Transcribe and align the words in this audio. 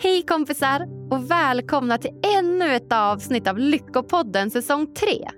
Hej 0.00 0.22
kompisar 0.22 0.86
och 1.10 1.30
välkomna 1.30 1.98
till 1.98 2.10
ännu 2.38 2.74
ett 2.74 2.92
avsnitt 2.92 3.48
av 3.48 3.58
Lyckopodden 3.58 4.50
säsong 4.50 4.94
3. 4.94 5.28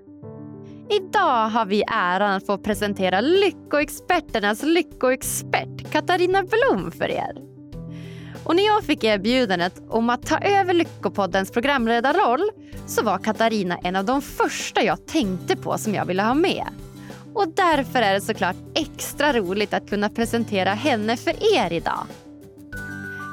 Idag 0.89 1.49
har 1.49 1.65
vi 1.65 1.83
äran 1.91 2.31
att 2.31 2.45
få 2.45 2.57
presentera 2.57 3.21
lyckoexperternas 3.21 4.63
lyckoexpert 4.63 5.91
Katarina 5.91 6.43
Blom 6.43 6.91
för 6.91 7.11
er. 7.11 7.35
Och 8.43 8.55
när 8.55 8.65
jag 8.65 8.83
fick 8.83 9.03
erbjudandet 9.03 9.81
om 9.89 10.09
att 10.09 10.25
ta 10.25 10.37
över 10.37 10.73
Lyckopoddens 10.73 11.51
programledarroll 11.51 12.49
så 12.87 13.03
var 13.03 13.17
Katarina 13.17 13.77
en 13.77 13.95
av 13.95 14.05
de 14.05 14.21
första 14.21 14.83
jag 14.83 15.07
tänkte 15.07 15.55
på 15.55 15.77
som 15.77 15.93
jag 15.93 16.05
ville 16.05 16.23
ha 16.23 16.33
med. 16.33 16.67
Och 17.33 17.47
därför 17.55 18.01
är 18.01 18.13
det 18.13 18.21
såklart 18.21 18.55
extra 18.75 19.33
roligt 19.33 19.73
att 19.73 19.89
kunna 19.89 20.09
presentera 20.09 20.73
henne 20.73 21.17
för 21.17 21.55
er 21.57 21.73
idag. 21.73 22.05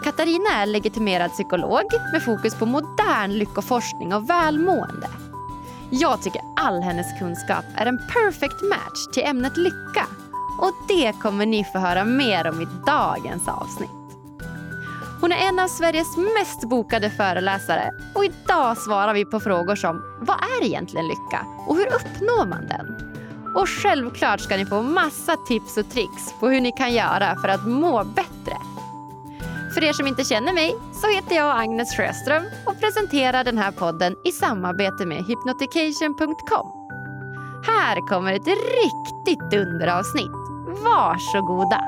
Katarina 0.09 0.51
är 0.51 0.67
legitimerad 0.67 1.31
psykolog 1.31 1.85
med 2.13 2.23
fokus 2.23 2.55
på 2.55 2.67
modern 2.67 3.31
lyckoforskning 3.31 4.15
och 4.15 4.31
välmående. 4.31 5.09
Jag 5.91 6.23
tycker 6.23 6.41
all 6.57 6.83
hennes 6.83 7.19
kunskap 7.19 7.65
är 7.77 7.87
en 7.87 7.99
perfect 7.99 8.63
match 8.63 9.07
till 9.13 9.23
ämnet 9.23 9.57
lycka. 9.57 10.07
Och 10.61 10.73
det 10.89 11.13
kommer 11.13 11.47
ni 11.47 11.65
få 11.65 11.79
höra 11.79 12.05
mer 12.05 12.49
om 12.49 12.63
i 12.63 12.67
dagens 12.87 13.49
avsnitt. 13.49 13.91
Hon 15.21 15.33
är 15.33 15.49
en 15.49 15.59
av 15.59 15.69
Sveriges 15.69 16.17
mest 16.17 16.69
bokade 16.71 17.11
föreläsare 17.11 17.91
och 18.15 18.25
idag 18.25 18.79
svarar 18.79 19.15
vi 19.15 19.25
på 19.25 19.41
frågor 19.41 19.77
som 19.77 20.03
vad 20.21 20.37
är 20.37 20.65
egentligen 20.65 21.09
lycka 21.09 21.47
och 21.67 21.77
hur 21.77 21.87
uppnår 21.87 22.47
man 22.47 22.67
den? 22.69 23.15
Och 23.57 23.69
självklart 23.69 24.41
ska 24.41 24.57
ni 24.57 24.67
få 24.67 24.83
massa 24.83 25.37
tips 25.37 25.77
och 25.77 25.91
tricks 25.91 26.35
på 26.41 26.49
hur 26.49 26.61
ni 26.61 26.73
kan 26.73 26.93
göra 26.93 27.37
för 27.37 27.49
att 27.49 27.67
må 27.67 28.05
bättre. 28.05 28.57
För 29.79 29.85
er 29.85 29.93
som 29.93 30.07
inte 30.07 30.25
känner 30.25 30.53
mig 30.53 30.75
så 30.93 31.07
heter 31.09 31.37
jag 31.37 31.61
Agnes 31.61 31.97
Sjöström 31.97 32.43
och 32.67 32.81
presenterar 32.81 33.45
den 33.45 33.59
här 33.59 33.73
podden 33.73 34.17
i 34.25 34.33
samarbete 34.33 35.07
med 35.07 35.17
hypnotication.com. 35.17 36.67
Här 37.67 38.09
kommer 38.09 38.33
ett 38.33 38.47
riktigt 38.47 39.51
dunderavsnitt. 39.51 40.31
Varsågoda! 40.85 41.85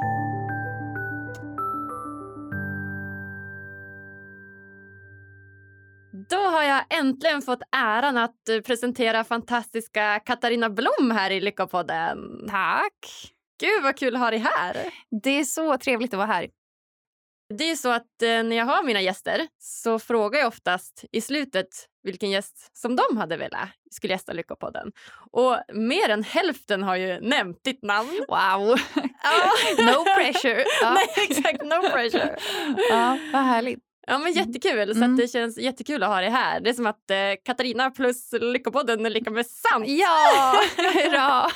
Då 6.31 6.37
har 6.37 6.63
jag 6.63 6.99
äntligen 6.99 7.43
fått 7.43 7.63
äran 7.77 8.17
att 8.17 8.49
eh, 8.49 8.61
presentera 8.61 9.25
fantastiska 9.25 10.21
Katarina 10.21 10.71
Blom 10.71 11.11
här 11.11 11.31
i 11.31 11.41
Lyckopodden. 11.41 12.19
Tack. 12.49 13.33
Gud 13.61 13.83
vad 13.83 13.99
kul 13.99 14.15
att 14.15 14.21
ha 14.21 14.31
dig 14.31 14.39
här. 14.39 14.77
Det 15.23 15.41
är 15.41 15.45
så 15.45 15.79
trevligt 15.79 16.15
att 16.15 16.19
vara 16.19 16.27
här. 16.27 16.47
Det 17.59 17.71
är 17.71 17.77
så 17.77 17.89
att 17.89 18.23
eh, 18.23 18.43
när 18.43 18.57
jag 18.57 18.65
har 18.65 18.83
mina 18.83 19.01
gäster 19.01 19.47
så 19.59 19.99
frågar 19.99 20.41
jag 20.41 20.49
oftast 20.49 21.05
i 21.13 21.21
slutet 21.21 21.69
vilken 22.03 22.31
gäst 22.31 22.71
som 22.77 22.97
de 22.97 23.17
hade 23.17 23.37
velat 23.37 23.69
skulle 23.91 24.15
gästa 24.15 24.33
Lyckopodden. 24.33 24.93
Och 25.33 25.59
mer 25.73 26.09
än 26.09 26.23
hälften 26.23 26.83
har 26.83 26.97
ju 26.97 27.21
nämnt 27.21 27.65
ditt 27.65 27.83
namn. 27.83 28.25
Wow! 28.29 28.69
no 29.79 30.05
pressure. 30.17 30.65
Ja. 30.83 30.95
Nej, 31.17 31.27
exakt. 31.31 31.65
No 31.65 31.91
pressure. 31.91 32.37
ja, 32.91 33.19
vad 33.33 33.43
härligt. 33.43 33.90
Ja, 34.11 34.19
men 34.19 34.33
jättekul. 34.33 34.95
Så 34.95 34.99
Mm. 35.05 35.17
det 35.17 35.29
känns 35.29 35.59
jättekul 35.59 36.03
att 36.03 36.09
ha 36.09 36.21
dig 36.21 36.31
här. 36.31 36.61
Det 36.61 36.71
är 36.71 36.75
som 36.75 36.87
att 36.87 37.11
eh, 37.11 37.17
Katarina 37.45 37.91
plus 37.91 38.33
Lyckopodden 38.33 39.07
är 39.07 39.11
lika 39.11 39.31
med 39.31 39.47
sant. 39.47 39.85
Ja, 39.89 40.55
hurra! 40.77 41.47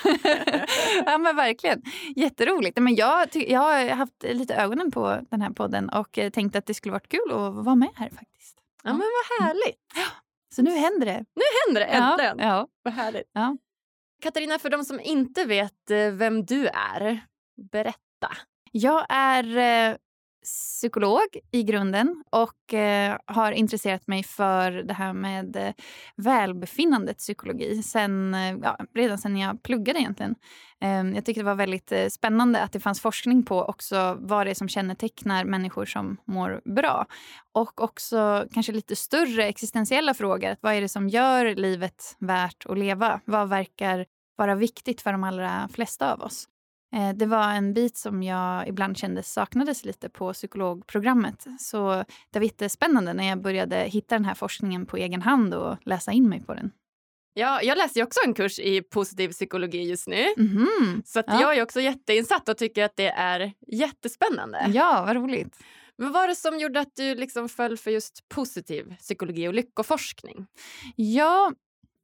ja, 1.06 1.18
men 1.18 1.36
verkligen. 1.36 1.82
Jätteroligt. 2.16 2.78
Men 2.78 2.94
jag, 2.94 3.28
jag 3.32 3.60
har 3.60 3.88
haft 3.88 4.22
lite 4.22 4.54
ögonen 4.54 4.90
på 4.90 5.18
den 5.30 5.42
här 5.42 5.50
podden 5.50 5.88
och 5.88 6.18
eh, 6.18 6.30
tänkt 6.30 6.56
att 6.56 6.66
det 6.66 6.74
skulle 6.74 6.92
varit 6.92 7.08
kul 7.08 7.30
att 7.32 7.54
vara 7.64 7.74
med 7.74 7.88
här 7.96 8.10
faktiskt. 8.10 8.58
Ja, 8.84 8.90
men 8.90 8.98
vad 9.38 9.46
härligt. 9.48 9.80
Så 10.54 10.62
nu 10.62 10.70
händer 10.70 11.06
det. 11.06 11.24
Nu 11.34 11.42
händer 11.66 11.80
det 11.80 11.86
äntligen. 11.86 12.38
Ja, 12.38 12.44
ja. 12.56 12.68
Vad 12.82 12.94
härligt. 12.94 13.30
Ja. 13.32 13.56
Katarina, 14.22 14.58
för 14.58 14.70
de 14.70 14.84
som 14.84 15.00
inte 15.00 15.44
vet 15.44 15.90
eh, 15.90 16.10
vem 16.12 16.44
du 16.44 16.66
är, 16.68 17.20
berätta. 17.72 18.30
Jag 18.72 19.06
är 19.08 19.56
eh, 19.56 19.96
psykolog 20.44 21.38
i 21.50 21.62
grunden 21.62 22.24
och 22.30 22.74
eh, 22.74 23.18
har 23.26 23.52
intresserat 23.52 24.06
mig 24.06 24.22
för 24.22 24.70
det 24.70 24.94
här 24.94 25.12
med 25.12 25.56
eh, 25.56 25.72
välbefinnandets 26.16 27.24
psykologi 27.24 27.82
sen, 27.82 28.34
eh, 28.34 28.56
ja, 28.62 28.78
redan 28.94 29.18
sen 29.18 29.36
jag 29.36 29.62
pluggade 29.62 29.98
egentligen. 29.98 30.34
Eh, 30.80 31.14
jag 31.14 31.24
tyckte 31.24 31.40
det 31.40 31.44
var 31.44 31.54
väldigt 31.54 31.92
eh, 31.92 32.08
spännande 32.08 32.62
att 32.62 32.72
det 32.72 32.80
fanns 32.80 33.00
forskning 33.00 33.42
på 33.42 33.62
också 33.62 34.16
vad 34.20 34.46
det 34.46 34.50
är 34.50 34.54
som 34.54 34.68
kännetecknar 34.68 35.44
människor 35.44 35.86
som 35.86 36.16
mår 36.24 36.60
bra. 36.64 37.06
Och 37.52 37.80
också 37.80 38.46
kanske 38.52 38.72
lite 38.72 38.96
större 38.96 39.46
existentiella 39.46 40.14
frågor. 40.14 40.50
Att 40.50 40.62
vad 40.62 40.74
är 40.74 40.80
det 40.80 40.88
som 40.88 41.08
gör 41.08 41.54
livet 41.54 42.16
värt 42.18 42.66
att 42.68 42.78
leva? 42.78 43.20
Vad 43.24 43.48
verkar 43.48 44.06
vara 44.36 44.54
viktigt 44.54 45.00
för 45.00 45.12
de 45.12 45.24
allra 45.24 45.68
flesta 45.72 46.12
av 46.12 46.20
oss? 46.20 46.48
Eh, 46.94 47.12
Det 47.14 47.26
var 47.26 47.48
en 47.52 47.74
bit 47.74 47.96
som 47.96 48.22
jag 48.22 48.68
ibland 48.68 48.96
kände 48.98 49.22
saknades 49.22 49.84
lite 49.84 50.08
på 50.08 50.32
psykologprogrammet. 50.32 51.46
Så 51.60 52.04
det 52.30 52.38
var 52.38 52.44
jättespännande 52.44 53.12
när 53.12 53.28
jag 53.28 53.40
började 53.42 53.76
hitta 53.76 54.14
den 54.14 54.24
här 54.24 54.34
forskningen 54.34 54.86
på 54.86 54.96
egen 54.96 55.22
hand 55.22 55.54
och 55.54 55.76
läsa 55.84 56.12
in 56.12 56.28
mig 56.28 56.42
på 56.42 56.54
den. 56.54 56.70
Ja, 57.36 57.62
jag 57.62 57.78
läser 57.78 58.00
ju 58.00 58.04
också 58.04 58.20
en 58.26 58.34
kurs 58.34 58.58
i 58.58 58.82
positiv 58.82 59.28
psykologi 59.28 59.82
just 59.88 60.06
nu. 60.08 60.24
Mhm. 60.36 61.02
Så 61.06 61.22
Ja. 61.26 61.40
jag 61.40 61.56
är 61.58 61.62
också 61.62 61.80
jätteinsatt 61.80 62.48
och 62.48 62.56
tycker 62.58 62.84
att 62.84 62.96
det 62.96 63.08
är 63.08 63.52
jättespännande. 63.66 64.66
Ja, 64.74 65.04
vad 65.06 65.16
roligt. 65.16 65.56
Men 65.96 66.12
vad 66.12 66.22
var 66.22 66.28
det 66.28 66.34
som 66.34 66.58
gjorde 66.58 66.80
att 66.80 66.96
du 66.96 67.14
liksom 67.14 67.48
föll 67.48 67.76
för 67.76 67.90
just 67.90 68.28
positiv 68.28 68.94
psykologi 68.98 69.48
och 69.48 69.54
lyckoforskning? 69.54 70.46
Ja, 70.96 71.52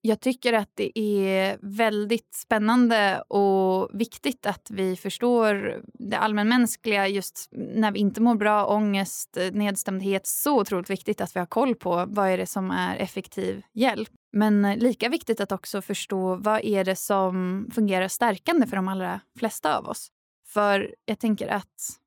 jag 0.03 0.21
tycker 0.21 0.53
att 0.53 0.71
det 0.75 0.99
är 0.99 1.59
väldigt 1.63 2.35
spännande 2.35 3.23
och 3.29 3.91
viktigt 4.01 4.47
att 4.47 4.71
vi 4.71 4.97
förstår 4.97 5.83
det 5.93 6.17
allmänmänskliga 6.17 7.09
just 7.09 7.49
när 7.53 7.93
vi 7.93 7.99
inte 7.99 8.21
mår 8.21 8.35
bra, 8.35 8.67
ångest, 8.67 9.39
nedstämdhet. 9.53 10.27
Så 10.27 10.61
otroligt 10.61 10.91
viktigt 10.91 11.21
att 11.21 11.37
vi 11.37 11.41
har 11.41 11.47
koll 11.47 11.75
på 11.75 12.07
vad 12.09 12.29
är 12.29 12.39
det 12.39 12.47
som 12.47 12.71
är 12.71 12.97
effektiv 12.97 13.63
hjälp. 13.73 14.11
Men 14.33 14.75
lika 14.75 15.09
viktigt 15.09 15.41
att 15.41 15.53
också 15.53 15.83
förstå 15.83 16.37
vad 16.37 16.65
är 16.65 16.85
det 16.85 16.97
som 16.97 17.67
fungerar 17.75 18.09
stärkande 18.09 18.67
för 18.67 18.77
de 18.77 18.89
allra 18.89 19.21
flesta 19.39 19.79
av 19.79 19.89
oss. 19.89 20.09
För 20.47 20.95
jag 21.05 21.19
tänker 21.19 21.49
att 21.49 22.00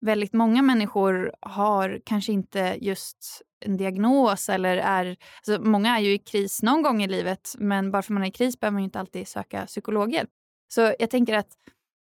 väldigt 0.00 0.32
många 0.32 0.62
människor 0.62 1.32
har 1.40 2.00
kanske 2.04 2.32
inte 2.32 2.78
just 2.80 3.42
en 3.64 3.76
diagnos 3.76 4.48
eller 4.48 4.76
är... 4.76 5.16
Alltså 5.36 5.68
många 5.68 5.96
är 5.96 6.00
ju 6.00 6.12
i 6.12 6.18
kris 6.18 6.62
någon 6.62 6.82
gång 6.82 7.02
i 7.02 7.08
livet 7.08 7.54
men 7.58 7.90
bara 7.90 8.02
för 8.02 8.12
man 8.12 8.22
är 8.22 8.28
i 8.28 8.30
kris 8.30 8.60
behöver 8.60 8.72
man 8.72 8.82
ju 8.82 8.84
inte 8.84 9.00
alltid 9.00 9.28
söka 9.28 9.66
psykologhjälp. 9.66 10.30
Så 10.68 10.94
jag 10.98 11.10
tänker 11.10 11.34
att 11.34 11.52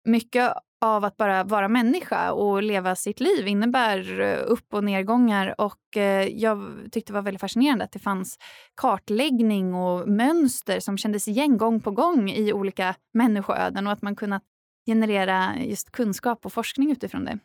mycket 0.05 0.53
av 0.81 1.05
att 1.05 1.17
bara 1.17 1.43
vara 1.43 1.67
människa 1.67 2.31
och 2.31 2.63
leva 2.63 2.95
sitt 2.95 3.19
liv 3.19 3.47
innebär 3.47 4.19
eh, 4.19 4.43
upp 4.45 4.73
och 4.73 4.83
nedgångar 4.83 5.61
och 5.61 5.97
eh, 5.97 6.27
jag 6.27 6.77
tyckte 6.91 7.11
det 7.11 7.15
var 7.15 7.21
väldigt 7.21 7.41
fascinerande 7.41 7.83
att 7.83 7.91
det 7.91 7.99
fanns 7.99 8.37
kartläggning 8.75 9.73
och 9.73 10.07
mönster 10.09 10.79
som 10.79 10.97
kändes 10.97 11.27
igen 11.27 11.57
gång 11.57 11.79
på 11.79 11.91
gång 11.91 12.29
i 12.29 12.53
olika 12.53 12.95
människoöden 13.13 13.87
och 13.87 13.93
att 13.93 14.01
man 14.01 14.15
kunnat 14.15 14.43
generera 14.85 15.55
just 15.59 15.91
kunskap 15.91 16.45
och 16.45 16.53
forskning 16.53 16.91
utifrån 16.91 17.25
det. 17.25 17.39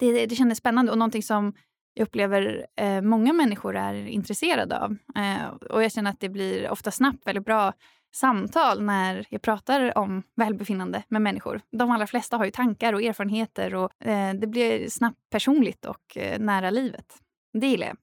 Det, 0.00 0.26
det 0.26 0.34
kändes 0.36 0.58
spännande 0.58 0.92
och 0.92 0.98
någonting 0.98 1.22
som 1.22 1.52
jag 1.94 2.06
upplever 2.06 2.66
eh, 2.76 3.00
många 3.00 3.32
människor 3.32 3.76
är 3.76 3.94
intresserade 3.94 4.78
av. 4.78 4.96
Eh, 5.16 5.48
och 5.70 5.84
jag 5.84 5.92
känner 5.92 6.10
att 6.10 6.20
det 6.20 6.28
blir 6.28 6.70
ofta 6.70 6.90
snabbt 6.90 7.26
väldigt 7.26 7.44
bra 7.44 7.72
samtal 8.14 8.82
när 8.82 9.26
jag 9.30 9.42
pratar 9.42 9.98
om 9.98 10.22
välbefinnande 10.36 11.02
med 11.08 11.22
människor. 11.22 11.60
De 11.70 11.90
allra 11.90 12.06
flesta 12.06 12.36
har 12.36 12.44
ju 12.44 12.50
tankar 12.50 12.92
och 12.92 13.02
erfarenheter 13.02 13.74
och 13.74 14.06
eh, 14.06 14.34
det 14.34 14.46
blir 14.46 14.88
snabbt 14.88 15.30
personligt 15.30 15.84
och 15.84 16.16
eh, 16.16 16.40
nära 16.40 16.70
livet. 16.70 17.14
Det 17.52 17.66
gillar 17.66 17.86
jag. 17.86 17.96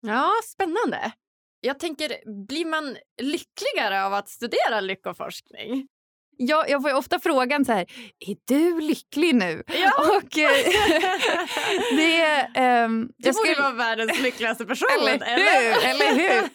Ja, 0.00 0.30
spännande. 0.44 1.12
Jag 1.60 1.78
tänker, 1.78 2.44
blir 2.46 2.66
man 2.66 2.96
lyckligare 3.22 4.04
av 4.04 4.14
att 4.14 4.28
studera 4.28 4.80
lyckoforskning? 4.80 5.88
Jag, 6.46 6.70
jag 6.70 6.82
får 6.82 6.90
ju 6.90 6.96
ofta 6.96 7.18
frågan 7.20 7.64
så 7.64 7.72
här, 7.72 7.86
är 8.26 8.36
du 8.48 8.80
lycklig 8.80 9.34
nu? 9.34 9.62
Ja. 9.66 9.92
Och 9.98 10.38
eh, 10.38 10.50
det... 11.96 12.48
ehm, 12.60 13.08
Du 13.18 13.28
jag 13.28 13.34
borde 13.34 13.48
skulle- 13.48 13.62
vara 13.62 13.72
världens 13.72 14.20
lyckligaste 14.22 14.64
person. 14.64 14.88
Eller 15.00 15.18
hur? 15.18 15.88
Eller 15.90 16.14
hur? 16.14 16.48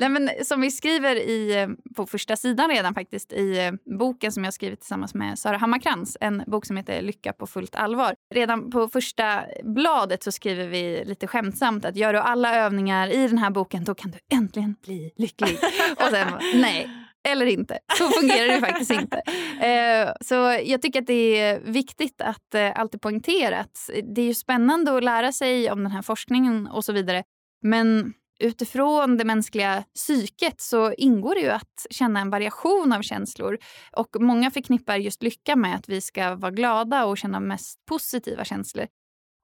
Nej, 0.00 0.08
men 0.08 0.30
som 0.44 0.60
vi 0.60 0.70
skriver 0.70 1.16
i, 1.16 1.60
eh, 1.60 1.68
på 1.96 2.06
första 2.06 2.36
sidan 2.36 2.70
redan 2.70 2.94
faktiskt 2.94 3.32
i 3.32 3.58
eh, 3.58 3.72
boken 3.98 4.32
som 4.32 4.44
jag 4.44 4.54
skrivit 4.54 4.80
tillsammans 4.80 5.14
med 5.14 5.38
Sara 5.38 5.56
Hammarkrans. 5.56 6.16
En 6.20 6.42
bok 6.46 6.66
som 6.66 6.76
heter 6.76 7.02
Lycka 7.02 7.32
på 7.32 7.46
fullt 7.46 7.74
allvar. 7.76 8.14
Redan 8.34 8.70
på 8.70 8.88
första 8.88 9.44
bladet 9.62 10.22
så 10.22 10.32
skriver 10.32 10.66
vi 10.66 11.04
lite 11.04 11.26
skämtsamt 11.26 11.84
att 11.84 11.96
gör 11.96 12.12
du 12.12 12.18
alla 12.18 12.56
övningar 12.56 13.08
i 13.08 13.28
den 13.28 13.38
här 13.38 13.50
boken 13.50 13.84
då 13.84 13.94
kan 13.94 14.10
du 14.10 14.18
äntligen 14.36 14.76
bli 14.84 15.12
lycklig. 15.16 15.58
Och 15.96 16.10
sen 16.10 16.28
nej. 16.54 16.90
Eller 17.28 17.46
inte. 17.46 17.78
Så 17.98 18.08
fungerar 18.08 18.48
det 18.48 18.60
faktiskt 18.60 18.90
inte. 18.90 19.22
Eh, 19.54 20.12
så 20.20 20.34
jag 20.64 20.82
tycker 20.82 21.00
att 21.00 21.06
det 21.06 21.40
är 21.40 21.60
viktigt 21.60 22.20
att 22.20 22.54
eh, 22.54 22.80
alltid 22.80 23.00
poängtera 23.00 23.58
att 23.58 23.90
det 24.14 24.20
är 24.20 24.26
ju 24.26 24.34
spännande 24.34 24.96
att 24.96 25.04
lära 25.04 25.32
sig 25.32 25.70
om 25.70 25.82
den 25.82 25.92
här 25.92 26.02
forskningen 26.02 26.66
och 26.66 26.84
så 26.84 26.92
vidare. 26.92 27.22
Men 27.62 28.14
utifrån 28.40 29.16
det 29.16 29.24
mänskliga 29.24 29.84
psyket 29.94 30.60
så 30.60 30.92
ingår 30.92 31.34
det 31.34 31.40
ju 31.40 31.50
att 31.50 31.86
känna 31.90 32.20
en 32.20 32.30
variation 32.30 32.92
av 32.92 33.02
känslor. 33.02 33.58
Och 33.92 34.16
Många 34.20 34.50
förknippar 34.50 34.96
just 34.96 35.22
lycka 35.22 35.56
med 35.56 35.74
att 35.74 35.88
vi 35.88 36.00
ska 36.00 36.34
vara 36.34 36.52
glada 36.52 37.04
och 37.04 37.18
känna 37.18 37.40
mest 37.40 37.86
positiva 37.86 38.44
känslor. 38.44 38.86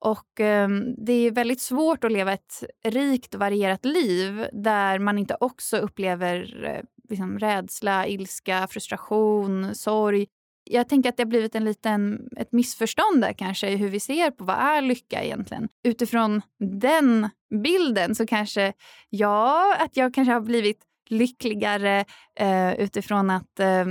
Och 0.00 0.41
eh, 0.41 0.69
Det 0.97 1.12
är 1.12 1.31
väldigt 1.31 1.61
svårt 1.61 2.05
att 2.05 2.12
leva 2.12 2.32
ett 2.32 2.64
rikt 2.85 3.35
och 3.35 3.41
varierat 3.41 3.85
liv 3.85 4.47
där 4.52 4.99
man 4.99 5.19
inte 5.19 5.37
också 5.41 5.76
upplever 5.76 6.64
eh, 6.64 6.85
liksom, 7.08 7.38
rädsla, 7.38 8.06
ilska, 8.06 8.67
frustration, 8.70 9.75
sorg. 9.75 10.26
Jag 10.64 10.88
tänker 10.88 11.08
att 11.08 11.17
det 11.17 11.23
har 11.23 11.29
blivit 11.29 11.55
en 11.55 11.64
liten, 11.64 12.29
ett 12.37 12.52
missförstånd 12.52 13.20
där 13.20 13.32
kanske 13.32 13.69
i 13.69 13.76
hur 13.76 13.88
vi 13.88 14.00
ser 14.00 14.31
på 14.31 14.44
vad 14.44 14.56
är 14.56 14.82
lycka 14.82 15.23
egentligen. 15.23 15.69
Utifrån 15.85 16.43
den 16.58 17.29
bilden 17.62 18.14
så 18.14 18.26
kanske, 18.26 18.73
ja, 19.11 19.76
att 19.79 19.96
jag 19.96 20.14
kanske 20.14 20.32
har 20.32 20.41
blivit 20.41 20.85
lyckligare 21.08 22.05
eh, 22.38 22.75
utifrån 22.75 23.31
att 23.31 23.61
eh, 23.61 23.85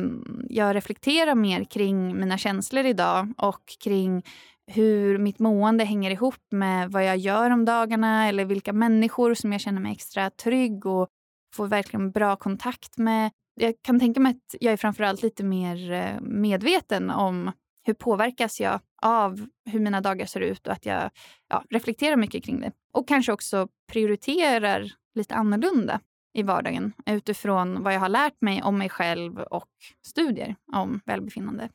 jag 0.49 0.75
reflekterar 0.75 1.35
mer 1.35 1.63
kring 1.63 2.19
mina 2.19 2.37
känslor 2.37 2.85
idag 2.85 3.33
och 3.37 3.61
kring 3.83 4.23
hur 4.71 5.17
mitt 5.17 5.39
mående 5.39 5.83
hänger 5.83 6.11
ihop 6.11 6.51
med 6.51 6.91
vad 6.91 7.05
jag 7.05 7.17
gör 7.17 7.49
om 7.49 7.65
dagarna 7.65 8.27
eller 8.27 8.45
vilka 8.45 8.73
människor 8.73 9.33
som 9.33 9.51
jag 9.51 9.61
känner 9.61 9.81
mig 9.81 9.91
extra 9.91 10.29
trygg 10.29 10.85
och 10.85 11.07
får 11.55 11.67
verkligen 11.67 12.11
bra 12.11 12.35
kontakt 12.35 12.97
med. 12.97 13.31
Jag 13.55 13.75
kan 13.81 13.99
tänka 13.99 14.19
mig 14.19 14.29
att 14.29 14.55
jag 14.59 14.73
är 14.73 14.77
framförallt 14.77 15.23
lite 15.23 15.43
mer 15.43 15.91
eh, 15.91 16.21
medveten 16.21 17.09
om 17.09 17.51
hur 17.83 17.93
påverkas 17.93 18.61
jag 18.61 18.79
av 19.01 19.47
hur 19.65 19.79
mina 19.79 20.01
dagar 20.01 20.25
ser 20.25 20.41
ut 20.41 20.67
och 20.67 20.73
att 20.73 20.85
jag 20.85 21.09
ja, 21.47 21.63
reflekterar 21.69 22.15
mycket 22.15 22.43
kring 22.43 22.59
det. 22.59 22.71
Och 22.93 23.07
kanske 23.07 23.33
också 23.33 23.67
prioriterar 23.91 24.91
lite 25.15 25.35
annorlunda 25.35 25.99
i 26.33 26.43
vardagen 26.43 26.93
utifrån 27.05 27.83
vad 27.83 27.93
jag 27.93 27.99
har 27.99 28.09
lärt 28.09 28.41
mig 28.41 28.61
om 28.63 28.77
mig 28.77 28.89
själv 28.89 29.39
och 29.39 29.69
studier 30.05 30.55
om 30.73 31.01
välbefinnande. 31.05 31.69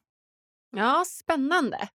Ja, 0.77 1.05
spännande. 1.07 1.89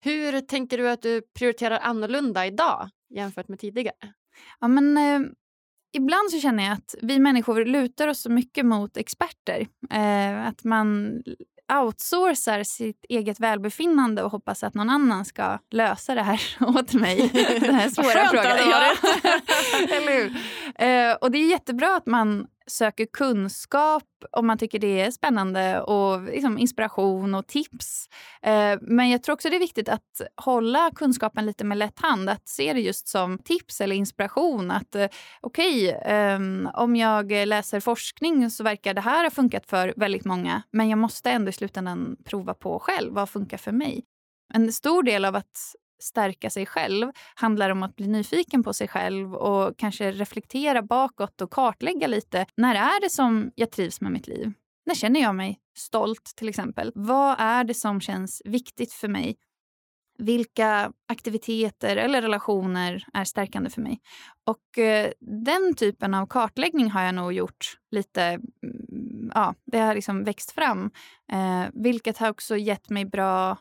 Hur 0.00 0.40
tänker 0.40 0.78
du 0.78 0.90
att 0.90 1.02
du 1.02 1.22
prioriterar 1.38 1.78
annorlunda 1.78 2.46
idag 2.46 2.88
jämfört 3.14 3.48
med 3.48 3.58
tidigare? 3.58 3.96
Ja, 4.60 4.68
men, 4.68 4.98
eh, 4.98 5.20
ibland 5.92 6.30
så 6.30 6.40
känner 6.40 6.64
jag 6.64 6.72
att 6.72 6.94
vi 7.02 7.18
människor 7.18 7.64
lutar 7.64 8.08
oss 8.08 8.22
så 8.22 8.30
mycket 8.30 8.66
mot 8.66 8.96
experter. 8.96 9.66
Eh, 9.90 10.46
att 10.46 10.64
man 10.64 11.22
outsourcar 11.72 12.62
sitt 12.62 13.04
eget 13.08 13.40
välbefinnande 13.40 14.22
och 14.22 14.30
hoppas 14.30 14.64
att 14.64 14.74
någon 14.74 14.90
annan 14.90 15.24
ska 15.24 15.58
lösa 15.70 16.14
det 16.14 16.22
här 16.22 16.40
åt 16.60 16.92
mig. 16.92 17.30
Den 17.60 17.74
här 17.74 17.88
svåra 17.88 18.28
frågan. 18.28 18.70
Ja. 18.70 18.94
Eller 19.96 20.12
hur? 20.12 20.36
Eh, 20.74 21.14
och 21.14 21.30
det 21.30 21.38
är 21.38 21.50
jättebra 21.50 21.96
att 21.96 22.06
man 22.06 22.46
söker 22.68 23.06
kunskap 23.06 24.04
om 24.32 24.46
man 24.46 24.58
tycker 24.58 24.78
det 24.78 25.00
är 25.00 25.10
spännande 25.10 25.80
och 25.80 26.22
liksom 26.22 26.58
inspiration 26.58 27.34
och 27.34 27.46
tips. 27.46 28.08
Eh, 28.42 28.78
men 28.80 29.10
jag 29.10 29.22
tror 29.22 29.32
också 29.32 29.50
det 29.50 29.56
är 29.56 29.60
viktigt 29.60 29.88
att 29.88 30.20
hålla 30.36 30.90
kunskapen 30.94 31.46
lite 31.46 31.64
med 31.64 31.78
lätt 31.78 31.98
hand. 31.98 32.30
Att 32.30 32.48
se 32.48 32.72
det 32.72 32.80
just 32.80 33.08
som 33.08 33.38
tips 33.38 33.80
eller 33.80 33.96
inspiration. 33.96 34.70
Att 34.70 34.94
eh, 34.94 35.08
okej, 35.40 35.96
okay, 35.96 36.38
om 36.74 36.96
jag 36.96 37.30
läser 37.32 37.80
forskning 37.80 38.50
så 38.50 38.64
verkar 38.64 38.94
det 38.94 39.00
här 39.00 39.24
ha 39.24 39.30
funkat 39.30 39.66
för 39.66 39.94
väldigt 39.96 40.24
många. 40.24 40.62
Men 40.70 40.88
jag 40.88 40.98
måste 40.98 41.30
ändå 41.30 41.48
i 41.48 41.52
slutändan 41.52 42.16
prova 42.24 42.54
på 42.54 42.78
själv. 42.78 43.14
Vad 43.14 43.28
funkar 43.28 43.56
för 43.58 43.72
mig? 43.72 44.04
En 44.54 44.72
stor 44.72 45.02
del 45.02 45.24
av 45.24 45.36
att 45.36 45.74
stärka 45.98 46.50
sig 46.50 46.66
själv 46.66 47.12
handlar 47.34 47.70
om 47.70 47.82
att 47.82 47.96
bli 47.96 48.06
nyfiken 48.06 48.62
på 48.62 48.72
sig 48.72 48.88
själv 48.88 49.34
och 49.34 49.76
kanske 49.78 50.12
reflektera 50.12 50.82
bakåt 50.82 51.40
och 51.40 51.50
kartlägga 51.50 52.06
lite. 52.06 52.46
När 52.56 52.74
är 52.74 53.00
det 53.00 53.10
som 53.10 53.52
jag 53.54 53.70
trivs 53.70 54.00
med 54.00 54.12
mitt 54.12 54.26
liv? 54.26 54.52
När 54.86 54.94
känner 54.94 55.20
jag 55.20 55.34
mig 55.34 55.58
stolt 55.76 56.32
till 56.36 56.48
exempel? 56.48 56.92
Vad 56.94 57.36
är 57.38 57.64
det 57.64 57.74
som 57.74 58.00
känns 58.00 58.42
viktigt 58.44 58.92
för 58.92 59.08
mig? 59.08 59.36
Vilka 60.18 60.92
aktiviteter 61.08 61.96
eller 61.96 62.22
relationer 62.22 63.04
är 63.14 63.24
stärkande 63.24 63.70
för 63.70 63.80
mig? 63.80 64.00
Och 64.46 64.78
eh, 64.78 65.12
Den 65.20 65.74
typen 65.74 66.14
av 66.14 66.26
kartläggning 66.26 66.90
har 66.90 67.02
jag 67.02 67.14
nog 67.14 67.32
gjort 67.32 67.78
lite... 67.90 68.22
Mm, 68.22 69.30
ja, 69.34 69.54
det 69.64 69.78
har 69.78 69.94
liksom 69.94 70.24
växt 70.24 70.50
fram. 70.50 70.90
Eh, 71.32 71.64
vilket 71.72 72.18
har 72.18 72.30
också 72.30 72.56
gett 72.56 72.90
mig 72.90 73.04
bra 73.04 73.58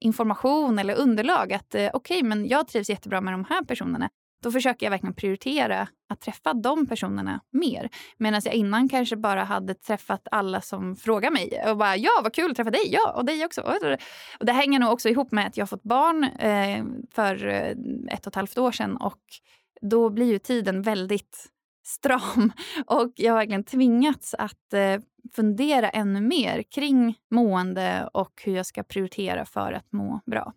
information 0.00 0.78
eller 0.78 0.94
underlag 0.94 1.52
att 1.52 1.74
eh, 1.74 1.90
okej, 1.92 2.18
okay, 2.18 2.28
men 2.28 2.48
jag 2.48 2.68
trivs 2.68 2.90
jättebra 2.90 3.20
med 3.20 3.34
de 3.34 3.44
här 3.44 3.64
personerna. 3.64 4.10
Då 4.42 4.52
försöker 4.52 4.86
jag 4.86 4.90
verkligen 4.90 5.14
prioritera 5.14 5.88
att 6.08 6.20
träffa 6.20 6.54
de 6.54 6.86
personerna 6.86 7.40
mer. 7.52 7.90
Medan 8.18 8.40
jag 8.44 8.54
innan 8.54 8.88
kanske 8.88 9.16
bara 9.16 9.44
hade 9.44 9.74
träffat 9.74 10.28
alla 10.30 10.60
som 10.60 10.96
frågar 10.96 11.30
mig. 11.30 11.62
Och 11.66 11.76
bara 11.76 11.96
ja, 11.96 12.10
vad 12.22 12.34
kul 12.34 12.50
att 12.50 12.56
träffa 12.56 12.70
dig. 12.70 12.92
Ja, 12.92 13.12
och 13.12 13.24
dig 13.24 13.44
också. 13.44 13.60
Och 14.40 14.46
det 14.46 14.52
hänger 14.52 14.78
nog 14.78 14.92
också 14.92 15.08
ihop 15.08 15.32
med 15.32 15.46
att 15.46 15.56
jag 15.56 15.62
har 15.62 15.68
fått 15.68 15.82
barn 15.82 16.24
eh, 16.24 16.84
för 17.14 17.46
eh, 17.46 17.70
ett 18.14 18.26
och 18.26 18.30
ett 18.30 18.34
halvt 18.34 18.58
år 18.58 18.72
sedan. 18.72 18.96
Och 18.96 19.20
då 19.80 20.10
blir 20.10 20.26
ju 20.26 20.38
tiden 20.38 20.82
väldigt 20.82 21.46
stram. 21.82 22.52
Och 22.86 23.12
jag 23.16 23.32
har 23.32 23.38
verkligen 23.38 23.64
tvingats 23.64 24.34
att 24.34 24.72
eh, 24.72 25.00
fundera 25.32 25.90
ännu 25.90 26.20
mer 26.20 26.62
kring 26.62 27.18
mående 27.30 28.08
och 28.12 28.42
hur 28.44 28.56
jag 28.56 28.66
ska 28.66 28.82
prioritera 28.82 29.44
för 29.44 29.72
att 29.72 29.92
må 29.92 30.20
bra. 30.26 30.52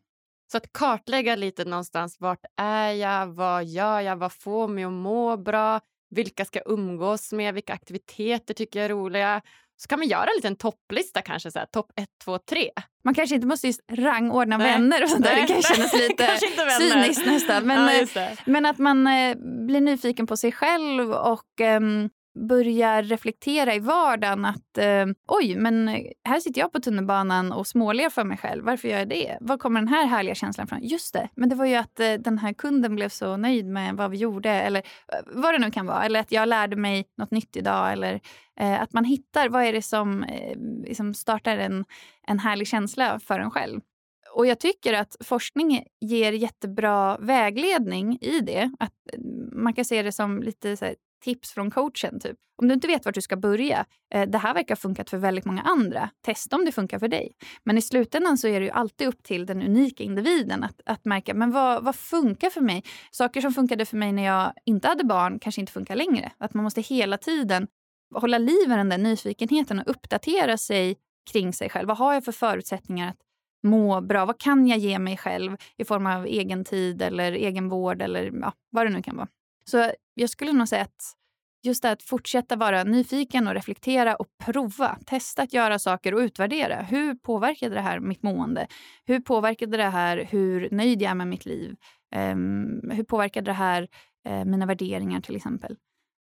Så 0.51 0.57
att 0.57 0.73
kartlägga 0.73 1.35
lite 1.35 1.65
någonstans. 1.65 2.19
Vart 2.19 2.45
är 2.57 2.91
jag? 2.91 3.27
Vad 3.27 3.65
gör 3.65 4.01
jag? 4.01 4.15
Vad 4.15 4.33
får 4.33 4.67
mig 4.67 4.83
att 4.83 4.91
må 4.91 5.37
bra? 5.37 5.79
Vilka 6.09 6.45
ska 6.45 6.59
jag 6.59 6.73
umgås 6.73 7.31
med? 7.31 7.53
Vilka 7.53 7.73
aktiviteter 7.73 8.53
tycker 8.53 8.79
jag 8.79 8.85
är 8.85 8.89
roliga? 8.89 9.41
Så 9.83 9.87
kan 9.87 9.99
man 9.99 10.07
göra 10.07 10.25
en 10.25 10.35
liten 10.35 10.55
topplista 10.55 11.21
kanske, 11.21 11.51
så 11.51 11.59
här, 11.59 11.65
topp 11.65 11.91
1, 12.01 12.07
2, 12.25 12.37
3. 12.37 12.69
Man 13.03 13.13
kanske 13.13 13.35
inte 13.35 13.47
måste 13.47 13.67
just 13.67 13.81
rangordna 13.91 14.57
nej. 14.57 14.71
vänner 14.71 15.03
och 15.03 15.09
sånt 15.09 15.23
där. 15.23 15.35
Det 15.35 15.47
kanske 15.47 15.75
känns 15.75 15.93
lite 15.93 16.27
cyniskt 16.79 17.25
nästan. 17.25 17.67
Men, 17.67 18.07
ja, 18.15 18.21
eh, 18.21 18.31
men 18.45 18.65
att 18.65 18.77
man 18.77 19.07
eh, 19.07 19.35
blir 19.67 19.81
nyfiken 19.81 20.27
på 20.27 20.37
sig 20.37 20.51
själv 20.51 21.11
och 21.11 21.61
eh, 21.61 21.79
börjar 22.35 23.03
reflektera 23.03 23.75
i 23.75 23.79
vardagen 23.79 24.45
att 24.45 24.77
eh, 24.77 25.05
oj, 25.27 25.55
men 25.55 25.87
här 26.23 26.39
sitter 26.39 26.61
jag 26.61 26.71
på 26.71 26.79
tunnelbanan 26.79 27.51
och 27.51 27.67
småler 27.67 28.09
för 28.09 28.23
mig 28.23 28.37
själv. 28.37 28.65
Varför 28.65 28.87
gör 28.87 28.99
jag 28.99 29.09
det? 29.09 29.37
Var 29.41 29.57
kommer 29.57 29.79
den 29.81 29.87
här 29.87 30.05
härliga 30.05 30.35
känslan 30.35 30.67
från? 30.67 30.83
Just 30.83 31.13
det, 31.13 31.29
men 31.35 31.49
det 31.49 31.55
var 31.55 31.65
ju 31.65 31.75
att 31.75 31.99
eh, 31.99 32.13
den 32.13 32.37
här 32.37 32.53
kunden 32.53 32.95
blev 32.95 33.09
så 33.09 33.37
nöjd 33.37 33.65
med 33.65 33.95
vad 33.95 34.11
vi 34.11 34.17
gjorde 34.17 34.49
eller 34.49 34.79
eh, 34.79 35.19
vad 35.25 35.53
det 35.53 35.59
nu 35.59 35.71
kan 35.71 35.85
vara. 35.85 36.03
Eller 36.03 36.19
att 36.19 36.31
jag 36.31 36.49
lärde 36.49 36.75
mig 36.75 37.05
något 37.17 37.31
nytt 37.31 37.55
idag. 37.55 37.91
Eller 37.91 38.21
eh, 38.59 38.81
att 38.81 38.93
man 38.93 39.05
hittar 39.05 39.49
vad 39.49 39.63
är 39.63 39.73
det 39.73 39.81
som 39.81 40.23
eh, 40.23 40.57
liksom 40.85 41.13
startar 41.13 41.57
en, 41.57 41.85
en 42.27 42.39
härlig 42.39 42.67
känsla 42.67 43.19
för 43.19 43.39
en 43.39 43.51
själv. 43.51 43.81
Och 44.35 44.47
jag 44.47 44.59
tycker 44.59 44.93
att 44.93 45.15
forskning 45.19 45.83
ger 46.01 46.31
jättebra 46.31 47.17
vägledning 47.17 48.17
i 48.21 48.39
det. 48.39 48.71
Att 48.79 48.93
eh, 49.13 49.19
man 49.51 49.73
kan 49.73 49.85
se 49.85 50.03
det 50.03 50.11
som 50.11 50.43
lite 50.43 50.77
så 50.77 50.85
här, 50.85 50.95
tips 51.23 51.51
från 51.51 51.71
coachen. 51.71 52.19
Typ. 52.19 52.37
Om 52.61 52.67
du 52.67 52.73
inte 52.73 52.87
vet 52.87 53.05
vart 53.05 53.15
du 53.15 53.21
ska 53.21 53.37
börja, 53.37 53.85
eh, 54.13 54.29
det 54.29 54.37
här 54.37 54.53
verkar 54.53 54.75
ha 54.75 54.79
funkat 54.79 55.09
för 55.09 55.17
väldigt 55.17 55.45
många 55.45 55.61
andra. 55.61 56.09
Testa 56.25 56.55
om 56.55 56.65
det 56.65 56.71
funkar 56.71 56.99
för 56.99 57.07
dig. 57.07 57.31
Men 57.63 57.77
i 57.77 57.81
slutändan 57.81 58.37
så 58.37 58.47
är 58.47 58.59
det 58.59 58.65
ju 58.65 58.71
alltid 58.71 59.07
upp 59.07 59.23
till 59.23 59.45
den 59.45 59.61
unika 59.61 60.03
individen 60.03 60.63
att, 60.63 60.81
att 60.85 61.05
märka 61.05 61.33
men 61.33 61.51
vad, 61.51 61.83
vad 61.83 61.95
funkar 61.95 62.49
för 62.49 62.61
mig. 62.61 62.83
Saker 63.11 63.41
som 63.41 63.53
funkade 63.53 63.85
för 63.85 63.97
mig 63.97 64.11
när 64.11 64.23
jag 64.23 64.53
inte 64.65 64.87
hade 64.87 65.03
barn 65.03 65.39
kanske 65.39 65.61
inte 65.61 65.73
funkar 65.73 65.95
längre. 65.95 66.31
Att 66.37 66.53
man 66.53 66.63
måste 66.63 66.81
hela 66.81 67.17
tiden 67.17 67.67
hålla 68.15 68.37
liv 68.37 68.65
i 68.65 68.75
den 68.75 68.89
där 68.89 68.97
nyfikenheten 68.97 69.79
och 69.79 69.89
uppdatera 69.89 70.57
sig 70.57 70.97
kring 71.31 71.53
sig 71.53 71.69
själv. 71.69 71.87
Vad 71.87 71.97
har 71.97 72.13
jag 72.13 72.25
för 72.25 72.31
förutsättningar 72.31 73.09
att 73.09 73.17
må 73.63 74.01
bra? 74.01 74.25
Vad 74.25 74.39
kan 74.39 74.67
jag 74.67 74.79
ge 74.79 74.99
mig 74.99 75.17
själv 75.17 75.57
i 75.77 75.85
form 75.85 76.05
av 76.05 76.25
egen 76.25 76.65
tid 76.65 77.01
eller 77.01 77.31
egen 77.31 77.69
vård 77.69 78.01
eller 78.01 78.31
ja, 78.41 78.53
vad 78.69 78.85
det 78.85 78.89
nu 78.89 79.01
kan 79.01 79.15
vara. 79.15 79.27
Så 79.65 79.91
jag 80.13 80.29
skulle 80.29 80.53
nog 80.53 80.67
säga 80.67 80.81
att 80.81 81.15
just 81.63 81.83
det 81.83 81.91
att 81.91 82.03
fortsätta 82.03 82.55
vara 82.55 82.83
nyfiken 82.83 83.47
och 83.47 83.53
reflektera 83.53 84.15
och 84.15 84.27
prova. 84.45 84.97
Testa 85.05 85.41
att 85.41 85.53
göra 85.53 85.79
saker 85.79 86.13
och 86.13 86.19
utvärdera. 86.19 86.81
Hur 86.81 87.15
påverkade 87.15 87.75
det 87.75 87.81
här 87.81 87.99
mitt 87.99 88.23
mående? 88.23 88.67
Hur 89.05 89.19
påverkade 89.19 89.77
det 89.77 89.89
här 89.89 90.27
hur 90.31 90.69
nöjd 90.71 91.01
jag 91.01 91.11
är 91.11 91.15
med 91.15 91.27
mitt 91.27 91.45
liv? 91.45 91.75
Um, 92.15 92.89
hur 92.91 93.03
påverkade 93.03 93.45
det 93.45 93.53
här 93.53 93.87
uh, 94.29 94.45
mina 94.45 94.65
värderingar 94.65 95.21
till 95.21 95.35
exempel? 95.35 95.77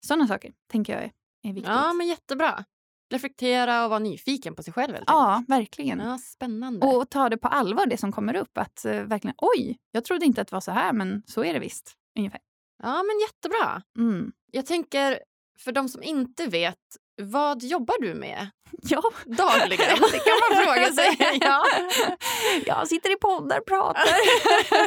Sådana 0.07 0.27
saker 0.27 0.53
tänker 0.71 0.93
jag 0.93 1.03
är, 1.03 1.11
är 1.43 1.53
viktigt. 1.53 1.73
Ja, 1.73 1.93
men 1.93 2.07
jättebra. 2.07 2.65
Reflektera 3.13 3.85
och 3.85 3.91
vara 3.91 3.99
nyfiken 3.99 4.55
på 4.55 4.63
sig 4.63 4.73
själv. 4.73 4.97
Ja, 5.07 5.45
verkligen. 5.49 5.99
Ja, 5.99 6.19
spännande. 6.19 6.87
Och 6.87 7.11
ta 7.11 7.29
det 7.29 7.39
på 7.39 7.49
allvar, 7.49 7.87
det 7.87 7.97
som 7.97 8.13
kommer 8.13 8.37
upp. 8.37 8.59
Att 8.59 8.85
uh, 8.87 9.03
verkligen, 9.03 9.35
oj, 9.39 9.79
jag 9.91 10.05
trodde 10.05 10.27
inte 10.27 10.41
att 10.41 10.49
det 10.49 10.57
var 10.57 10.61
så 10.61 10.73
här, 10.73 10.93
men 10.93 11.23
så 11.27 11.45
är 11.45 11.55
det 11.55 11.61
visst. 11.61 11.95
Ungefär. 12.19 12.41
Ja, 12.83 13.03
men 13.03 13.21
jättebra. 13.21 13.83
Mm. 13.99 14.33
Jag 14.53 14.67
tänker, 14.67 15.21
för 15.59 15.73
de 15.73 15.89
som 15.89 16.03
inte 16.03 16.47
vet, 16.47 16.77
vad 17.23 17.63
jobbar 17.63 17.97
du 18.01 18.15
med 18.15 18.51
ja. 18.83 19.03
dagligen? 19.25 19.97
det 20.13 20.19
kan 20.19 20.39
man 20.51 20.65
fråga 20.65 20.93
sig. 20.93 21.17
ja. 21.41 21.65
Jag 22.67 22.89
sitter 22.89 23.13
i 23.13 23.17
poddar 23.17 23.59
och 23.59 23.67
pratar. 23.67 24.05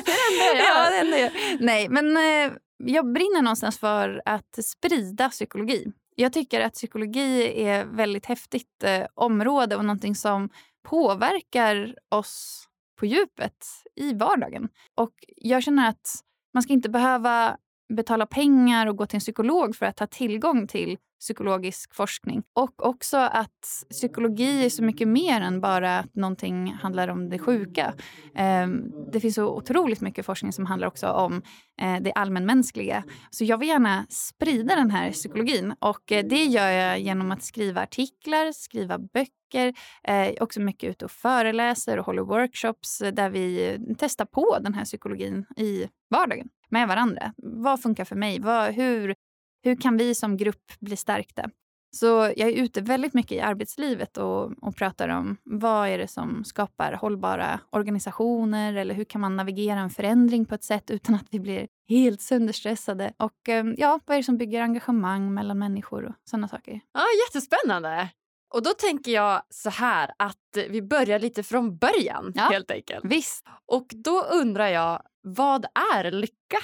det 0.06 0.12
är 0.12 0.46
det 0.46 0.54
enda 0.54 0.64
jag 0.64 0.86
ja, 0.86 0.90
det 0.90 0.98
enda 0.98 1.20
jag. 1.20 1.32
Nej, 1.62 1.90
men 1.90 2.18
eh, 2.18 2.58
jag 2.78 3.14
brinner 3.14 3.42
någonstans 3.42 3.80
för 3.80 4.22
att 4.26 4.66
sprida 4.66 5.30
psykologi. 5.30 5.92
Jag 6.16 6.34
tycker 6.34 6.62
att 6.62 6.74
psykologi 6.74 7.64
är 7.66 7.86
väldigt 7.86 8.26
häftigt 8.26 8.84
eh, 8.84 9.06
område 9.14 9.76
och 9.76 9.86
någonting 9.86 10.16
som 10.16 10.50
påverkar 10.84 11.96
oss 12.10 12.68
på 13.00 13.06
djupet 13.06 13.66
i 13.96 14.14
vardagen. 14.14 14.70
Och 14.96 15.14
jag 15.28 15.64
känner 15.64 15.90
att 15.90 16.08
man 16.54 16.64
ska 16.64 16.74
inte 16.74 16.90
behöva 16.90 17.58
betala 17.90 18.26
pengar 18.26 18.88
och 18.88 18.98
gå 18.98 19.06
till 19.06 19.18
en 19.18 19.20
psykolog 19.20 19.76
för 19.76 19.86
att 19.86 20.00
ha 20.00 20.08
tillgång 20.08 20.68
till 20.68 20.98
psykologisk 21.24 21.96
forskning. 21.96 22.44
Och 22.54 22.86
också 22.86 23.18
att 23.18 23.86
psykologi 23.90 24.66
är 24.66 24.70
så 24.70 24.84
mycket 24.84 25.08
mer 25.08 25.42
än 25.42 25.62
bara 25.62 26.00
att 26.00 26.16
någonting 26.16 26.74
handlar 26.74 27.08
om 27.08 27.30
det 27.30 27.40
sjuka. 27.40 27.94
Ehm, 28.36 28.92
det 29.12 29.20
finns 29.20 29.36
så 29.36 29.48
otroligt 29.48 30.02
mycket 30.02 30.26
forskning 30.26 30.54
som 30.54 30.66
handlar 30.66 30.88
också 30.88 31.08
om 31.08 31.42
eh, 31.82 32.02
det 32.02 32.12
allmänmänskliga. 32.14 33.04
Så 33.30 33.44
jag 33.44 33.58
vill 33.58 33.70
gärna 33.70 34.06
sprida 34.10 34.76
den 34.76 34.92
här 34.92 35.12
psykologin 35.12 35.74
och 35.80 36.12
eh, 36.12 36.26
det 36.26 36.44
gör 36.44 36.70
jag 36.70 37.00
genom 37.00 37.32
att 37.32 37.44
skriva 37.44 37.82
artiklar, 37.82 38.52
skriva 38.52 38.98
böcker, 38.98 39.43
eh, 39.56 40.34
också 40.40 40.60
mycket 40.60 40.90
ute 40.90 41.06
och 41.06 41.12
föreläser 41.12 42.00
och 42.00 42.06
håller 42.06 42.22
workshops 42.22 43.02
eh, 43.02 43.14
där 43.14 43.30
vi 43.30 43.70
eh, 43.70 43.96
testar 43.98 44.26
på 44.26 44.58
den 44.62 44.74
här 44.74 44.86
psykologin 44.86 45.46
i 45.58 45.90
vardagen 46.10 46.50
med 46.70 46.88
varandra. 46.88 47.34
Vad 47.38 47.82
funkar 47.82 48.06
för 48.06 48.16
mig? 48.16 48.40
Vad, 48.40 48.74
hur 48.74 49.16
hur 49.64 49.76
kan 49.76 49.98
vi 49.98 50.16
som 50.16 50.38
grupp 50.38 50.80
bli 50.80 50.96
stärkta? 50.96 51.50
Så 51.96 52.08
jag 52.08 52.50
är 52.50 52.64
ute 52.64 52.82
väldigt 52.82 53.14
mycket 53.14 53.32
i 53.32 53.40
arbetslivet 53.40 54.18
och, 54.18 54.64
och 54.64 54.76
pratar 54.76 55.10
om 55.10 55.38
vad 55.44 55.90
är 55.90 55.98
det 55.98 56.08
som 56.08 56.44
skapar 56.44 56.94
hållbara 56.94 57.60
organisationer 57.70 58.74
eller 58.74 58.96
hur 58.96 59.04
kan 59.04 59.22
man 59.22 59.36
navigera 59.36 59.80
en 59.80 59.90
förändring 59.90 60.46
på 60.46 60.56
ett 60.56 60.64
sätt 60.64 60.92
utan 60.92 61.16
att 61.16 61.28
vi 61.30 61.40
blir 61.40 61.68
helt 61.90 62.22
sönderstressade. 62.22 63.14
Och 63.18 63.50
eh, 63.50 63.66
ja, 63.78 64.00
vad 64.06 64.16
är 64.16 64.20
det 64.20 64.24
som 64.24 64.38
bygger 64.38 64.62
engagemang 64.62 65.34
mellan 65.34 65.60
människor 65.60 66.06
och 66.06 66.14
sådana 66.30 66.48
saker. 66.48 66.80
Ja, 66.94 67.02
Jättespännande! 67.28 68.10
Och 68.54 68.64
då 68.64 68.70
tänker 68.70 69.12
jag 69.12 69.42
så 69.50 69.70
här 69.70 70.12
att 70.20 70.38
vi 70.70 70.82
börjar 70.82 71.20
lite 71.20 71.44
från 71.44 71.78
början 71.78 72.32
ja, 72.36 72.44
helt 72.44 72.72
enkelt. 72.72 73.06
Visst. 73.06 73.46
Och 73.66 73.86
då 73.90 74.22
undrar 74.22 74.68
jag, 74.68 75.02
vad 75.22 75.66
är 75.94 76.12
lycka? 76.12 76.58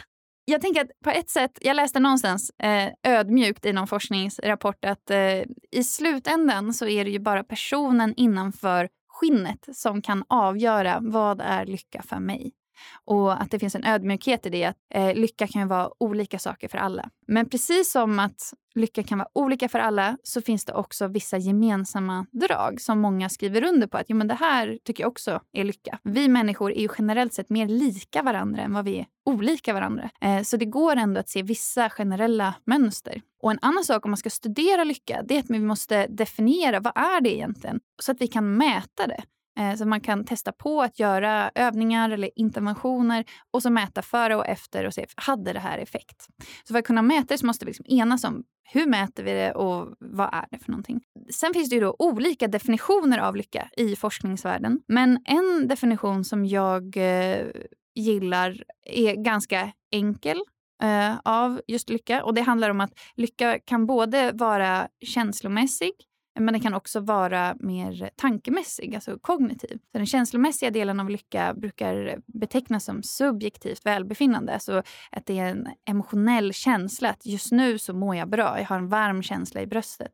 jag 0.50 0.62
tänker 0.62 0.81
att 0.81 0.89
på 1.03 1.10
ett 1.10 1.29
sätt, 1.29 1.58
jag 1.62 1.75
läste 1.75 2.00
någonstans 2.00 2.50
eh, 2.50 2.89
ödmjukt 3.03 3.65
i 3.65 3.74
någon 3.74 3.88
forskningsrapport 3.88 4.86
att 4.86 5.12
eh, 5.12 5.41
i 5.72 5.84
slutändan 5.84 6.74
så 6.74 6.88
är 6.88 7.05
det 7.05 7.12
ju 7.12 7.19
bara 7.19 7.43
personen 7.43 8.13
innanför 8.17 8.89
skinnet 9.08 9.67
som 9.74 10.01
kan 10.01 10.24
avgöra 10.27 10.98
vad 11.01 11.41
är 11.41 11.65
lycka 11.65 12.01
för 12.01 12.19
mig. 12.19 12.51
Och 13.05 13.41
att 13.41 13.51
det 13.51 13.60
finns 13.60 13.75
en 13.75 13.86
ödmjukhet 13.86 14.46
i 14.46 14.50
det. 14.50 14.65
Att 14.65 14.77
eh, 14.93 15.13
lycka 15.13 15.48
kan 15.48 15.67
vara 15.67 15.89
olika 16.00 16.39
saker 16.39 16.67
för 16.67 16.77
alla. 16.77 17.10
Men 17.27 17.50
precis 17.50 17.91
som 17.91 18.19
att 18.19 18.53
lycka 18.76 19.04
kan 19.04 19.18
vara 19.18 19.30
olika 19.34 19.70
för 19.70 19.80
alla 19.80 20.18
så 20.24 20.42
finns 20.42 20.66
det 20.66 20.74
också 20.74 21.08
vissa 21.08 21.38
gemensamma 21.38 22.26
drag 22.32 22.82
som 22.82 23.00
många 23.00 23.30
skriver 23.30 23.64
under 23.64 23.88
på. 23.88 23.98
att 23.98 24.06
jo, 24.10 24.16
men 24.16 24.28
Det 24.28 24.34
här 24.34 24.78
tycker 24.84 25.04
jag 25.04 25.10
också 25.10 25.42
är 25.54 25.64
lycka. 25.64 26.00
Vi 26.04 26.28
människor 26.28 26.72
är 26.72 26.82
ju 26.82 26.90
generellt 26.98 27.34
sett 27.34 27.50
mer 27.50 27.68
lika 27.68 28.24
varandra 28.24 28.62
än 28.62 28.74
vad 28.74 28.86
vi 28.86 29.00
är 29.00 29.06
olika 29.26 29.74
varandra. 29.74 30.10
Eh, 30.22 30.42
så 30.44 30.58
det 30.58 30.66
går 30.66 30.96
ändå 30.96 31.20
att 31.20 31.30
se 31.30 31.44
vissa 31.44 31.90
generella 31.90 32.56
mönster. 32.66 33.22
Och 33.42 33.52
En 33.52 33.60
annan 33.62 33.84
sak 33.84 34.06
om 34.06 34.12
man 34.12 34.18
ska 34.18 34.30
studera 34.30 34.84
lycka 34.84 35.24
det 35.26 35.36
är 35.36 35.40
att 35.40 35.50
vi 35.50 35.60
måste 35.60 36.08
definiera 36.08 36.80
vad 36.80 36.98
är 36.98 37.22
det 37.22 37.36
egentligen 37.36 37.80
så 38.02 38.12
att 38.12 38.22
vi 38.22 38.28
kan 38.28 38.58
mäta 38.58 39.08
det. 39.08 39.24
Eh, 39.60 39.75
så 39.75 39.86
man 39.86 40.01
kan 40.01 40.25
testa 40.25 40.51
på 40.51 40.82
att 40.82 41.00
göra 41.00 41.51
övningar 41.56 42.10
eller 42.10 42.29
interventioner 42.36 43.25
och 43.51 43.63
så 43.63 43.70
mäta 43.70 44.01
före 44.01 44.36
och 44.36 44.48
efter 44.48 44.86
och 44.86 44.94
se, 44.94 45.06
hade 45.15 45.53
det 45.53 45.60
här 45.60 45.77
effekt? 45.77 46.27
Så 46.63 46.74
för 46.74 46.79
att 46.79 46.86
kunna 46.86 47.01
mäta 47.01 47.25
det 47.27 47.38
så 47.38 47.46
måste 47.46 47.65
vi 47.65 47.70
liksom 47.70 47.86
enas 47.89 48.24
om 48.24 48.44
hur 48.63 48.86
mäter 48.86 49.24
vi 49.24 49.32
det 49.32 49.51
och 49.51 49.96
vad 50.00 50.34
är 50.34 50.46
det 50.51 50.60
för 50.60 50.72
någonting? 50.72 51.01
Sen 51.32 51.53
finns 51.53 51.70
det 51.70 51.75
ju 51.75 51.82
då 51.82 51.96
olika 52.00 52.48
definitioner 52.48 53.18
av 53.18 53.36
lycka 53.36 53.70
i 53.77 53.96
forskningsvärlden. 53.96 54.79
Men 54.88 55.20
en 55.25 55.68
definition 55.68 56.25
som 56.25 56.46
jag 56.46 56.98
eh, 56.98 57.48
gillar 57.96 58.63
är 58.86 59.15
ganska 59.15 59.72
enkel 59.91 60.38
eh, 60.84 61.18
av 61.25 61.62
just 61.68 61.89
lycka. 61.89 62.24
Och 62.24 62.34
Det 62.34 62.41
handlar 62.41 62.70
om 62.70 62.82
att 62.82 63.00
lycka 63.15 63.60
kan 63.65 63.86
både 63.86 64.32
vara 64.32 64.88
känslomässig 65.06 65.91
men 66.39 66.53
den 66.53 66.62
kan 66.62 66.74
också 66.74 67.00
vara 67.00 67.55
mer 67.60 68.10
tankemässig, 68.15 68.96
alltså 68.96 69.19
kognitiv. 69.19 69.77
Så 69.91 69.98
den 69.98 70.05
känslomässiga 70.05 70.72
delen 70.72 71.00
av 71.00 71.10
lycka 71.10 71.53
brukar 71.53 72.19
betecknas 72.25 72.86
som 72.86 73.03
subjektivt 73.03 73.86
välbefinnande. 73.86 74.60
Så 74.60 74.77
att 75.12 75.25
det 75.25 75.39
är 75.39 75.50
en 75.50 75.67
emotionell 75.89 76.53
känsla, 76.53 77.10
att 77.10 77.25
just 77.25 77.51
nu 77.51 77.77
så 77.77 77.93
mår 77.93 78.15
jag 78.15 78.29
bra, 78.29 78.60
jag 78.60 78.65
har 78.65 78.77
en 78.77 78.89
varm 78.89 79.24
känsla 79.24 79.62
i 79.62 79.67
bröstet. 79.67 80.12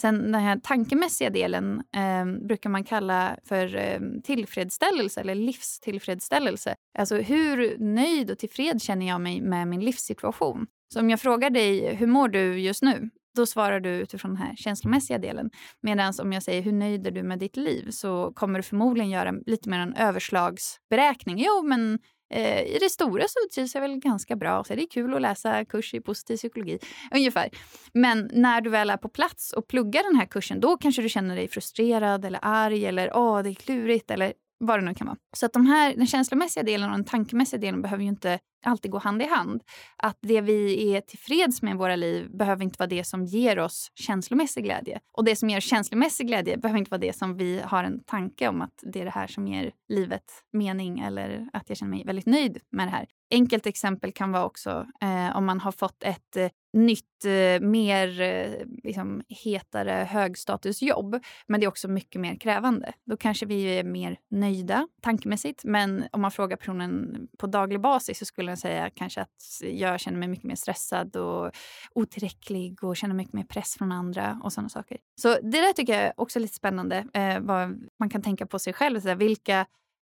Sen 0.00 0.32
den 0.32 0.42
här 0.42 0.60
tankemässiga 0.62 1.30
delen 1.30 1.82
eh, 1.96 2.46
brukar 2.46 2.70
man 2.70 2.84
kalla 2.84 3.36
för 3.44 3.76
eh, 3.76 4.00
tillfredsställelse 4.24 5.20
eller 5.20 5.34
livstillfredsställelse. 5.34 6.74
Alltså 6.98 7.16
hur 7.16 7.78
nöjd 7.78 8.30
och 8.30 8.38
tillfreds 8.38 8.84
känner 8.84 9.08
jag 9.08 9.20
mig 9.20 9.40
med 9.40 9.68
min 9.68 9.80
livssituation? 9.80 10.66
Så 10.92 11.00
om 11.00 11.10
jag 11.10 11.20
frågar 11.20 11.50
dig, 11.50 11.94
hur 11.94 12.06
mår 12.06 12.28
du 12.28 12.60
just 12.60 12.82
nu? 12.82 13.10
Då 13.38 13.46
svarar 13.46 13.80
du 13.80 13.90
utifrån 13.90 14.34
den 14.34 14.42
här 14.42 14.56
känslomässiga 14.56 15.18
delen. 15.18 15.50
Medan 15.80 16.12
om 16.22 16.32
jag 16.32 16.42
säger 16.42 16.62
hur 16.62 16.72
nöjd 16.72 17.06
är 17.06 17.10
du 17.10 17.22
med 17.22 17.38
ditt 17.38 17.56
liv 17.56 17.90
så 17.90 18.32
kommer 18.34 18.58
du 18.58 18.62
förmodligen 18.62 19.10
göra 19.10 19.32
lite 19.46 19.68
mer 19.68 19.78
en 19.78 19.94
överslagsberäkning. 19.94 21.38
Jo, 21.38 21.62
men 21.62 21.98
eh, 22.34 22.62
i 22.62 22.78
det 22.80 22.90
stora 22.90 23.24
så 23.28 23.38
trivs 23.54 23.74
jag 23.74 23.82
väl 23.82 23.96
ganska 23.96 24.36
bra. 24.36 24.64
Så 24.64 24.74
det 24.74 24.82
är 24.82 24.90
kul 24.90 25.14
att 25.14 25.22
läsa 25.22 25.64
kurs 25.64 25.94
i 25.94 26.00
positiv 26.00 26.36
psykologi. 26.36 26.78
Ungefär. 27.14 27.50
Men 27.94 28.30
när 28.32 28.60
du 28.60 28.70
väl 28.70 28.90
är 28.90 28.96
på 28.96 29.08
plats 29.08 29.52
och 29.52 29.68
pluggar 29.68 30.02
den 30.02 30.16
här 30.16 30.26
kursen 30.26 30.60
då 30.60 30.76
kanske 30.76 31.02
du 31.02 31.08
känner 31.08 31.36
dig 31.36 31.48
frustrerad 31.48 32.24
eller 32.24 32.40
arg 32.42 32.86
eller 32.86 33.16
åh, 33.16 33.42
det 33.42 33.50
är 33.50 33.54
klurigt 33.54 34.10
eller 34.10 34.32
vad 34.58 34.78
det 34.78 34.84
nu 34.84 34.94
kan 34.94 35.06
vara. 35.06 35.16
Så 35.36 35.46
att 35.46 35.52
de 35.52 35.66
här, 35.66 35.94
den 35.94 36.06
känslomässiga 36.06 36.62
delen 36.62 36.90
och 36.90 36.96
den 36.96 37.04
tankemässiga 37.04 37.60
delen 37.60 37.82
behöver 37.82 38.02
ju 38.02 38.08
inte 38.08 38.38
alltid 38.66 38.90
gå 38.90 38.98
hand 38.98 39.22
i 39.22 39.26
hand. 39.26 39.62
Att 39.96 40.18
det 40.20 40.40
vi 40.40 40.92
är 40.94 41.00
tillfreds 41.00 41.62
med 41.62 41.74
i 41.74 41.76
våra 41.76 41.96
liv 41.96 42.36
behöver 42.38 42.64
inte 42.64 42.76
vara 42.78 42.88
det 42.88 43.04
som 43.04 43.24
ger 43.24 43.58
oss 43.58 43.92
känslomässig 43.94 44.64
glädje. 44.64 45.00
Och 45.12 45.24
det 45.24 45.36
som 45.36 45.50
ger 45.50 45.60
känslomässig 45.60 46.26
glädje 46.26 46.56
behöver 46.56 46.78
inte 46.78 46.90
vara 46.90 47.00
det 47.00 47.16
som 47.16 47.36
vi 47.36 47.60
har 47.64 47.84
en 47.84 48.04
tanke 48.04 48.48
om 48.48 48.62
att 48.62 48.84
det 48.92 49.00
är 49.00 49.04
det 49.04 49.10
här 49.10 49.26
som 49.26 49.48
ger 49.48 49.72
livet 49.88 50.24
mening 50.52 50.98
eller 50.98 51.48
att 51.52 51.68
jag 51.68 51.78
känner 51.78 51.90
mig 51.90 52.04
väldigt 52.04 52.26
nöjd 52.26 52.60
med 52.70 52.86
det 52.86 52.90
här. 52.90 53.06
Enkelt 53.30 53.66
exempel 53.66 54.12
kan 54.12 54.32
vara 54.32 54.44
också 54.44 54.86
eh, 55.00 55.36
om 55.36 55.46
man 55.46 55.60
har 55.60 55.72
fått 55.72 56.02
ett 56.02 56.36
eh, 56.36 56.48
nytt, 56.72 57.24
eh, 57.24 57.60
mer 57.60 58.20
eh, 58.20 58.66
liksom, 58.84 59.22
hetare 59.44 59.90
högstatusjobb. 60.10 61.20
Men 61.46 61.60
det 61.60 61.66
är 61.66 61.68
också 61.68 61.88
mycket 61.88 62.20
mer 62.20 62.36
krävande. 62.36 62.92
Då 63.04 63.16
kanske 63.16 63.46
vi 63.46 63.78
är 63.78 63.84
mer 63.84 64.18
nöjda 64.30 64.88
tankemässigt. 65.02 65.64
Men 65.64 66.04
om 66.12 66.20
man 66.20 66.30
frågar 66.30 66.56
personen 66.56 67.28
på 67.38 67.46
daglig 67.46 67.80
basis 67.80 68.18
så 68.18 68.24
skulle 68.24 68.50
den 68.50 68.56
säga 68.56 68.90
kanske 68.94 69.20
att 69.20 69.60
jag 69.60 70.00
känner 70.00 70.18
mig 70.18 70.28
mycket 70.28 70.44
mer 70.44 70.56
stressad 70.56 71.16
och 71.16 71.50
otillräcklig 71.94 72.84
och 72.84 72.96
känner 72.96 73.14
mycket 73.14 73.34
mer 73.34 73.44
press 73.44 73.74
från 73.78 73.92
andra 73.92 74.40
och 74.44 74.52
sådana 74.52 74.68
saker. 74.68 74.98
Så 75.20 75.28
det 75.28 75.60
där 75.60 75.72
tycker 75.72 76.02
jag 76.02 76.12
också 76.16 76.38
är 76.38 76.40
lite 76.40 76.54
spännande. 76.54 77.06
Eh, 77.14 77.40
vad 77.40 77.88
man 77.98 78.10
kan 78.10 78.22
tänka 78.22 78.46
på 78.46 78.58
sig 78.58 78.72
själv. 78.72 79.00
Så 79.00 79.08
där, 79.08 79.14
vilka 79.14 79.66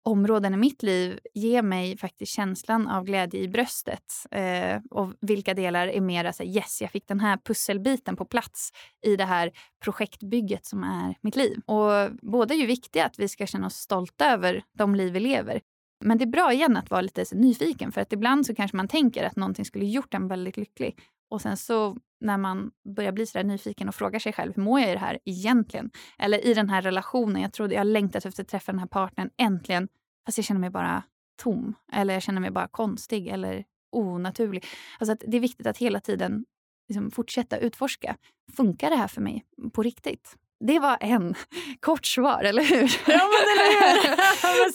områden 0.06 0.54
i 0.54 0.56
mitt 0.56 0.82
liv 0.82 1.18
ger 1.34 1.62
mig 1.62 1.96
faktiskt 1.98 2.32
känslan 2.32 2.88
av 2.88 3.04
glädje 3.04 3.40
i 3.40 3.48
bröstet. 3.48 4.26
Eh, 4.30 4.80
och 4.90 5.12
vilka 5.20 5.54
delar 5.54 5.88
är 5.88 6.00
mer 6.00 6.32
så 6.32 6.42
yes, 6.42 6.82
jag 6.82 6.90
fick 6.90 7.08
den 7.08 7.20
här 7.20 7.36
pusselbiten 7.36 8.16
på 8.16 8.24
plats 8.24 8.72
i 9.06 9.16
det 9.16 9.24
här 9.24 9.52
projektbygget 9.84 10.66
som 10.66 10.84
är 10.84 11.14
mitt 11.20 11.36
liv. 11.36 11.60
Och 11.66 12.10
båda 12.22 12.54
är 12.54 12.58
ju 12.58 12.66
viktiga, 12.66 13.06
att 13.06 13.18
vi 13.18 13.28
ska 13.28 13.46
känna 13.46 13.66
oss 13.66 13.76
stolta 13.76 14.32
över 14.32 14.62
de 14.72 14.94
liv 14.94 15.12
vi 15.12 15.20
lever. 15.20 15.60
Men 16.04 16.18
det 16.18 16.24
är 16.24 16.26
bra 16.26 16.52
igen 16.52 16.76
att 16.76 16.90
vara 16.90 17.00
lite 17.00 17.24
nyfiken 17.32 17.92
för 17.92 18.00
att 18.00 18.12
ibland 18.12 18.46
så 18.46 18.54
kanske 18.54 18.76
man 18.76 18.88
tänker 18.88 19.24
att 19.24 19.36
någonting 19.36 19.64
skulle 19.64 19.86
gjort 19.86 20.14
en 20.14 20.28
väldigt 20.28 20.56
lycklig. 20.56 20.98
Och 21.30 21.42
sen 21.42 21.56
så 21.56 21.96
när 22.20 22.38
man 22.38 22.70
börjar 22.96 23.12
bli 23.12 23.26
så 23.26 23.42
nyfiken 23.42 23.88
och 23.88 23.94
frågar 23.94 24.18
sig 24.18 24.32
själv 24.32 24.52
hur 24.56 24.62
mår 24.62 24.80
jag 24.80 24.90
i 24.90 24.92
det 24.92 24.98
här 24.98 25.18
egentligen? 25.24 25.90
Eller 26.18 26.46
i 26.46 26.54
den 26.54 26.70
här 26.70 26.82
relationen. 26.82 27.42
Jag 27.42 27.52
trodde 27.52 27.74
jag 27.74 27.86
längtat 27.86 28.26
efter 28.26 28.42
att 28.42 28.48
träffa 28.48 28.72
den 28.72 28.78
här 28.78 28.86
partnern 28.86 29.30
äntligen. 29.36 29.88
Fast 30.26 30.38
jag 30.38 30.44
känner 30.44 30.60
mig 30.60 30.70
bara 30.70 31.02
tom. 31.42 31.74
Eller 31.92 32.14
jag 32.14 32.22
känner 32.22 32.40
mig 32.40 32.50
bara 32.50 32.68
konstig 32.68 33.28
eller 33.28 33.64
onaturlig. 33.92 34.66
Alltså 34.98 35.12
att 35.12 35.22
det 35.26 35.36
är 35.36 35.40
viktigt 35.40 35.66
att 35.66 35.78
hela 35.78 36.00
tiden 36.00 36.44
liksom 36.88 37.10
fortsätta 37.10 37.56
utforska. 37.56 38.16
Funkar 38.56 38.90
det 38.90 38.96
här 38.96 39.08
för 39.08 39.20
mig 39.20 39.44
på 39.72 39.82
riktigt? 39.82 40.36
Det 40.60 40.78
var 40.78 40.98
en 41.00 41.34
kort 41.80 42.06
svar, 42.06 42.44
eller 42.44 42.62
hur? 42.62 43.00
Ja, 43.06 43.22
men 43.32 43.42
eller 43.52 43.68
hur? 43.72 44.16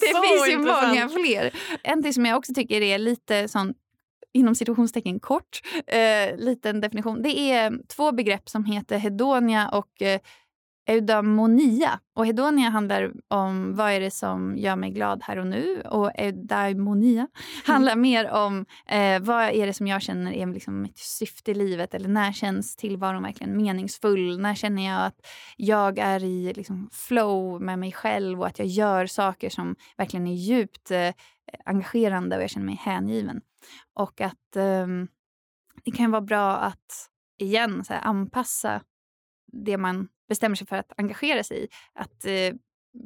det 0.00 0.28
finns 0.28 0.48
ju 0.48 0.58
många 0.58 1.08
fler. 1.08 1.54
En 1.82 2.02
till 2.02 2.14
som 2.14 2.26
jag 2.26 2.38
också 2.38 2.54
tycker 2.54 2.80
är 2.80 2.98
lite 2.98 3.48
sån 3.48 3.74
inom 4.32 4.54
situationstecken 4.54 5.20
kort, 5.20 5.60
eh, 5.86 6.36
liten 6.36 6.80
definition. 6.80 7.22
Det 7.22 7.38
är 7.38 7.86
två 7.88 8.12
begrepp 8.12 8.48
som 8.48 8.64
heter 8.64 8.98
hedonia 8.98 9.68
och 9.68 10.02
eh, 10.02 10.20
eudaimonia. 10.86 12.00
Och 12.16 12.26
hedonia 12.26 12.68
handlar 12.68 13.12
om 13.28 13.74
vad 13.74 13.92
är 13.92 14.00
det 14.00 14.10
som 14.10 14.56
gör 14.56 14.76
mig 14.76 14.90
glad 14.90 15.22
här 15.22 15.38
och 15.38 15.46
nu. 15.46 15.80
Och 15.80 16.10
eudaimonia 16.14 17.28
handlar 17.66 17.96
mer 17.96 18.30
om 18.30 18.66
eh, 18.86 19.20
vad 19.20 19.44
är 19.44 19.66
det 19.66 19.72
som 19.72 19.86
jag 19.86 20.02
känner 20.02 20.32
är 20.32 20.46
liksom 20.46 20.82
mitt 20.82 20.98
syfte 20.98 21.50
i 21.50 21.54
livet. 21.54 21.94
Eller 21.94 22.08
när 22.08 22.32
känns 22.32 22.76
tillvaron 22.76 23.22
verkligen 23.22 23.56
meningsfull? 23.56 24.38
När 24.38 24.54
känner 24.54 24.86
jag 24.86 25.06
att 25.06 25.26
jag 25.56 25.98
är 25.98 26.24
i 26.24 26.52
liksom, 26.56 26.88
flow 26.92 27.62
med 27.62 27.78
mig 27.78 27.92
själv 27.92 28.40
och 28.40 28.46
att 28.46 28.58
jag 28.58 28.68
gör 28.68 29.06
saker 29.06 29.50
som 29.50 29.76
verkligen 29.96 30.26
är 30.26 30.34
djupt 30.34 30.90
eh, 30.90 31.10
engagerande 31.64 32.36
och 32.36 32.42
jag 32.42 32.50
känner 32.50 32.66
mig 32.66 32.80
hängiven. 32.82 33.40
Och 33.94 34.20
att 34.20 34.56
eh, 34.56 34.86
det 35.84 35.90
kan 35.90 36.10
vara 36.10 36.22
bra 36.22 36.56
att 36.56 37.10
igen 37.38 37.84
så 37.84 37.92
här, 37.92 38.00
anpassa 38.00 38.82
det 39.52 39.76
man 39.76 40.08
bestämmer 40.28 40.56
sig 40.56 40.66
för 40.66 40.76
att 40.76 40.92
engagera 40.96 41.44
sig 41.44 41.64
i. 41.64 41.68
Att 41.92 42.24
eh, 42.24 42.54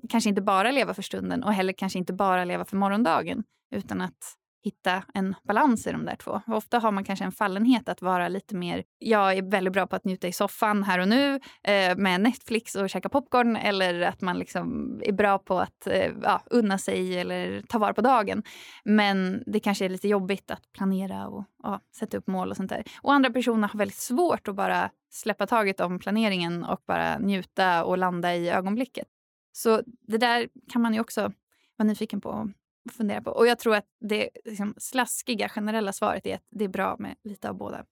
kanske 0.08 0.28
inte 0.28 0.42
bara 0.42 0.70
leva 0.70 0.94
för 0.94 1.02
stunden 1.02 1.42
och 1.42 1.52
heller 1.52 1.72
kanske 1.72 1.98
inte 1.98 2.12
bara 2.12 2.44
leva 2.44 2.64
för 2.64 2.76
morgondagen 2.76 3.44
utan 3.70 4.00
att 4.00 4.36
hitta 4.62 5.02
en 5.14 5.34
balans 5.44 5.86
i 5.86 5.92
de 5.92 6.04
där 6.04 6.16
två. 6.16 6.40
Ofta 6.46 6.78
har 6.78 6.92
man 6.92 7.04
kanske 7.04 7.24
en 7.24 7.32
fallenhet 7.32 7.88
att 7.88 8.02
vara 8.02 8.28
lite 8.28 8.56
mer... 8.56 8.84
Jag 8.98 9.32
är 9.32 9.42
väldigt 9.42 9.72
bra 9.72 9.86
på 9.86 9.96
att 9.96 10.04
njuta 10.04 10.28
i 10.28 10.32
soffan 10.32 10.82
här 10.82 10.98
och 10.98 11.08
nu 11.08 11.40
eh, 11.62 11.96
med 11.96 12.20
Netflix 12.20 12.74
och 12.74 12.90
käka 12.90 13.08
popcorn 13.08 13.56
eller 13.56 14.00
att 14.00 14.20
man 14.20 14.38
liksom 14.38 14.96
är 15.04 15.12
bra 15.12 15.38
på 15.38 15.58
att 15.60 15.86
eh, 15.86 16.12
ja, 16.22 16.42
unna 16.50 16.78
sig 16.78 17.18
eller 17.18 17.62
ta 17.62 17.78
vara 17.78 17.94
på 17.94 18.00
dagen. 18.00 18.42
Men 18.84 19.42
det 19.46 19.60
kanske 19.60 19.84
är 19.84 19.88
lite 19.88 20.08
jobbigt 20.08 20.50
att 20.50 20.72
planera 20.72 21.28
och 21.28 21.44
ja, 21.62 21.80
sätta 21.96 22.16
upp 22.16 22.26
mål 22.26 22.50
och 22.50 22.56
sånt 22.56 22.70
där. 22.70 22.84
Och 23.02 23.12
andra 23.12 23.30
personer 23.30 23.68
har 23.68 23.78
väldigt 23.78 23.98
svårt 23.98 24.48
att 24.48 24.54
bara 24.54 24.90
släppa 25.10 25.46
taget 25.46 25.80
om 25.80 25.98
planeringen 25.98 26.64
och 26.64 26.82
bara 26.86 27.18
njuta 27.18 27.84
och 27.84 27.98
landa 27.98 28.34
i 28.34 28.50
ögonblicket. 28.50 29.06
Så 29.52 29.82
det 29.86 30.18
där 30.18 30.48
kan 30.72 30.82
man 30.82 30.94
ju 30.94 31.00
också 31.00 31.32
vara 31.76 31.86
nyfiken 31.86 32.20
på 32.20 32.50
fundera 32.92 33.22
på. 33.22 33.30
Och 33.30 33.46
jag 33.46 33.58
tror 33.58 33.74
att 33.76 33.86
det 34.00 34.30
liksom, 34.44 34.74
slaskiga 34.78 35.48
generella 35.48 35.92
svaret 35.92 36.26
är 36.26 36.34
att 36.34 36.46
det 36.50 36.64
är 36.64 36.68
bra 36.68 36.96
med 36.98 37.14
lite 37.24 37.48
av 37.48 37.56
båda. 37.56 37.84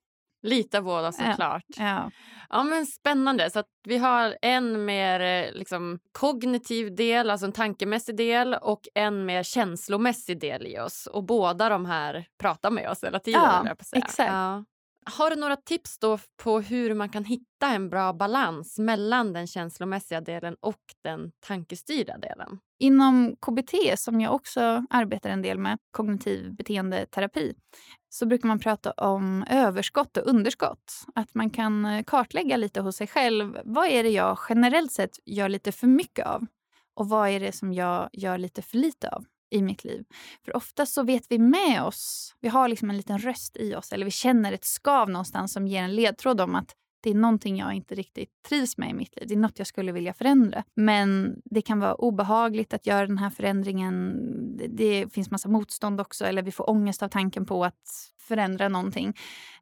Lite 0.43 0.79
av 0.79 0.85
båda 0.85 1.13
såklart. 1.13 1.65
Ja. 1.69 1.85
Ja. 1.85 2.11
ja 2.51 2.63
men 2.63 2.87
spännande. 2.87 3.51
Så 3.51 3.59
att 3.59 3.69
vi 3.85 3.99
har 3.99 4.37
en 4.43 4.85
mer 4.85 5.21
eh, 5.21 5.53
liksom, 5.53 5.99
kognitiv 6.13 6.95
del, 6.95 7.31
alltså 7.31 7.47
en 7.47 7.53
tankemässig 7.53 8.17
del 8.17 8.55
och 8.55 8.89
en 8.95 9.27
mer 9.27 9.43
känslomässig 9.43 10.41
del 10.41 10.67
i 10.67 10.79
oss. 10.79 11.07
Och 11.07 11.25
båda 11.25 11.69
de 11.69 11.87
här 11.87 12.27
pratar 12.39 12.71
med 12.71 12.91
oss 12.91 13.05
hela 13.05 13.19
tiden. 13.19 13.43
Ja, 13.43 13.77
exakt. 13.93 14.33
Ja. 14.33 14.65
Har 15.07 15.31
du 15.31 15.37
några 15.37 15.57
tips 15.57 15.99
då 15.99 16.19
på 16.43 16.61
hur 16.61 16.95
man 16.95 17.09
kan 17.09 17.25
hitta 17.25 17.67
en 17.69 17.89
bra 17.89 18.13
balans 18.13 18.79
mellan 18.79 19.33
den 19.33 19.47
känslomässiga 19.47 20.21
delen 20.21 20.57
och 20.61 20.81
den 21.05 21.33
tankestyrda 21.47 22.19
delen? 22.19 22.59
Inom 22.79 23.37
KBT, 23.47 23.99
som 23.99 24.21
jag 24.21 24.35
också 24.35 24.87
arbetar 24.91 25.31
en 25.31 25.43
del 25.43 25.59
med, 25.59 25.79
kognitiv 25.91 26.55
beteendeterapi, 26.55 27.55
så 28.09 28.27
brukar 28.27 28.49
man 28.49 28.59
prata 28.59 28.91
om 28.91 29.45
överskott 29.51 30.17
och 30.17 30.27
underskott. 30.27 31.05
Att 31.15 31.35
man 31.35 31.51
kan 31.51 31.85
eh, 31.85 32.05
kartlägga 32.05 32.57
lite 32.57 32.81
hos 32.81 32.97
sig 32.97 33.07
själv. 33.07 33.59
Vad 33.65 33.87
är 33.87 34.03
det 34.03 34.11
jag 34.11 34.39
generellt 34.49 34.93
sett 34.93 35.19
gör 35.25 35.49
lite 35.49 35.73
för 35.73 35.87
mycket 35.87 36.27
av? 36.27 36.47
Och 36.95 37.09
vad 37.09 37.29
är 37.29 37.41
det 37.41 37.53
som 37.53 37.73
jag 37.73 38.09
gör 38.13 38.39
lite 38.39 38.63
för 38.63 38.77
lite 38.77 39.09
av? 39.09 39.25
I 39.55 39.63
mitt 39.63 39.85
liv. 39.85 40.05
För 40.45 40.57
ofta 40.57 40.87
så 40.87 41.03
vet 41.03 41.27
vi 41.29 41.39
med 41.39 41.83
oss, 41.83 42.35
vi 42.41 42.49
har 42.49 42.69
liksom 42.69 42.91
en 42.91 42.97
liten 42.97 43.19
röst 43.19 43.57
i 43.57 43.75
oss 43.75 43.93
eller 43.93 44.05
vi 44.05 44.11
känner 44.11 44.53
ett 44.53 44.65
skav 44.65 45.11
någonstans 45.11 45.53
som 45.53 45.67
ger 45.67 45.83
en 45.83 45.95
ledtråd 45.95 46.41
om 46.41 46.55
att 46.55 46.75
det 47.05 47.11
är 47.11 47.15
någonting 47.15 47.57
jag 47.57 47.73
inte 47.73 47.95
riktigt 47.95 48.31
trivs 48.49 48.79
med 48.79 48.91
i 48.91 48.95
mitt 48.95 49.17
liv. 49.17 49.29
Det 49.29 49.35
är 49.35 49.39
något 49.39 49.59
jag 49.59 49.67
skulle 49.67 49.93
vilja 49.93 50.15
förändra. 50.15 50.65
Men 50.75 51.37
det 51.45 51.63
kan 51.63 51.81
vara 51.81 51.95
obehagligt 51.95 52.75
att 52.75 52.87
göra 52.87 53.07
den 53.07 53.19
här 53.19 53.31
förändringen. 53.31 54.17
Det 54.69 55.13
finns 55.13 55.31
massa 55.31 55.49
motstånd 55.49 56.01
också 56.01 56.25
eller 56.25 56.43
vi 56.43 56.53
får 56.53 56.71
ångest 56.71 57.03
av 57.03 57.09
tanken 57.09 57.47
på 57.47 57.65
att 57.65 58.11
förändra 58.25 58.69
någonting. 58.69 59.15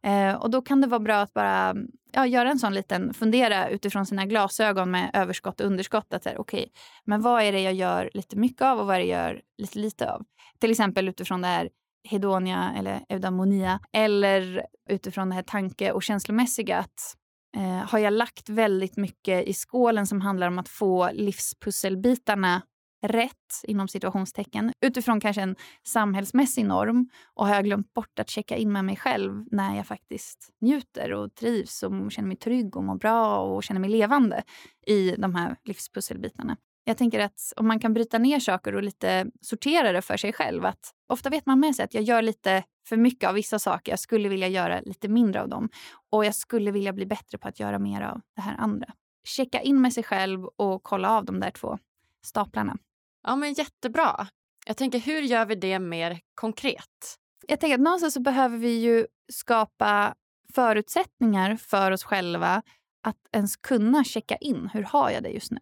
Eh, 0.03 0.35
och 0.35 0.51
då 0.51 0.63
kan 0.63 0.81
det 0.81 0.87
vara 0.87 1.01
bra 1.01 1.17
att 1.21 1.35
bara 1.35 1.75
ja, 2.13 2.27
göra 2.27 2.51
en 2.51 2.59
sån 2.59 2.75
liten, 2.75 3.15
fundera 3.15 3.69
utifrån 3.69 4.07
sina 4.07 4.27
glasögon 4.27 4.91
med 4.91 5.11
överskott 5.15 5.61
och 5.61 5.67
underskott. 5.67 6.15
Att 6.15 6.25
här, 6.25 6.41
okay, 6.41 6.67
men 7.05 7.23
vad 7.23 7.43
är 7.43 7.53
det 7.53 7.61
jag 7.61 7.75
gör 7.75 8.11
lite 8.15 8.37
mycket 8.37 8.63
av 8.63 8.81
och 8.81 8.87
vad 8.87 8.97
är 8.97 9.01
det 9.01 9.07
jag 9.07 9.21
gör 9.21 9.41
lite 9.59 9.79
lite 9.79 10.11
av? 10.11 10.25
Till 10.59 10.71
exempel 10.71 11.09
utifrån 11.09 11.41
det 11.41 11.49
här 11.49 11.69
hedonia 12.09 12.75
eller 12.79 13.05
eudamonia 13.09 13.81
eller 13.93 14.67
utifrån 14.89 15.29
det 15.29 15.35
här 15.35 15.43
tanke 15.43 15.93
och 15.93 16.03
känslomässiga. 16.03 16.79
Att, 16.79 17.17
eh, 17.57 17.91
har 17.91 17.99
jag 17.99 18.13
lagt 18.13 18.49
väldigt 18.49 18.97
mycket 18.97 19.49
i 19.49 19.55
skålen 19.55 20.07
som 20.07 20.21
handlar 20.21 20.49
om 20.49 20.59
att 20.59 20.69
få 20.69 21.11
livspusselbitarna 21.13 22.63
rätt 23.03 23.63
inom 23.65 23.89
situationstecken 23.89 24.73
utifrån 24.81 25.21
kanske 25.21 25.43
en 25.43 25.57
samhällsmässig 25.87 26.65
norm 26.65 27.09
och 27.35 27.47
har 27.47 27.55
jag 27.55 27.65
glömt 27.65 27.95
bort 27.95 28.19
att 28.19 28.31
checka 28.31 28.57
in 28.57 28.73
med 28.73 28.85
mig 28.85 28.97
själv 28.97 29.45
när 29.51 29.77
jag 29.77 29.87
faktiskt 29.87 30.51
njuter 30.61 31.13
och 31.13 31.35
trivs 31.35 31.83
och 31.83 32.13
känner 32.13 32.29
mig 32.29 32.37
trygg 32.37 32.77
och 32.77 32.85
mår 32.85 32.97
bra 32.97 33.39
och 33.39 33.63
känner 33.63 33.81
mig 33.81 33.91
levande 33.91 34.43
i 34.87 35.15
de 35.19 35.35
här 35.35 35.57
livspusselbitarna. 35.65 36.57
Jag 36.85 36.97
tänker 36.97 37.21
att 37.21 37.53
om 37.57 37.67
man 37.67 37.81
kan 37.81 37.95
bryta 37.95 38.19
ner 38.19 38.41
saker 38.41 38.75
och 38.75 38.83
lite 38.83 39.27
sortera 39.41 39.93
det 39.93 40.03
för 40.03 40.17
sig 40.17 40.33
själv. 40.33 40.65
att 40.65 40.95
Ofta 41.09 41.31
vet 41.31 41.47
man 41.47 41.61
med 41.61 41.77
sig 41.77 41.85
att 41.85 41.95
jag 41.95 42.03
gör 42.03 42.23
lite 42.23 42.65
för 42.89 42.97
mycket 42.97 43.29
av 43.29 43.35
vissa 43.35 43.59
saker. 43.59 43.93
Jag 43.93 43.99
skulle 43.99 44.29
vilja 44.29 44.49
göra 44.49 44.81
lite 44.81 45.09
mindre 45.09 45.43
av 45.43 45.49
dem. 45.49 45.69
Och 46.11 46.25
jag 46.25 46.35
skulle 46.35 46.71
vilja 46.71 46.93
bli 46.93 47.07
bättre 47.07 47.39
på 47.39 47.49
att 47.49 47.61
göra 47.61 47.79
mer 47.79 48.01
av 48.01 48.21
det 48.37 48.43
här 48.43 48.57
andra. 48.59 48.87
Checka 49.25 49.61
in 49.61 49.81
med 49.81 49.93
sig 49.93 50.03
själv 50.03 50.45
och 50.45 50.83
kolla 50.83 51.11
av 51.11 51.25
de 51.25 51.41
där 51.41 51.51
två 51.51 51.79
staplarna. 52.25 52.77
Ja, 53.23 53.37
men 53.37 53.53
Jättebra. 53.53 54.27
Jag 54.67 54.77
tänker, 54.77 54.99
hur 54.99 55.23
gör 55.23 55.47
vi 55.47 55.55
det 55.55 55.79
mer 55.79 56.21
konkret? 56.35 57.19
Jag 57.49 57.61
tänker 57.61 57.75
att 57.75 57.81
någonstans 57.81 58.15
så 58.15 58.21
behöver 58.21 58.59
vi 58.59 58.81
ju 58.81 59.07
skapa 59.33 60.15
förutsättningar 60.55 61.57
för 61.57 61.91
oss 61.91 62.05
själva 62.05 62.63
att 63.03 63.17
ens 63.33 63.57
kunna 63.57 64.05
checka 64.05 64.37
in. 64.37 64.71
Hur 64.73 64.83
har 64.83 65.11
jag 65.11 65.23
det 65.23 65.29
just 65.29 65.51
nu? 65.51 65.61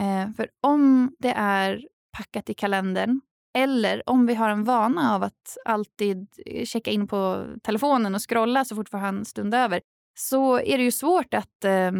Eh, 0.00 0.32
för 0.32 0.48
om 0.60 1.12
det 1.18 1.32
är 1.36 1.88
packat 2.16 2.50
i 2.50 2.54
kalendern 2.54 3.20
eller 3.54 4.10
om 4.10 4.26
vi 4.26 4.34
har 4.34 4.50
en 4.50 4.64
vana 4.64 5.14
av 5.14 5.22
att 5.22 5.56
alltid 5.64 6.28
eh, 6.46 6.64
checka 6.64 6.90
in 6.90 7.08
på 7.08 7.46
telefonen 7.62 8.14
och 8.14 8.28
scrolla 8.28 8.64
så 8.64 8.76
fort 8.76 8.92
vi 8.92 8.98
har 8.98 9.08
en 9.08 9.24
stund 9.24 9.54
över 9.54 9.80
så 10.18 10.58
är 10.60 10.78
det 10.78 10.84
ju 10.84 10.92
svårt 10.92 11.34
att 11.34 11.64
eh, 11.64 11.92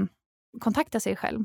kontakta 0.61 1.01
sig 1.01 1.17
själv 1.17 1.45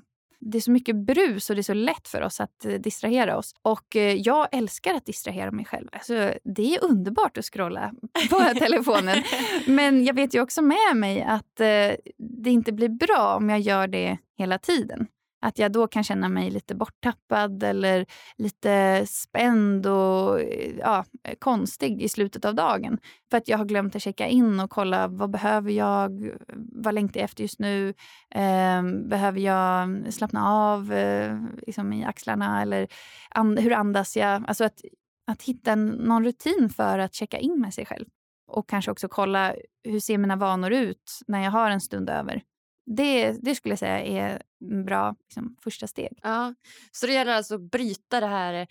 det 0.52 0.58
är 0.58 0.62
så 0.62 0.72
mycket 0.72 0.96
brus 0.96 1.50
och 1.50 1.56
det 1.56 1.62
är 1.62 1.64
så 1.64 1.74
lätt 1.74 2.08
för 2.08 2.22
oss 2.22 2.40
att 2.40 2.66
eh, 2.66 2.74
distrahera 2.74 3.38
oss. 3.38 3.54
Och 3.62 3.96
eh, 3.96 4.14
jag 4.14 4.48
älskar 4.52 4.94
att 4.94 5.06
distrahera 5.06 5.52
mig 5.52 5.66
själv. 5.66 5.88
Alltså, 5.92 6.34
det 6.44 6.76
är 6.76 6.84
underbart 6.84 7.38
att 7.38 7.46
scrolla 7.46 7.92
på 8.30 8.40
telefonen. 8.60 9.24
Men 9.68 10.06
jag 10.06 10.14
vet 10.14 10.36
ju 10.36 10.42
också 10.42 10.62
med 10.62 10.96
mig 10.96 11.22
att 11.22 11.60
eh, 11.60 11.92
det 12.18 12.50
inte 12.50 12.72
blir 12.72 12.90
bra 12.90 13.36
om 13.36 13.50
jag 13.50 13.60
gör 13.60 13.88
det 13.88 14.18
hela 14.38 14.58
tiden. 14.58 15.08
Att 15.46 15.60
jag 15.60 15.72
då 15.72 15.88
kan 15.88 16.04
känna 16.04 16.30
mig 16.30 16.50
lite 16.50 16.76
borttappad 16.76 17.64
eller 17.64 18.06
lite 18.38 19.06
spänd 19.08 19.88
och 19.88 20.42
ja, 20.80 21.06
konstig 21.40 22.02
i 22.02 22.10
slutet 22.10 22.46
av 22.46 22.56
dagen. 22.56 22.98
För 23.30 23.38
att 23.38 23.48
jag 23.48 23.58
har 23.58 23.66
glömt 23.66 23.96
att 23.96 24.02
checka 24.02 24.28
in 24.28 24.60
och 24.60 24.70
kolla 24.70 25.08
vad 25.08 25.30
behöver 25.30 25.72
jag? 25.72 26.32
Vad 26.56 26.94
längtar 26.94 27.20
jag 27.20 27.26
efter 27.26 27.44
just 27.44 27.60
nu? 27.60 27.94
Eh, 28.36 28.84
behöver 29.10 29.40
jag 29.40 30.06
slappna 30.14 30.48
av 30.48 30.94
eh, 30.94 31.38
liksom 31.68 31.94
i 31.94 32.06
axlarna? 32.06 32.62
Eller 32.62 32.88
and, 33.30 33.60
hur 33.60 33.74
andas 33.74 34.18
jag? 34.18 34.44
Alltså 34.48 34.64
att, 34.64 34.82
att 35.28 35.42
hitta 35.42 35.72
en, 35.72 35.88
någon 35.88 36.24
rutin 36.26 36.70
för 36.70 37.00
att 37.00 37.14
checka 37.14 37.38
in 37.38 37.62
med 37.62 37.74
sig 37.74 37.86
själv. 37.86 38.06
Och 38.48 38.70
kanske 38.70 38.92
också 38.92 39.08
kolla 39.08 39.56
hur 39.84 40.00
ser 40.00 40.18
mina 40.18 40.36
vanor 40.36 40.72
ut 40.72 41.20
när 41.28 41.44
jag 41.44 41.52
har 41.52 41.70
en 41.70 41.82
stund 41.82 42.10
över. 42.10 42.42
Det, 42.86 43.32
det 43.32 43.56
skulle 43.56 43.72
jag 43.72 43.80
säga 43.80 44.00
är 44.00 44.42
bra 44.86 45.16
liksom, 45.20 45.56
första 45.64 45.88
steg. 45.88 46.20
Ja. 46.22 46.54
Så 46.92 47.08
det 47.08 47.14
gäller 47.14 47.34
alltså 47.34 47.56
att 47.56 47.72
bryta 47.72 48.20
det 48.20 48.28
här 48.28 48.68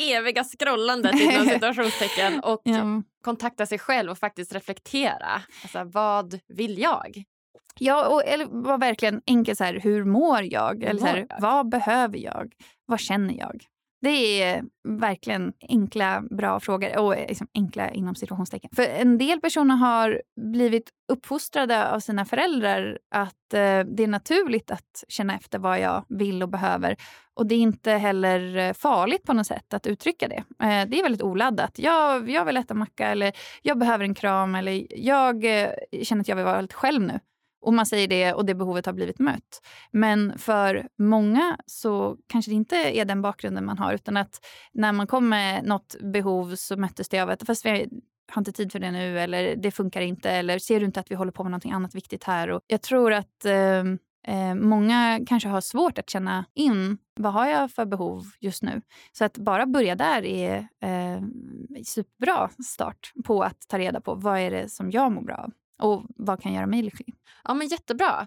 eviga 0.00 0.44
scrollandet 0.44 1.14
inom 1.20 1.46
situationstecken 1.48 2.40
och 2.40 2.60
ja. 2.64 3.02
kontakta 3.24 3.66
sig 3.66 3.78
själv 3.78 4.10
och 4.10 4.18
faktiskt 4.18 4.54
reflektera. 4.54 5.42
Alltså, 5.62 5.84
vad 5.84 6.40
vill 6.48 6.78
jag? 6.78 7.24
Ja, 7.78 8.08
och, 8.08 8.24
eller 8.24 8.46
var 8.46 8.78
verkligen 8.78 9.22
enkelt 9.26 9.58
så 9.58 9.64
här, 9.64 9.80
hur 9.80 10.04
mår 10.04 10.42
jag? 10.42 10.82
Eller 10.82 11.00
så 11.00 11.06
här, 11.06 11.26
vad 11.40 11.68
behöver 11.68 12.18
jag? 12.18 12.52
Vad 12.86 13.00
känner 13.00 13.34
jag? 13.34 13.64
Det 14.02 14.42
är 14.42 14.56
eh, 14.56 14.62
verkligen 14.88 15.52
enkla, 15.68 16.22
bra 16.30 16.60
frågor. 16.60 16.98
Och 16.98 17.16
eh, 17.16 17.28
liksom 17.28 17.46
enkla 17.54 17.90
inom 17.90 18.14
situationstecken. 18.14 18.70
För 18.76 18.82
en 18.82 19.18
del 19.18 19.40
personer 19.40 19.76
har 19.76 20.22
blivit 20.52 20.90
uppfostrade 21.12 21.90
av 21.90 22.00
sina 22.00 22.24
föräldrar 22.24 22.98
att 23.14 23.54
eh, 23.54 23.80
det 23.80 24.02
är 24.02 24.06
naturligt 24.06 24.70
att 24.70 25.04
känna 25.08 25.34
efter 25.34 25.58
vad 25.58 25.80
jag 25.80 26.04
vill 26.08 26.42
och 26.42 26.48
behöver. 26.48 26.96
Och 27.34 27.46
det 27.46 27.54
är 27.54 27.58
inte 27.58 27.90
heller 27.90 28.56
eh, 28.56 28.72
farligt 28.72 29.22
på 29.22 29.32
något 29.32 29.46
sätt 29.46 29.74
att 29.74 29.86
uttrycka 29.86 30.28
det. 30.28 30.44
Eh, 30.66 30.88
det 30.88 30.98
är 30.98 31.02
väldigt 31.02 31.22
oladdat. 31.22 31.78
Jag, 31.78 32.30
jag 32.30 32.44
vill 32.44 32.56
äta 32.56 32.74
macka 32.74 33.08
eller 33.08 33.32
jag 33.62 33.78
behöver 33.78 34.04
en 34.04 34.14
kram 34.14 34.54
eller 34.54 34.86
jag 34.90 35.44
eh, 35.44 35.70
känner 36.02 36.20
att 36.20 36.28
jag 36.28 36.36
vill 36.36 36.44
vara 36.44 36.60
lite 36.60 36.74
själv 36.74 37.02
nu 37.02 37.20
och 37.62 37.74
man 37.74 37.86
säger 37.86 38.08
det 38.08 38.32
och 38.32 38.44
det 38.44 38.54
behovet 38.54 38.86
har 38.86 38.92
blivit 38.92 39.18
mött. 39.18 39.62
Men 39.90 40.38
för 40.38 40.88
många 40.98 41.56
så 41.66 42.16
kanske 42.28 42.50
det 42.50 42.54
inte 42.54 42.76
är 42.76 43.04
den 43.04 43.22
bakgrunden 43.22 43.64
man 43.64 43.78
har 43.78 43.94
utan 43.94 44.16
att 44.16 44.40
när 44.72 44.92
man 44.92 45.06
kom 45.06 45.28
med 45.28 45.64
något 45.64 45.96
behov 46.00 46.54
så 46.54 46.76
möttes 46.76 47.08
det 47.08 47.20
av 47.20 47.30
att 47.30 47.46
fast 47.46 47.66
vi 47.66 47.88
har 48.32 48.40
inte 48.40 48.52
tid 48.52 48.72
för 48.72 48.78
det 48.78 48.90
nu 48.90 49.20
eller 49.20 49.56
det 49.56 49.70
funkar 49.70 50.00
inte 50.00 50.30
eller 50.30 50.58
ser 50.58 50.80
du 50.80 50.86
inte 50.86 51.00
att 51.00 51.10
vi 51.10 51.14
håller 51.14 51.32
på 51.32 51.42
med 51.42 51.52
något 51.52 51.66
annat 51.66 51.94
viktigt 51.94 52.24
här? 52.24 52.50
Och 52.50 52.60
jag 52.66 52.82
tror 52.82 53.12
att 53.12 53.44
eh, 53.44 53.84
eh, 54.26 54.54
många 54.54 55.20
kanske 55.26 55.48
har 55.48 55.60
svårt 55.60 55.98
att 55.98 56.10
känna 56.10 56.44
in 56.54 56.98
vad 57.14 57.32
har 57.32 57.46
jag 57.46 57.70
för 57.70 57.84
behov 57.84 58.24
just 58.40 58.62
nu. 58.62 58.82
Så 59.12 59.24
att 59.24 59.38
bara 59.38 59.66
börja 59.66 59.94
där 59.94 60.24
är 60.24 60.56
eh, 60.58 61.22
superbra 61.84 62.50
start 62.64 63.12
på 63.24 63.42
att 63.42 63.68
ta 63.68 63.78
reda 63.78 64.00
på 64.00 64.14
vad 64.14 64.38
är 64.38 64.50
det 64.50 64.68
som 64.68 64.90
jag 64.90 65.12
mår 65.12 65.22
bra 65.22 65.36
av 65.36 65.50
och 65.82 66.04
vad 66.16 66.42
kan 66.42 66.52
göra 66.52 66.66
mig 66.66 66.82
lycklig. 66.82 67.14
Ja, 67.44 67.54
men 67.54 67.68
Jättebra. 67.68 68.26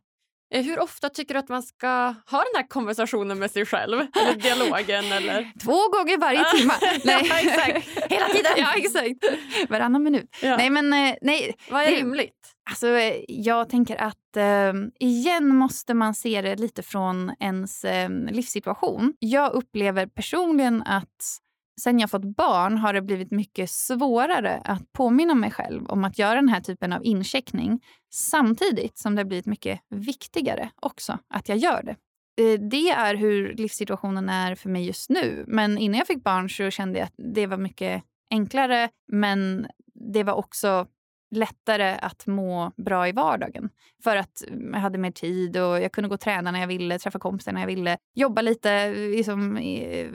Eh, 0.54 0.64
hur 0.64 0.80
ofta 0.80 1.10
tycker 1.10 1.34
du 1.34 1.40
att 1.40 1.50
man 1.50 1.64
ska 1.64 1.88
ha 2.26 2.38
den 2.38 2.56
här 2.56 2.68
konversationen 2.68 3.40
med 3.40 3.52
sig 3.52 3.66
själv? 3.66 4.00
Eller 4.22 4.36
dialogen? 4.36 5.12
Eller? 5.12 5.52
Två 5.64 5.72
gånger 5.72 6.18
varje 6.18 6.44
timme. 6.44 6.74
nej. 7.04 7.26
ja, 7.30 7.40
exakt. 7.40 8.12
Hela 8.12 8.26
tiden. 8.26 8.52
ja, 8.58 8.74
exakt. 8.76 9.40
Varannan 9.70 10.04
minut. 10.04 10.38
Ja. 10.42 10.58
Nej, 10.58 10.70
men 10.70 10.94
eh, 10.94 11.16
nej. 11.22 11.56
Vad 11.70 11.82
är 11.82 11.92
rimligt? 11.92 12.56
Alltså, 12.70 12.88
jag 13.28 13.70
tänker 13.70 13.96
att 13.96 14.38
eh, 14.38 14.74
igen 15.00 15.48
måste 15.48 15.94
man 15.94 16.16
se 16.16 16.42
det 16.42 16.56
lite 16.56 16.84
från 16.84 17.32
ens 17.40 17.86
eh, 17.86 18.10
livssituation. 18.10 19.14
Jag 19.20 19.54
upplever 19.54 20.08
personligen 20.08 20.84
att 20.84 21.40
sen 21.82 22.00
jag 22.00 22.10
fått 22.10 22.36
barn 22.38 22.78
har 22.78 22.94
det 22.94 23.02
blivit 23.02 23.32
mycket 23.32 23.70
svårare 23.70 24.62
att 24.66 24.94
påminna 24.94 25.36
mig 25.36 25.52
själv 25.52 25.86
om 25.88 26.04
att 26.04 26.20
göra 26.20 26.36
den 26.36 26.50
här 26.50 26.62
typen 26.62 26.94
av 26.94 27.06
incheckning 27.06 27.84
samtidigt 28.14 28.98
som 28.98 29.16
det 29.16 29.20
har 29.20 29.26
blivit 29.26 29.46
mycket 29.46 29.80
viktigare 29.90 30.70
också 30.76 31.20
att 31.28 31.50
jag 31.50 31.58
gör 31.58 31.84
det. 31.84 31.96
Eh, 32.44 32.60
det 32.60 32.90
är 32.90 33.16
hur 33.16 33.54
livssituationen 33.54 34.30
är 34.30 34.56
för 34.56 34.70
mig 34.70 34.86
just 34.86 35.10
nu. 35.10 35.46
Men 35.48 35.78
innan 35.78 35.98
jag 35.98 36.08
fick 36.08 36.24
barn 36.24 36.50
så 36.50 36.70
kände 36.70 37.00
jag 37.00 37.06
att 37.06 37.34
det 37.36 37.48
var 37.48 37.58
mycket 37.58 38.04
enklare 38.30 38.90
men 39.12 39.68
det 39.94 40.24
var 40.24 40.34
också 40.34 40.88
lättare 41.36 41.98
att 42.02 42.28
må 42.28 42.72
bra 42.78 43.08
i 43.08 43.12
vardagen. 43.12 43.70
För 44.04 44.18
att 44.18 44.44
mm, 44.48 44.74
jag 44.74 44.80
hade 44.80 44.98
mer 44.98 45.12
tid 45.12 45.58
och 45.58 45.82
jag 45.82 45.92
kunde 45.92 46.08
gå 46.08 46.14
och 46.14 46.22
träna 46.22 46.52
när 46.52 46.60
jag 46.60 46.68
ville, 46.68 47.00
träffa 47.00 47.20
kompisar 47.20 47.52
när 47.52 47.60
jag 47.60 47.68
ville, 47.68 47.98
jobba 48.14 48.42
lite, 48.42 48.94
liksom, 48.94 49.60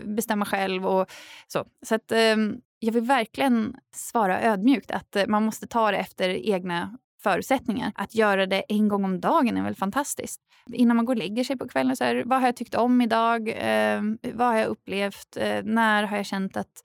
bestämma 0.04 0.44
själv 0.44 0.86
och 0.86 1.10
så. 1.46 1.64
Så 1.82 1.94
att, 1.94 2.12
ehm, 2.12 2.60
jag 2.78 2.92
vill 2.92 3.02
verkligen 3.02 3.76
svara 3.94 4.42
ödmjukt 4.42 4.90
att 4.90 5.16
eh, 5.16 5.26
man 5.26 5.44
måste 5.44 5.66
ta 5.66 5.90
det 5.90 5.96
efter 5.96 6.28
egna 6.28 6.98
förutsättningar. 7.22 7.92
Att 7.94 8.14
göra 8.14 8.46
det 8.46 8.60
en 8.68 8.88
gång 8.88 9.04
om 9.04 9.20
dagen 9.20 9.56
är 9.56 9.62
väl 9.62 9.74
fantastiskt. 9.74 10.40
Innan 10.72 10.96
man 10.96 11.04
går 11.04 11.14
och 11.14 11.18
lägger 11.18 11.44
sig 11.44 11.58
på 11.58 11.68
kvällen, 11.68 11.96
så 11.96 12.04
här, 12.04 12.22
vad 12.26 12.40
har 12.40 12.48
jag 12.48 12.56
tyckt 12.56 12.74
om 12.74 13.00
idag? 13.00 13.48
Eh, 13.48 14.02
vad 14.34 14.46
har 14.46 14.56
jag 14.56 14.66
upplevt? 14.66 15.36
Eh, 15.36 15.62
när 15.64 16.02
har 16.02 16.16
jag 16.16 16.26
känt 16.26 16.56
att 16.56 16.84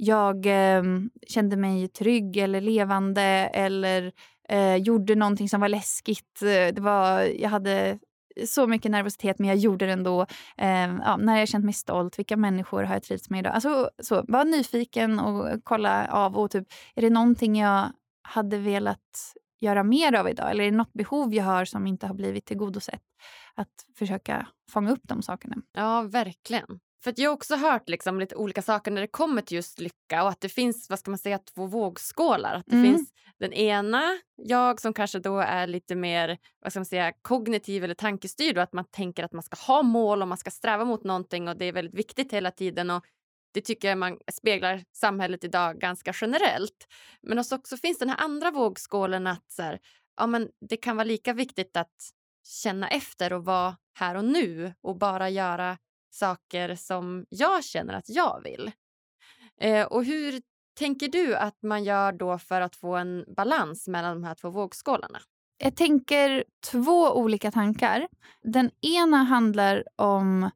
jag 0.00 0.46
eh, 0.46 0.82
kände 1.26 1.56
mig 1.56 1.88
trygg 1.88 2.36
eller 2.36 2.60
levande 2.60 3.22
eller 3.54 4.12
eh, 4.48 4.76
gjorde 4.76 5.14
någonting 5.14 5.48
som 5.48 5.60
var 5.60 5.68
läskigt. 5.68 6.42
Eh, 6.42 6.74
det 6.74 6.80
var, 6.80 7.20
jag 7.22 7.48
hade 7.48 7.98
så 8.46 8.66
mycket 8.66 8.90
nervositet, 8.90 9.38
men 9.38 9.48
jag 9.48 9.56
gjorde 9.56 9.86
det 9.86 9.92
ändå. 9.92 10.26
Eh, 10.56 10.96
ja, 11.04 11.16
när 11.16 11.38
jag 11.38 11.48
känt 11.48 11.64
mig 11.64 11.74
stolt, 11.74 12.18
vilka 12.18 12.36
människor 12.36 12.82
har 12.82 12.94
jag 12.94 13.02
trivts 13.02 13.30
med 13.30 13.40
idag? 13.40 13.54
Alltså, 13.54 13.90
så, 14.02 14.24
var 14.28 14.44
nyfiken 14.44 15.18
och 15.18 15.64
kolla 15.64 16.06
av. 16.10 16.36
Och 16.36 16.50
typ, 16.50 16.68
är 16.94 17.02
det 17.02 17.10
någonting 17.10 17.56
jag 17.56 17.92
hade 18.22 18.58
velat 18.58 19.34
göra 19.60 19.82
mer 19.82 20.14
av 20.14 20.28
idag? 20.28 20.50
Eller 20.50 20.64
är 20.64 20.70
det 20.70 20.76
något 20.76 20.92
behov 20.92 21.34
jag 21.34 21.44
har 21.44 21.64
som 21.64 21.86
inte 21.86 22.06
har 22.06 22.14
blivit 22.14 22.44
tillgodosett? 22.44 23.02
Att 23.54 23.68
försöka 23.98 24.46
fånga 24.70 24.90
upp 24.90 25.02
de 25.02 25.22
sakerna. 25.22 25.56
Ja, 25.72 26.02
verkligen. 26.02 26.80
För 27.04 27.14
jag 27.16 27.30
har 27.30 27.34
också 27.34 27.56
hört 27.56 27.88
liksom 27.88 28.20
lite 28.20 28.34
olika 28.34 28.62
saker 28.62 28.90
när 28.90 29.00
det 29.00 29.06
kommer 29.06 29.42
till 29.42 29.56
just 29.56 29.80
lycka 29.80 30.22
och 30.22 30.28
att 30.28 30.40
det 30.40 30.48
finns 30.48 30.90
vad 30.90 30.98
ska 30.98 31.10
man 31.10 31.18
säga, 31.18 31.38
två 31.38 31.66
vågskålar. 31.66 32.54
Att 32.54 32.66
det 32.66 32.76
mm. 32.76 32.96
finns 32.96 33.12
den 33.38 33.52
ena, 33.52 34.18
jag 34.36 34.80
som 34.80 34.92
kanske 34.92 35.18
då 35.18 35.38
är 35.38 35.66
lite 35.66 35.94
mer 35.94 36.38
vad 36.60 36.72
ska 36.72 36.80
man 36.80 36.86
säga, 36.86 37.12
kognitiv 37.22 37.84
eller 37.84 37.94
tankestyrd 37.94 38.56
och 38.56 38.62
att 38.62 38.72
man 38.72 38.84
tänker 38.84 39.24
att 39.24 39.32
man 39.32 39.42
ska 39.42 39.56
ha 39.56 39.82
mål 39.82 40.22
och 40.22 40.28
man 40.28 40.38
ska 40.38 40.50
sträva 40.50 40.84
mot 40.84 41.04
någonting 41.04 41.48
och 41.48 41.56
det 41.56 41.64
är 41.64 41.72
väldigt 41.72 41.94
viktigt 41.94 42.32
hela 42.32 42.50
tiden. 42.50 42.90
Och 42.90 43.04
det 43.54 43.60
tycker 43.60 43.88
jag 43.88 43.98
man 43.98 44.18
speglar 44.32 44.84
samhället 44.92 45.44
idag 45.44 45.80
ganska 45.80 46.12
generellt. 46.20 46.86
Men 47.22 47.38
också 47.38 47.76
finns 47.76 47.98
den 47.98 48.08
här 48.08 48.20
andra 48.20 48.50
vågskålen 48.50 49.26
att 49.26 49.52
så 49.52 49.62
här, 49.62 49.78
ja, 50.16 50.26
men 50.26 50.48
det 50.68 50.76
kan 50.76 50.96
vara 50.96 51.04
lika 51.04 51.32
viktigt 51.32 51.76
att 51.76 51.96
känna 52.62 52.88
efter 52.88 53.32
och 53.32 53.44
vara 53.44 53.76
här 53.94 54.14
och 54.14 54.24
nu 54.24 54.74
och 54.80 54.98
bara 54.98 55.30
göra 55.30 55.78
saker 56.10 56.74
som 56.74 57.26
jag 57.28 57.64
känner 57.64 57.94
att 57.94 58.08
jag 58.08 58.40
vill. 58.44 58.72
Eh, 59.60 59.86
och 59.86 60.04
hur 60.04 60.40
tänker 60.78 61.08
du 61.08 61.36
att 61.36 61.62
man 61.62 61.84
gör 61.84 62.12
då 62.12 62.38
för 62.38 62.60
att 62.60 62.76
få 62.76 62.96
en 62.96 63.24
balans 63.36 63.88
mellan 63.88 64.20
de 64.20 64.24
här 64.24 64.34
två 64.34 64.50
vågskålarna? 64.50 65.18
Jag 65.58 65.76
tänker 65.76 66.44
två 66.70 67.12
olika 67.12 67.50
tankar. 67.50 68.08
Den 68.42 68.70
ena 68.80 69.16
handlar 69.16 69.84
om 69.96 70.50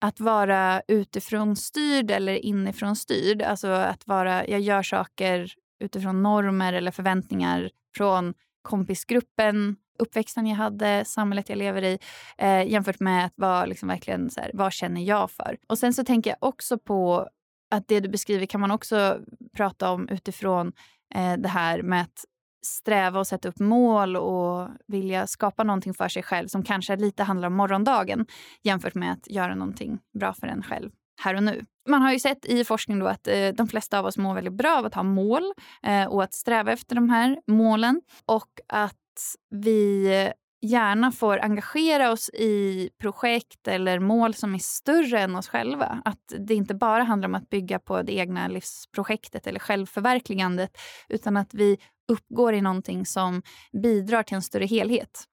att 0.00 0.20
vara 0.20 0.82
utifrån 0.88 1.56
styrd 1.56 2.10
eller 2.10 2.34
inifrån 2.34 2.96
styrd. 2.96 3.42
Alltså 3.42 3.68
att 3.68 4.06
vara, 4.06 4.46
jag 4.46 4.60
gör 4.60 4.82
saker 4.82 5.52
utifrån 5.80 6.22
normer 6.22 6.72
eller 6.72 6.90
förväntningar 6.90 7.70
från 7.96 8.34
kompisgruppen 8.62 9.76
uppväxten 10.00 10.46
jag 10.46 10.56
hade, 10.56 11.04
samhället 11.04 11.48
jag 11.48 11.58
lever 11.58 11.84
i 11.84 11.98
eh, 12.38 12.68
jämfört 12.68 13.00
med 13.00 13.24
att 13.26 13.32
vara 13.36 13.66
liksom 13.66 13.88
verkligen 13.88 14.30
så 14.30 14.40
här, 14.40 14.50
vad 14.54 14.72
känner 14.72 15.00
jag 15.00 15.30
för? 15.30 15.56
Och 15.68 15.78
sen 15.78 15.94
så 15.94 16.04
tänker 16.04 16.30
jag 16.30 16.36
också 16.40 16.78
på 16.78 17.28
att 17.70 17.88
det 17.88 18.00
du 18.00 18.08
beskriver 18.08 18.46
kan 18.46 18.60
man 18.60 18.70
också 18.70 19.18
prata 19.56 19.90
om 19.90 20.08
utifrån 20.08 20.72
eh, 21.14 21.32
det 21.32 21.48
här 21.48 21.82
med 21.82 22.02
att 22.02 22.24
sträva 22.66 23.18
och 23.18 23.26
sätta 23.26 23.48
upp 23.48 23.58
mål 23.58 24.16
och 24.16 24.68
vilja 24.86 25.26
skapa 25.26 25.64
någonting 25.64 25.94
för 25.94 26.08
sig 26.08 26.22
själv 26.22 26.48
som 26.48 26.62
kanske 26.62 26.96
lite 26.96 27.22
handlar 27.22 27.48
om 27.48 27.54
morgondagen 27.54 28.26
jämfört 28.62 28.94
med 28.94 29.12
att 29.12 29.30
göra 29.30 29.54
någonting 29.54 29.98
bra 30.18 30.32
för 30.32 30.46
en 30.46 30.62
själv 30.62 30.90
här 31.20 31.34
och 31.34 31.42
nu. 31.42 31.64
Man 31.88 32.02
har 32.02 32.12
ju 32.12 32.18
sett 32.18 32.44
i 32.44 32.64
forskning 32.64 32.98
då 32.98 33.06
att 33.06 33.28
eh, 33.28 33.48
de 33.48 33.68
flesta 33.68 33.98
av 33.98 34.06
oss 34.06 34.18
mår 34.18 34.34
väldigt 34.34 34.52
bra 34.52 34.78
av 34.78 34.86
att 34.86 34.94
ha 34.94 35.02
mål 35.02 35.52
eh, 35.82 36.04
och 36.04 36.22
att 36.22 36.34
sträva 36.34 36.72
efter 36.72 36.94
de 36.94 37.10
här 37.10 37.40
målen 37.46 38.00
och 38.26 38.48
att 38.68 38.96
att 39.10 39.56
vi 39.60 40.32
gärna 40.62 41.12
får 41.12 41.38
engagera 41.38 42.12
oss 42.12 42.30
i 42.30 42.90
projekt 43.00 43.68
eller 43.68 43.98
mål 43.98 44.34
som 44.34 44.54
är 44.54 44.58
större 44.58 45.20
än 45.20 45.36
oss 45.36 45.48
själva. 45.48 46.02
Att 46.04 46.32
det 46.38 46.54
inte 46.54 46.74
bara 46.74 47.02
handlar 47.02 47.28
om 47.28 47.34
att 47.34 47.50
bygga 47.50 47.78
på 47.78 48.02
det 48.02 48.12
egna 48.12 48.48
livsprojektet 48.48 49.46
eller 49.46 49.58
självförverkligandet 49.58 50.70
utan 51.08 51.36
att 51.36 51.54
vi 51.54 51.78
uppgår 52.08 52.54
i 52.54 52.60
någonting 52.60 53.06
som 53.06 53.42
bidrar 53.82 54.22
till 54.22 54.34
en 54.34 54.42
större 54.42 54.66
helhet. 54.66 55.24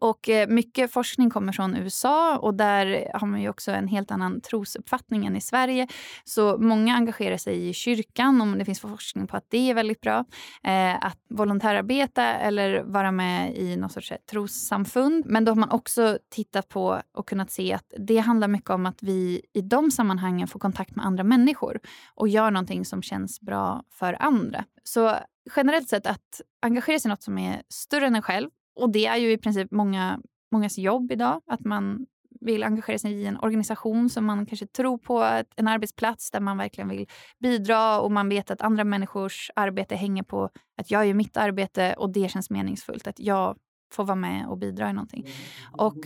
Och 0.00 0.28
eh, 0.28 0.48
mycket 0.48 0.92
forskning 0.92 1.30
kommer 1.30 1.52
från 1.52 1.76
USA 1.76 2.38
och 2.38 2.54
där 2.54 3.10
har 3.14 3.26
man 3.26 3.42
ju 3.42 3.48
också 3.48 3.70
en 3.70 3.88
helt 3.88 4.10
annan 4.10 4.40
trosuppfattning 4.40 5.26
än 5.26 5.36
i 5.36 5.40
Sverige. 5.40 5.88
Så 6.24 6.58
många 6.58 6.94
engagerar 6.94 7.36
sig 7.36 7.68
i 7.68 7.72
kyrkan 7.72 8.40
och 8.40 8.58
det 8.58 8.64
finns 8.64 8.80
forskning 8.80 9.26
på 9.26 9.36
att 9.36 9.46
det 9.48 9.70
är 9.70 9.74
väldigt 9.74 10.00
bra. 10.00 10.24
Eh, 10.64 11.04
att 11.04 11.18
volontärarbeta 11.28 12.24
eller 12.24 12.82
vara 12.82 13.12
med 13.12 13.56
i 13.56 13.76
något 13.76 13.92
sorts 13.92 14.12
eh, 14.12 14.18
trossamfund. 14.30 15.24
Men 15.26 15.44
då 15.44 15.50
har 15.50 15.56
man 15.56 15.70
också 15.70 16.18
tittat 16.30 16.68
på 16.68 17.02
och 17.14 17.28
kunnat 17.28 17.50
se 17.50 17.72
att 17.72 17.92
det 17.98 18.18
handlar 18.18 18.48
mycket 18.48 18.70
om 18.70 18.86
att 18.86 19.02
vi 19.02 19.42
i 19.52 19.60
de 19.60 19.90
sammanhangen 19.90 20.48
får 20.48 20.60
kontakt 20.60 20.96
med 20.96 21.06
andra 21.06 21.24
människor 21.24 21.80
och 22.14 22.28
gör 22.28 22.50
någonting 22.50 22.84
som 22.84 23.02
känns 23.02 23.40
bra 23.40 23.82
för 23.90 24.16
andra. 24.22 24.64
Så 24.84 25.16
generellt 25.56 25.88
sett 25.88 26.06
att 26.06 26.40
engagera 26.62 26.98
sig 26.98 27.08
i 27.08 27.10
något 27.10 27.22
som 27.22 27.38
är 27.38 27.62
större 27.68 28.06
än 28.06 28.14
en 28.14 28.22
själv 28.22 28.50
och 28.76 28.92
det 28.92 29.06
är 29.06 29.16
ju 29.16 29.32
i 29.32 29.38
princip 29.38 29.70
många, 29.70 30.20
mångas 30.52 30.78
jobb 30.78 31.12
idag. 31.12 31.40
Att 31.46 31.64
man 31.64 32.06
vill 32.40 32.64
engagera 32.64 32.98
sig 32.98 33.12
i 33.12 33.26
en 33.26 33.38
organisation 33.38 34.10
som 34.10 34.24
man 34.24 34.46
kanske 34.46 34.66
tror 34.66 34.98
på, 34.98 35.42
en 35.56 35.68
arbetsplats 35.68 36.30
där 36.30 36.40
man 36.40 36.58
verkligen 36.58 36.88
vill 36.88 37.06
bidra 37.38 38.00
och 38.00 38.12
man 38.12 38.28
vet 38.28 38.50
att 38.50 38.62
andra 38.62 38.84
människors 38.84 39.50
arbete 39.56 39.94
hänger 39.94 40.22
på 40.22 40.50
att 40.76 40.90
jag 40.90 41.06
gör 41.06 41.14
mitt 41.14 41.36
arbete 41.36 41.94
och 41.98 42.12
det 42.12 42.30
känns 42.30 42.50
meningsfullt. 42.50 43.06
Att 43.06 43.18
jag 43.18 43.56
får 43.92 44.04
vara 44.04 44.16
med 44.16 44.46
och 44.46 44.58
bidra 44.58 44.90
i 44.90 44.92
någonting. 44.92 45.26
Och 45.72 45.98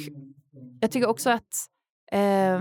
jag 0.81 0.91
tycker 0.91 1.09
också 1.09 1.31
att 1.31 1.67
eh, 2.13 2.61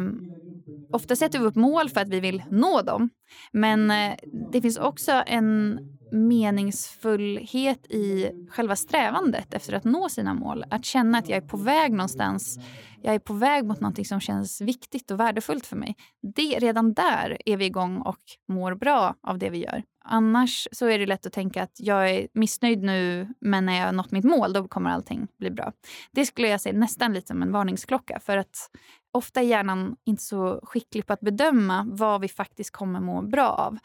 ofta 0.91 1.15
sätter 1.15 1.39
vi 1.39 1.45
upp 1.45 1.55
mål 1.55 1.89
för 1.89 2.01
att 2.01 2.09
vi 2.09 2.19
vill 2.19 2.43
nå 2.49 2.81
dem. 2.81 3.09
Men 3.51 3.91
eh, 3.91 4.15
det 4.51 4.61
finns 4.61 4.77
också 4.77 5.23
en 5.27 5.79
meningsfullhet 6.11 7.85
i 7.91 8.31
själva 8.49 8.75
strävandet 8.75 9.53
efter 9.53 9.73
att 9.73 9.83
nå 9.83 10.09
sina 10.09 10.33
mål. 10.33 10.65
Att 10.69 10.85
känna 10.85 11.17
att 11.17 11.29
jag 11.29 11.37
är 11.37 11.41
på 11.47 11.57
väg 11.57 11.91
någonstans. 11.91 12.59
Jag 13.01 13.15
är 13.15 13.19
på 13.19 13.33
väg 13.33 13.65
mot 13.65 13.79
nåt 13.79 14.07
som 14.07 14.19
känns 14.19 14.61
viktigt 14.61 15.11
och 15.11 15.19
värdefullt 15.19 15.65
för 15.65 15.75
mig. 15.75 15.95
Det, 16.35 16.59
redan 16.59 16.93
där 16.93 17.37
är 17.45 17.57
vi 17.57 17.65
igång 17.65 17.97
och 17.97 18.19
mår 18.47 18.75
bra 18.75 19.15
av 19.27 19.37
det 19.37 19.49
vi 19.49 19.57
gör. 19.57 19.83
Annars 20.07 20.67
så 20.71 20.87
är 20.87 20.99
det 20.99 21.05
lätt 21.05 21.25
att 21.25 21.33
tänka 21.33 21.63
att 21.63 21.75
jag 21.79 22.09
är 22.09 22.27
missnöjd 22.33 22.83
nu 22.83 23.33
men 23.41 23.65
när 23.65 23.79
jag 23.79 23.85
har 23.85 23.93
nått 23.93 24.11
mitt 24.11 24.23
mål 24.23 24.53
då 24.53 24.67
kommer 24.67 24.89
allting 24.89 25.27
bli 25.39 25.51
bra. 25.51 25.71
Det 26.11 26.25
skulle 26.25 26.47
jag 26.47 26.61
säga 26.61 26.79
nästan 26.79 27.13
lite 27.13 27.27
som 27.27 27.41
en 27.41 27.51
varningsklocka. 27.51 28.19
För 28.19 28.37
att 28.37 28.69
ofta 29.15 29.41
är 29.41 29.45
hjärnan 29.45 29.95
inte 30.05 30.23
så 30.23 30.59
skicklig 30.63 31.05
på 31.07 31.13
att 31.13 31.19
bedöma 31.19 31.85
vad 31.89 32.21
vi 32.21 32.27
faktiskt 32.27 32.71
kommer 32.71 32.99
må 32.99 33.21
bra 33.21 33.47
av. 33.47 33.77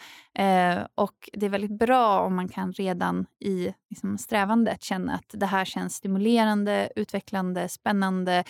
Eh, 0.45 0.79
och 0.95 1.31
det 1.33 1.47
är 1.47 1.51
väldigt 1.51 1.79
bra 1.79 2.21
om 2.21 2.37
man 2.37 2.49
kan 2.49 2.73
redan 2.73 3.27
i 3.38 3.75
liksom, 3.90 4.19
strävandet 4.19 4.83
känna 4.83 5.14
att 5.14 5.31
det 5.33 5.47
här 5.47 5.64
känns 5.64 5.95
stimulerande, 5.95 6.93
utvecklande, 6.97 7.69
spännande. 7.69 8.45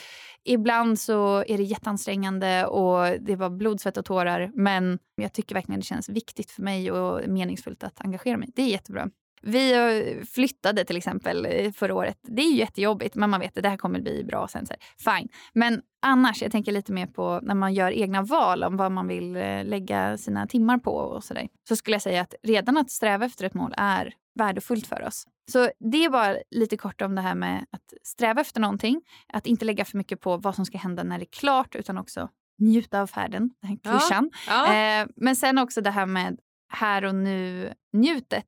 Ibland 0.44 0.98
så 0.98 1.44
är 1.46 1.56
det 1.56 1.64
jätteansträngande 1.64 2.66
och 2.66 3.20
det 3.20 3.36
var 3.36 3.50
blod, 3.50 3.80
svett 3.80 3.96
och 3.96 4.04
tårar 4.04 4.50
men 4.54 4.98
jag 5.16 5.32
tycker 5.32 5.54
verkligen 5.54 5.80
det 5.80 5.86
känns 5.86 6.08
viktigt 6.08 6.50
för 6.50 6.62
mig 6.62 6.92
och 6.92 7.28
meningsfullt 7.28 7.84
att 7.84 8.00
engagera 8.00 8.36
mig. 8.36 8.48
Det 8.54 8.62
är 8.62 8.68
jättebra. 8.68 9.10
Vi 9.42 10.24
flyttade 10.32 10.84
till 10.84 10.96
exempel 10.96 11.46
eh, 11.46 11.72
förra 11.72 11.94
året. 11.94 12.18
Det 12.22 12.42
är 12.42 12.54
jättejobbigt, 12.54 13.14
men 13.14 13.30
man 13.30 13.40
vet 13.40 13.56
att 13.56 13.62
det 13.62 13.68
här 13.68 13.76
kommer 13.76 14.00
bli 14.00 14.24
bra 14.24 14.48
sen. 14.48 14.66
Så 14.66 14.74
fine. 14.98 15.28
Men 15.52 15.82
annars, 16.02 16.42
jag 16.42 16.52
tänker 16.52 16.72
lite 16.72 16.92
mer 16.92 17.06
på 17.06 17.40
när 17.42 17.54
man 17.54 17.74
gör 17.74 17.92
egna 17.92 18.22
val 18.22 18.64
om 18.64 18.76
vad 18.76 18.92
man 18.92 19.08
vill 19.08 19.36
eh, 19.36 19.64
lägga 19.64 20.18
sina 20.18 20.46
timmar 20.46 20.78
på 20.78 20.90
och 20.90 21.24
så 21.24 21.34
där. 21.34 21.48
Så 21.68 21.76
skulle 21.76 21.94
jag 21.94 22.02
säga 22.02 22.22
att 22.22 22.34
redan 22.42 22.76
att 22.76 22.90
sträva 22.90 23.26
efter 23.26 23.44
ett 23.44 23.54
mål 23.54 23.74
är 23.76 24.14
värdefullt 24.34 24.86
för 24.86 25.06
oss. 25.06 25.26
Så 25.52 25.70
det 25.90 26.04
är 26.04 26.10
bara 26.10 26.36
lite 26.50 26.76
kort 26.76 27.02
om 27.02 27.14
det 27.14 27.22
här 27.22 27.34
med 27.34 27.66
att 27.70 27.94
sträva 28.02 28.40
efter 28.40 28.60
någonting. 28.60 29.02
Att 29.32 29.46
inte 29.46 29.64
lägga 29.64 29.84
för 29.84 29.98
mycket 29.98 30.20
på 30.20 30.36
vad 30.36 30.54
som 30.54 30.64
ska 30.66 30.78
hända 30.78 31.02
när 31.02 31.18
det 31.18 31.24
är 31.24 31.38
klart 31.38 31.74
utan 31.74 31.98
också 31.98 32.28
njuta 32.58 33.00
av 33.00 33.06
färden, 33.06 33.50
den 33.60 33.70
här 33.70 33.76
klyschan. 33.76 34.30
Ja, 34.48 34.74
ja. 34.74 35.00
Eh, 35.02 35.08
men 35.16 35.36
sen 35.36 35.58
också 35.58 35.80
det 35.80 35.90
här 35.90 36.06
med 36.06 36.38
här 36.72 37.04
och 37.04 37.14
nu-njutet 37.14 38.46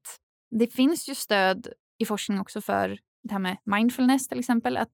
det 0.59 0.67
finns 0.67 1.09
ju 1.09 1.15
stöd 1.15 1.69
i 1.99 2.05
forskning 2.05 2.41
också 2.41 2.61
för 2.61 2.99
det 3.23 3.33
här 3.33 3.39
med 3.39 3.57
mindfulness 3.65 4.29
till 4.29 4.39
exempel. 4.39 4.77
Att 4.77 4.89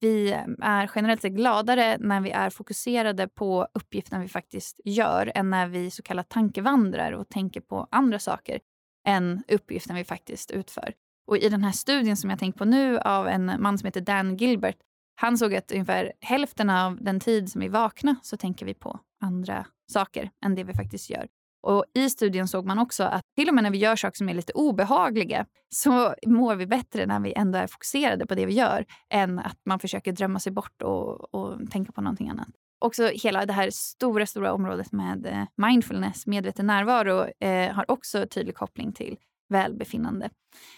vi 0.00 0.32
eh, 0.32 0.44
är 0.62 0.90
generellt 0.94 1.22
sett 1.22 1.32
gladare 1.32 1.96
när 2.00 2.20
vi 2.20 2.30
är 2.30 2.50
fokuserade 2.50 3.28
på 3.28 3.68
uppgiften 3.74 4.20
vi 4.20 4.28
faktiskt 4.28 4.80
gör 4.84 5.32
än 5.34 5.50
när 5.50 5.66
vi 5.66 5.90
så 5.90 6.02
kallat 6.02 6.28
tankevandrar 6.28 7.12
och 7.12 7.28
tänker 7.28 7.60
på 7.60 7.88
andra 7.90 8.18
saker 8.18 8.60
än 9.06 9.42
uppgiften 9.48 9.96
vi 9.96 10.04
faktiskt 10.04 10.50
utför. 10.50 10.94
Och 11.26 11.38
I 11.38 11.48
den 11.48 11.64
här 11.64 11.72
studien 11.72 12.16
som 12.16 12.30
jag 12.30 12.38
tänker 12.38 12.58
på 12.58 12.64
nu 12.64 12.98
av 12.98 13.28
en 13.28 13.52
man 13.58 13.78
som 13.78 13.86
heter 13.86 14.00
Dan 14.00 14.36
Gilbert 14.36 14.76
han 15.16 15.38
såg 15.38 15.54
att 15.54 15.72
ungefär 15.72 16.12
hälften 16.20 16.70
av 16.70 17.02
den 17.02 17.20
tid 17.20 17.50
som 17.50 17.60
vi 17.60 17.68
vaknar 17.68 18.16
så 18.22 18.36
tänker 18.36 18.66
vi 18.66 18.74
på 18.74 19.00
andra 19.20 19.66
saker 19.92 20.30
än 20.44 20.54
det 20.54 20.64
vi 20.64 20.74
faktiskt 20.74 21.10
gör. 21.10 21.28
Och 21.64 21.84
I 21.94 22.10
studien 22.10 22.48
såg 22.48 22.66
man 22.66 22.78
också 22.78 23.04
att 23.04 23.22
till 23.36 23.48
och 23.48 23.54
med 23.54 23.64
när 23.64 23.70
vi 23.70 23.78
gör 23.78 23.96
saker 23.96 24.16
som 24.16 24.28
är 24.28 24.34
lite 24.34 24.52
obehagliga 24.52 25.46
så 25.74 26.14
mår 26.26 26.54
vi 26.54 26.66
bättre 26.66 27.06
när 27.06 27.20
vi 27.20 27.32
ändå 27.32 27.58
är 27.58 27.66
fokuserade 27.66 28.26
på 28.26 28.34
det 28.34 28.46
vi 28.46 28.52
gör 28.52 28.84
än 29.10 29.38
att 29.38 29.58
man 29.66 29.78
försöker 29.78 30.12
drömma 30.12 30.40
sig 30.40 30.52
bort 30.52 30.82
och, 30.82 31.34
och 31.34 31.70
tänka 31.70 31.92
på 31.92 32.00
någonting 32.00 32.28
annat. 32.28 32.48
Också 32.78 33.06
hela 33.06 33.46
det 33.46 33.52
här 33.52 33.70
stora, 33.70 34.26
stora 34.26 34.52
området 34.52 34.92
med 34.92 35.26
eh, 35.26 35.66
mindfulness, 35.66 36.26
medveten 36.26 36.66
närvaro, 36.66 37.26
eh, 37.40 37.72
har 37.72 37.90
också 37.90 38.26
tydlig 38.26 38.54
koppling 38.54 38.92
till 38.92 39.16
välbefinnande. 39.48 40.30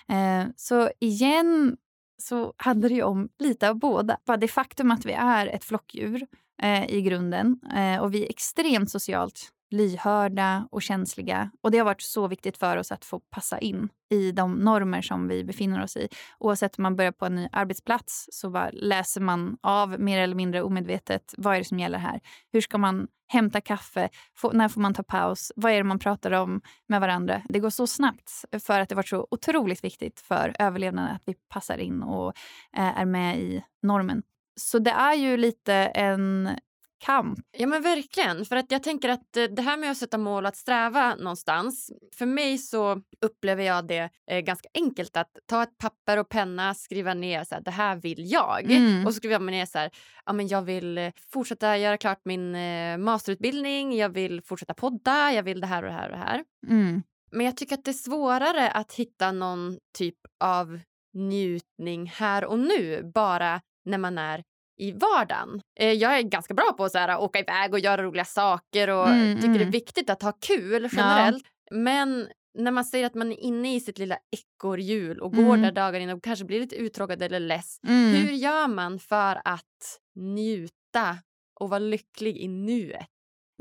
Eh, 0.09 0.46
så 0.57 0.90
igen 1.01 1.77
så 2.22 2.53
handlar 2.57 2.88
det 2.88 2.94
ju 2.94 3.03
om 3.03 3.29
lite 3.38 3.70
av 3.70 3.79
båda. 3.79 4.18
Bara 4.27 4.37
det 4.37 4.49
faktum 4.49 4.90
att 4.90 5.07
vi 5.07 5.12
är 5.12 5.46
ett 5.46 5.64
flockdjur 5.64 6.27
eh, 6.62 6.90
i 6.90 7.03
grunden 7.03 7.61
eh, 7.77 8.03
och 8.03 8.14
vi 8.14 8.25
är 8.25 8.31
extremt 8.31 8.90
socialt 8.90 9.53
lyhörda 9.71 10.69
och 10.71 10.83
känsliga. 10.83 11.51
Och 11.61 11.71
Det 11.71 11.79
har 11.79 11.85
varit 11.85 12.03
så 12.03 12.29
viktigt 12.29 12.57
för 12.57 12.77
oss 12.77 12.93
att 12.93 13.05
få 13.05 13.21
passa 13.21 13.59
in 13.59 13.89
i 14.11 14.33
de 14.33 14.55
normer 14.55 15.03
som 15.03 15.29
vi 15.29 15.45
befinner 15.45 15.83
oss 15.83 15.97
i. 15.97 16.09
Oavsett 16.39 16.79
om 16.79 16.83
man 16.83 16.97
börjar 16.97 17.13
på 17.13 17.27
en 17.27 17.35
ny 17.35 17.49
arbetsplats 17.53 18.29
så 18.33 18.69
läser 18.73 19.21
man 19.21 19.57
av 19.63 20.01
mer 20.01 20.19
eller 20.19 20.35
mindre 20.35 20.63
omedvetet 20.63 21.35
vad 21.39 21.55
är 21.55 21.59
det 21.59 21.65
som 21.65 21.79
gäller 21.79 21.99
här. 21.99 22.21
Hur 22.53 22.61
ska 22.61 22.79
man 22.79 23.09
hämta 23.29 23.61
kaffe? 23.61 24.09
Få, 24.35 24.53
när 24.53 24.69
får 24.69 24.81
man 24.81 24.95
ta 24.95 25.03
paus? 25.03 25.53
Vad 25.57 25.73
är 25.73 25.77
det 25.77 25.85
man 25.85 25.99
pratar 25.99 26.31
om 26.31 26.61
med 26.89 27.01
varandra? 27.01 27.43
Det 27.49 27.59
går 27.59 27.71
så 27.71 27.87
snabbt 27.87 28.45
för 28.67 28.81
att 28.81 28.89
det 28.89 28.95
varit 28.95 29.09
så 29.09 29.27
otroligt 29.31 29.85
viktigt 29.85 30.21
för 30.21 30.57
överlevnaden 30.59 31.15
att 31.15 31.23
vi 31.25 31.35
passar 31.49 31.79
in 31.79 32.03
och 32.03 32.29
eh, 32.77 33.01
är 33.01 33.05
med 33.05 33.39
i 33.39 33.65
normen. 33.83 34.23
Så 34.61 34.79
det 34.79 34.91
är 34.91 35.15
ju 35.15 35.37
lite 35.37 35.75
en 35.75 36.51
kamp. 36.99 37.39
Ja 37.59 37.67
men 37.67 37.83
verkligen. 37.83 38.45
För 38.45 38.57
att 38.57 38.71
jag 38.71 38.83
tänker 38.83 39.09
att 39.09 39.37
eh, 39.37 39.45
det 39.45 39.63
här 39.63 39.77
med 39.77 39.91
att 39.91 39.97
sätta 39.97 40.19
mål 40.19 40.47
att 40.47 40.57
sträva 40.57 41.15
någonstans. 41.15 41.91
För 42.17 42.27
mig 42.27 42.59
så 42.59 43.03
upplever 43.21 43.65
jag 43.65 43.87
det 43.87 44.11
eh, 44.31 44.41
ganska 44.41 44.69
enkelt 44.75 45.17
att 45.17 45.31
ta 45.47 45.63
ett 45.63 45.79
papper 45.79 46.17
och 46.17 46.29
penna, 46.29 46.75
skriva 46.75 47.15
ner 47.15 47.45
så 47.45 47.55
här, 47.55 47.63
det 47.63 47.71
här 47.71 47.97
vill 47.97 48.33
jag. 48.33 48.71
Mm. 48.71 49.07
Och 49.07 49.13
så 49.13 49.17
skriver 49.17 49.35
jag 49.35 49.43
ner 49.43 49.67
så 49.67 49.79
här, 49.79 49.91
ja 50.27 50.33
men 50.33 50.49
jag 50.49 50.63
vill 50.63 50.99
eh, 50.99 51.13
fortsätta 51.33 51.79
göra 51.79 51.97
klart 51.97 52.21
min 52.25 52.55
eh, 52.55 52.99
masterutbildning, 52.99 53.97
jag 53.97 54.09
vill 54.09 54.43
fortsätta 54.43 54.75
podda, 54.75 55.33
jag 55.33 55.43
vill 55.43 55.61
det 55.61 55.67
här 55.67 55.83
och 55.83 55.89
det 55.89 55.95
här 55.95 56.11
och 56.11 56.17
det 56.19 56.25
här. 56.25 56.45
Mm. 56.69 57.03
Men 57.31 57.47
jag 57.47 57.57
tycker 57.57 57.75
att 57.75 57.85
det 57.85 57.91
är 57.91 57.93
svårare 57.93 58.71
att 58.71 58.93
hitta 58.93 59.33
någon 59.33 59.79
typ 59.99 60.19
av 60.41 60.81
njutning 61.15 62.07
här 62.07 62.45
och 62.45 62.59
nu 62.59 63.11
bara 63.15 63.61
när 63.85 63.99
man 63.99 64.19
är 64.19 64.45
i 64.79 64.93
vardagen. 64.93 65.61
Eh, 65.81 65.93
jag 65.93 66.19
är 66.19 66.23
ganska 66.23 66.55
bra 66.55 66.73
på 66.77 66.85
att 66.85 67.21
åka 67.21 67.39
iväg 67.39 67.73
och 67.73 67.81
göra 67.81 68.03
roliga 68.03 68.25
saker 68.25 68.91
och 68.91 69.09
mm, 69.09 69.37
tycker 69.37 69.49
mm. 69.49 69.53
det 69.53 69.59
är 69.59 69.62
mm. 69.62 69.71
viktigt 69.71 70.11
att 70.11 70.23
ha 70.23 70.33
kul 70.33 70.89
generellt. 70.93 71.45
Ja. 71.71 71.77
Men 71.77 72.29
när 72.59 72.71
man 72.71 72.85
säger 72.85 73.07
att 73.07 73.15
man 73.15 73.33
är 73.33 73.41
inne 73.41 73.75
i 73.75 73.81
sitt 73.81 73.99
lilla 73.99 74.19
ekorrhjul 74.31 75.21
och 75.21 75.33
mm. 75.33 75.47
går 75.47 75.57
där 75.57 75.73
dagar 75.73 76.01
in 76.01 76.11
och 76.11 76.25
kanske 76.25 76.45
blir 76.45 76.61
lite 76.61 76.77
uttråkad 76.77 77.23
eller 77.23 77.41
less. 77.41 77.79
Mm. 77.87 78.15
Hur 78.15 78.33
gör 78.33 78.69
man 78.69 78.99
för 78.99 79.41
att 79.45 80.01
njuta 80.17 81.19
och 81.61 81.71
vara 81.71 81.79
lycklig 81.79 82.37
i 82.37 82.49
nuet? 82.49 83.07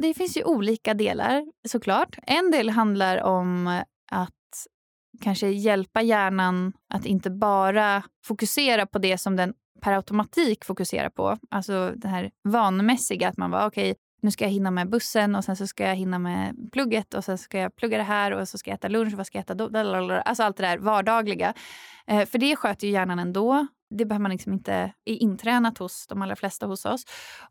Det 0.01 0.13
finns 0.13 0.37
ju 0.37 0.43
olika 0.43 0.93
delar 0.93 1.45
såklart. 1.67 2.17
En 2.23 2.51
del 2.51 2.69
handlar 2.69 3.23
om 3.23 3.81
att 4.11 4.31
kanske 5.21 5.47
hjälpa 5.47 6.01
hjärnan 6.01 6.73
att 6.93 7.05
inte 7.05 7.29
bara 7.29 8.03
fokusera 8.25 8.85
på 8.85 8.99
det 8.99 9.17
som 9.17 9.35
den 9.35 9.53
per 9.81 9.93
automatik 9.93 10.65
fokuserar 10.65 11.09
på. 11.09 11.37
Alltså 11.51 11.93
det 11.95 12.07
här 12.07 12.31
vanmässiga, 12.43 13.29
att 13.29 13.37
man 13.37 13.51
var 13.51 13.67
okej, 13.67 13.91
okay, 13.91 14.01
nu 14.21 14.31
ska 14.31 14.45
jag 14.45 14.51
hinna 14.51 14.71
med 14.71 14.89
bussen 14.89 15.35
och 15.35 15.43
sen 15.43 15.55
så 15.55 15.67
ska 15.67 15.83
jag 15.83 15.95
hinna 15.95 16.19
med 16.19 16.69
plugget 16.71 17.13
och 17.13 17.23
sen 17.23 17.37
ska 17.37 17.59
jag 17.59 17.75
plugga 17.75 17.97
det 17.97 18.03
här 18.03 18.31
och 18.31 18.47
så 18.47 18.57
ska 18.57 18.69
jag 18.69 18.75
äta 18.75 18.87
lunch 18.87 19.13
och 19.13 19.17
vad 19.17 19.27
ska 19.27 19.37
jag 19.37 19.43
äta 19.43 19.53
då? 19.53 20.21
Alltså 20.25 20.43
allt 20.43 20.57
det 20.57 20.63
där 20.63 20.77
vardagliga. 20.77 21.53
Eh, 22.07 22.25
för 22.25 22.37
det 22.37 22.55
sköter 22.55 22.87
ju 22.87 22.93
hjärnan 22.93 23.19
ändå. 23.19 23.67
Det 23.89 24.05
behöver 24.05 24.21
man 24.21 24.31
liksom 24.31 24.53
inte 24.53 24.73
är 25.05 25.15
intränat 25.15 25.77
hos 25.77 26.07
de 26.07 26.21
allra 26.21 26.35
flesta 26.35 26.65
hos 26.65 26.85
oss. 26.85 27.05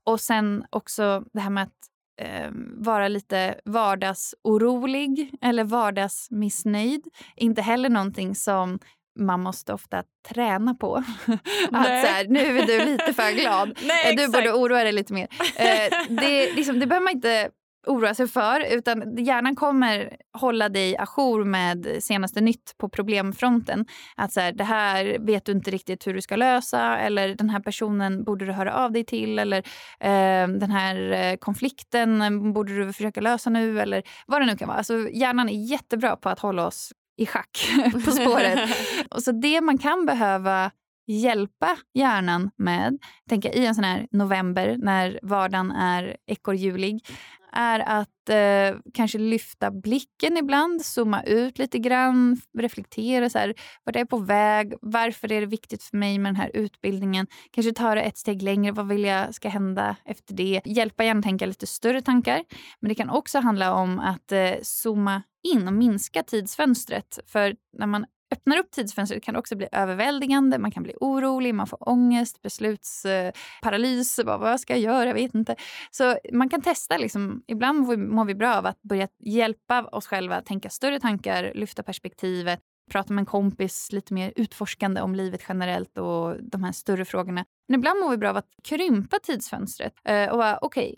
Och 0.04 0.20
sen 0.20 0.64
också 0.70 1.24
det 1.32 1.40
här 1.40 1.50
med 1.50 1.62
att 1.62 1.88
eh, 2.20 2.50
vara 2.76 3.08
lite 3.08 3.60
vardagsorolig 3.64 5.38
eller 5.40 5.64
vardagsmissnöjd. 5.64 7.04
Inte 7.36 7.62
heller 7.62 7.88
någonting 7.88 8.34
som 8.34 8.78
man 9.18 9.40
måste 9.40 9.72
ofta 9.72 10.02
träna 10.28 10.74
på. 10.74 10.96
att 11.72 11.86
så 11.86 12.06
här, 12.06 12.28
nu 12.28 12.58
är 12.58 12.66
du 12.66 12.84
lite 12.84 13.12
för 13.12 13.32
glad. 13.40 13.78
Nej, 13.84 14.16
du 14.16 14.28
borde 14.28 14.52
oroa 14.52 14.84
dig 14.84 14.92
lite 14.92 15.12
mer. 15.12 15.28
Eh, 15.56 15.92
det, 16.08 16.52
liksom, 16.52 16.78
det 16.78 16.86
behöver 16.86 17.04
man 17.04 17.14
inte 17.14 17.50
oroa 17.86 18.14
sig 18.14 18.28
för. 18.28 18.72
Utan 18.72 19.16
hjärnan 19.16 19.56
kommer 19.56 20.16
hålla 20.32 20.68
dig 20.68 20.96
ajour 20.96 21.44
med 21.44 21.96
senaste 22.00 22.40
nytt 22.40 22.74
på 22.78 22.88
problemfronten. 22.88 23.86
Att 24.16 24.32
så 24.32 24.40
här, 24.40 24.52
det 24.52 24.64
här 24.64 25.18
vet 25.18 25.44
du 25.44 25.52
inte 25.52 25.70
riktigt 25.70 26.06
hur 26.06 26.14
du 26.14 26.22
ska 26.22 26.36
lösa 26.36 26.98
eller 26.98 27.34
den 27.34 27.50
här 27.50 27.60
personen 27.60 28.24
borde 28.24 28.46
du 28.46 28.52
höra 28.52 28.74
av 28.74 28.92
dig 28.92 29.04
till 29.04 29.38
eller 29.38 29.58
eh, 30.00 30.48
den 30.48 30.70
här 30.70 31.12
eh, 31.12 31.36
konflikten 31.36 32.52
borde 32.52 32.76
du 32.76 32.92
försöka 32.92 33.20
lösa 33.20 33.50
nu 33.50 33.80
eller 33.80 34.02
vad 34.26 34.40
det 34.42 34.46
nu 34.46 34.56
kan 34.56 34.68
vara. 34.68 34.78
Alltså, 34.78 35.08
hjärnan 35.12 35.48
är 35.48 35.70
jättebra 35.70 36.16
på 36.16 36.28
att 36.28 36.40
hålla 36.40 36.66
oss 36.66 36.92
i 37.16 37.26
schack 37.26 37.68
på 38.04 38.10
spåret. 38.10 38.70
och 39.10 39.22
så 39.22 39.32
det 39.32 39.60
man 39.60 39.78
kan 39.78 40.06
behöva 40.06 40.70
hjälpa 41.06 41.76
hjärnan 41.94 42.50
med, 42.56 42.98
tänka 43.28 43.52
i 43.52 43.66
en 43.66 43.74
sån 43.74 43.84
här 43.84 44.06
november 44.10 44.76
när 44.78 45.18
vardagen 45.22 45.70
är 45.70 46.16
ekorrhjulig, 46.26 47.06
är 47.54 47.80
att 47.80 48.28
eh, 48.28 48.80
kanske 48.94 49.18
lyfta 49.18 49.70
blicken 49.70 50.36
ibland, 50.36 50.84
zooma 50.84 51.22
ut 51.22 51.58
lite 51.58 51.78
grann, 51.78 52.40
reflektera. 52.58 53.30
Så 53.30 53.38
här, 53.38 53.54
vart 53.84 53.96
är 53.96 54.00
jag 54.00 54.08
på 54.08 54.18
väg? 54.18 54.74
Varför 54.80 55.32
är 55.32 55.40
det 55.40 55.46
viktigt 55.46 55.82
för 55.82 55.96
mig 55.96 56.18
med 56.18 56.28
den 56.28 56.36
här 56.36 56.50
utbildningen? 56.54 57.26
Kanske 57.50 57.72
ta 57.72 57.94
det 57.94 58.00
ett 58.00 58.18
steg 58.18 58.42
längre. 58.42 58.72
Vad 58.72 58.88
vill 58.88 59.04
jag 59.04 59.34
ska 59.34 59.48
hända 59.48 59.96
efter 60.04 60.34
det? 60.34 60.60
Hjälpa 60.64 61.04
gärna 61.04 61.22
tänka 61.22 61.46
lite 61.46 61.66
större 61.66 62.02
tankar. 62.02 62.44
Men 62.80 62.88
det 62.88 62.94
kan 62.94 63.10
också 63.10 63.38
handla 63.38 63.74
om 63.74 63.98
att 63.98 64.32
eh, 64.32 64.52
zooma 64.62 65.22
in 65.42 65.68
och 65.68 65.74
minska 65.74 66.22
tidsfönstret. 66.22 67.18
För 67.26 67.54
när 67.78 67.86
man 67.86 68.06
öppnar 68.34 68.58
upp 68.58 68.70
tidsfönstret 68.70 69.22
kan 69.22 69.34
det 69.34 69.40
också 69.40 69.56
bli 69.56 69.68
överväldigande. 69.72 70.58
Man 70.58 70.70
kan 70.70 70.82
bli 70.82 70.94
orolig, 71.00 71.54
man 71.54 71.66
får 71.66 71.88
ångest, 71.88 72.42
beslutsparalys. 72.42 74.18
Eh, 74.18 74.38
vad 74.38 74.60
ska 74.60 74.72
jag 74.72 74.80
göra? 74.80 75.06
Jag 75.06 75.14
vet 75.14 75.34
inte. 75.34 75.56
Så 75.90 76.16
man 76.32 76.48
kan 76.48 76.62
testa. 76.62 76.98
Liksom. 76.98 77.42
Ibland 77.46 77.98
mår 77.98 78.24
vi 78.24 78.34
bra 78.34 78.54
av 78.54 78.66
att 78.66 78.82
börja 78.82 79.08
hjälpa 79.24 79.82
oss 79.82 80.06
själva 80.06 80.36
att 80.36 80.46
tänka 80.46 80.70
större 80.70 81.00
tankar, 81.00 81.52
lyfta 81.54 81.82
perspektivet 81.82 82.60
prata 82.90 83.12
med 83.12 83.22
en 83.22 83.26
kompis 83.26 83.92
lite 83.92 84.14
mer 84.14 84.32
utforskande 84.36 85.00
om 85.00 85.14
livet 85.14 85.40
generellt 85.48 85.98
och 85.98 86.36
de 86.42 86.64
här 86.64 86.72
större 86.72 87.04
frågorna. 87.04 87.44
Men 87.68 87.80
ibland 87.80 88.00
mår 88.00 88.10
vi 88.10 88.16
bra 88.16 88.30
av 88.30 88.36
att 88.36 88.48
krympa 88.64 89.18
tidsfönstret 89.18 89.92
eh, 90.04 90.30
och 90.30 90.38
vara 90.38 90.58
okej, 90.62 90.84
okay, 90.84 90.96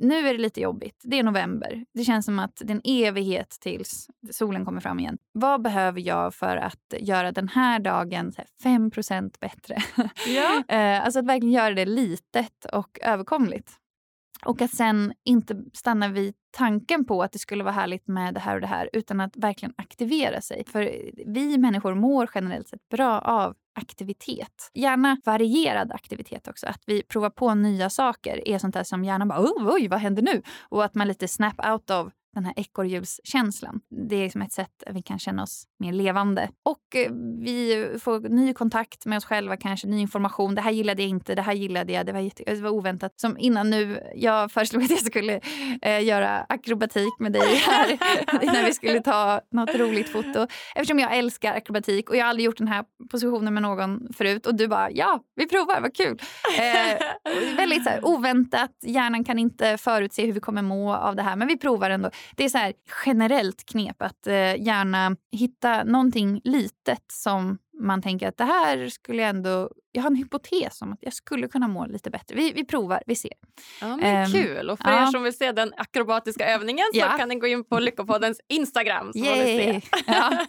nu 0.00 0.28
är 0.28 0.32
det 0.32 0.40
lite 0.40 0.60
jobbigt. 0.60 1.00
Det 1.02 1.18
är 1.18 1.22
november. 1.22 1.84
Det 1.94 2.04
känns 2.04 2.24
som 2.26 2.38
att 2.38 2.56
det 2.64 2.72
är 2.72 2.74
en 2.74 3.06
evighet 3.06 3.56
tills 3.60 4.06
solen 4.30 4.64
kommer 4.64 4.80
fram 4.80 5.00
igen. 5.00 5.18
Vad 5.32 5.62
behöver 5.62 6.00
jag 6.00 6.34
för 6.34 6.56
att 6.56 6.94
göra 7.00 7.32
den 7.32 7.48
här 7.48 7.78
dagen 7.78 8.32
5% 8.64 9.34
bättre? 9.40 9.76
Ja. 10.26 10.62
Eh, 10.70 11.04
alltså 11.04 11.18
att 11.18 11.26
verkligen 11.26 11.52
göra 11.52 11.74
det 11.74 11.84
litet 11.84 12.64
och 12.72 12.98
överkomligt. 13.02 13.79
Och 14.44 14.62
att 14.62 14.74
sen 14.74 15.12
inte 15.24 15.64
stanna 15.72 16.08
vid 16.08 16.34
tanken 16.50 17.04
på 17.04 17.22
att 17.22 17.32
det 17.32 17.38
skulle 17.38 17.64
vara 17.64 17.74
härligt 17.74 18.08
med 18.08 18.34
det 18.34 18.40
här 18.40 18.54
och 18.54 18.60
det 18.60 18.66
här 18.66 18.90
utan 18.92 19.20
att 19.20 19.36
verkligen 19.36 19.74
aktivera 19.76 20.40
sig. 20.40 20.64
För 20.66 21.10
vi 21.26 21.58
människor 21.58 21.94
mår 21.94 22.30
generellt 22.34 22.68
sett 22.68 22.88
bra 22.88 23.18
av 23.18 23.54
aktivitet. 23.74 24.70
Gärna 24.74 25.16
varierad 25.24 25.92
aktivitet 25.92 26.48
också. 26.48 26.66
Att 26.66 26.82
vi 26.86 27.02
provar 27.02 27.30
på 27.30 27.54
nya 27.54 27.90
saker 27.90 28.48
är 28.48 28.58
sånt 28.58 28.74
där 28.74 28.84
som 28.84 29.04
hjärnan 29.04 29.28
bara 29.28 29.40
oj, 29.40 29.66
oj, 29.66 29.88
vad 29.88 29.98
händer 29.98 30.22
nu? 30.22 30.42
Och 30.60 30.84
att 30.84 30.94
man 30.94 31.08
lite 31.08 31.28
snap 31.28 31.66
out 31.66 31.90
of 31.90 32.12
den 32.34 32.44
här 32.44 32.54
ekorrhjulskänslan. 32.56 33.80
Det 34.08 34.16
är 34.16 34.22
liksom 34.22 34.42
ett 34.42 34.52
sätt 34.52 34.82
att 34.86 34.96
vi 34.96 35.02
kan 35.02 35.18
känna 35.18 35.42
oss 35.42 35.64
mer 35.78 35.92
levande. 35.92 36.48
Och 36.64 36.96
eh, 36.96 37.12
vi 37.44 37.86
får 38.02 38.20
ny 38.20 38.54
kontakt 38.54 39.06
med 39.06 39.16
oss 39.16 39.24
själva, 39.24 39.56
kanske 39.56 39.86
ny 39.86 40.00
information. 40.00 40.54
Det 40.54 40.60
här 40.60 40.70
gillade 40.70 41.02
jag 41.02 41.08
inte, 41.08 41.34
det 41.34 41.42
här 41.42 41.52
gillade 41.52 41.92
jag, 41.92 42.06
det 42.06 42.12
var, 42.12 42.20
jätte, 42.20 42.42
det 42.46 42.60
var 42.60 42.70
oväntat. 42.70 43.20
Som 43.20 43.38
innan 43.38 43.70
nu, 43.70 44.00
jag 44.14 44.52
föreslog 44.52 44.82
att 44.82 44.90
jag 44.90 45.00
skulle 45.00 45.40
eh, 45.82 46.04
göra 46.04 46.46
akrobatik 46.48 47.18
med 47.18 47.32
dig 47.32 47.54
här 47.54 47.98
när 48.52 48.64
vi 48.64 48.74
skulle 48.74 49.00
ta 49.00 49.40
något 49.52 49.74
roligt 49.74 50.08
foto. 50.08 50.46
Eftersom 50.74 50.98
jag 50.98 51.16
älskar 51.16 51.54
akrobatik 51.54 52.10
och 52.10 52.16
jag 52.16 52.24
har 52.24 52.30
aldrig 52.30 52.46
gjort 52.46 52.58
den 52.58 52.68
här 52.68 52.84
positionen 53.10 53.54
med 53.54 53.62
någon 53.62 54.12
förut. 54.12 54.46
Och 54.46 54.54
du 54.54 54.68
bara, 54.68 54.90
ja, 54.90 55.20
vi 55.36 55.48
provar, 55.48 55.80
vad 55.80 55.96
kul. 55.96 56.18
Eh, 56.58 57.56
väldigt 57.56 57.84
så 57.84 57.90
här, 57.90 58.04
oväntat, 58.04 58.70
hjärnan 58.82 59.24
kan 59.24 59.38
inte 59.38 59.78
förutse 59.78 60.26
hur 60.26 60.32
vi 60.32 60.40
kommer 60.40 60.62
må 60.62 60.94
av 60.94 61.16
det 61.16 61.22
här, 61.22 61.36
men 61.36 61.48
vi 61.48 61.58
provar 61.58 61.90
ändå. 61.90 62.10
Det 62.36 62.44
är 62.44 62.48
så 62.48 62.58
här 62.58 62.72
generellt 63.06 63.64
knep 63.66 64.02
att 64.02 64.26
eh, 64.26 64.62
gärna 64.62 65.16
hitta 65.32 65.84
någonting 65.84 66.40
litet 66.44 67.04
som 67.12 67.58
man 67.80 68.02
tänker 68.02 68.28
att 68.28 68.36
det 68.36 68.44
här 68.44 68.88
skulle 68.88 69.22
jag 69.22 69.30
ändå... 69.30 69.70
Jag 69.92 70.02
har 70.02 70.10
en 70.10 70.16
hypotes 70.16 70.82
om 70.82 70.92
att 70.92 70.98
jag 71.00 71.12
skulle 71.12 71.48
kunna 71.48 71.68
må 71.68 71.86
lite 71.86 72.10
bättre. 72.10 72.36
Vi, 72.36 72.52
vi 72.52 72.64
provar, 72.64 73.02
vi 73.06 73.16
ser. 73.16 73.32
Ja, 73.80 73.96
men 73.96 74.26
um, 74.26 74.32
kul! 74.32 74.70
Och 74.70 74.78
för 74.78 74.90
ja. 74.90 75.02
er 75.02 75.06
som 75.06 75.22
vill 75.22 75.36
se 75.36 75.52
den 75.52 75.72
akrobatiska 75.76 76.54
övningen 76.54 76.86
så 76.92 76.98
ja. 76.98 77.08
kan 77.18 77.28
ni 77.28 77.34
gå 77.34 77.46
in 77.46 77.64
på 77.64 77.78
Lyckopoddens 77.78 78.40
Instagram. 78.48 79.12
Så 79.12 79.18
Yay. 79.18 79.80
Ja. 80.06 80.46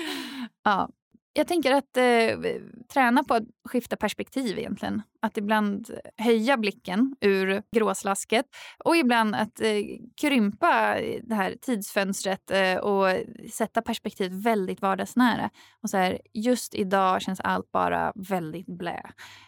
ja. 0.64 0.88
Jag 1.32 1.48
tänker 1.48 1.72
att 1.72 1.96
eh, 1.96 2.52
träna 2.92 3.24
på 3.24 3.34
att 3.34 3.42
skifta 3.68 3.96
perspektiv 3.96 4.58
egentligen. 4.58 5.02
Att 5.22 5.36
ibland 5.36 5.90
höja 6.16 6.56
blicken 6.56 7.16
ur 7.20 7.62
gråslasket 7.76 8.46
och 8.84 8.96
ibland 8.96 9.34
att 9.34 9.60
eh, 9.60 9.82
krympa 10.20 10.96
det 11.22 11.34
här 11.34 11.54
tidsfönstret 11.60 12.50
eh, 12.50 12.76
och 12.76 13.06
sätta 13.52 13.82
perspektivet 13.82 14.32
väldigt 14.32 14.82
vardagsnära. 14.82 15.50
Och 15.82 15.90
så 15.90 15.96
här, 15.96 16.20
just 16.34 16.74
idag 16.74 17.22
känns 17.22 17.40
allt 17.40 17.72
bara 17.72 18.12
väldigt 18.14 18.66
blä. 18.66 19.02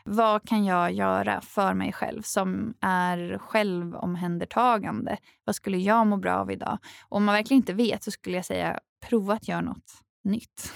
Vad 0.05 0.49
kan 0.49 0.65
jag 0.65 0.93
göra 0.93 1.41
för 1.41 1.75
mig 1.75 1.93
själv 1.93 2.23
som 2.23 2.75
är 2.81 3.39
självomhändertagande? 3.39 5.17
Vad 5.45 5.55
skulle 5.55 5.79
jag 5.79 6.07
må 6.07 6.17
bra 6.17 6.35
av 6.35 6.51
idag? 6.51 6.79
Och 7.09 7.17
om 7.17 7.25
man 7.25 7.35
verkligen 7.35 7.61
inte 7.61 7.75
vet 7.75 8.03
så 8.03 8.11
skulle 8.11 8.37
jag 8.37 8.45
säga 8.45 8.79
prova 9.09 9.35
att 9.35 9.49
göra 9.49 9.61
något 9.61 10.03
nytt. 10.25 10.73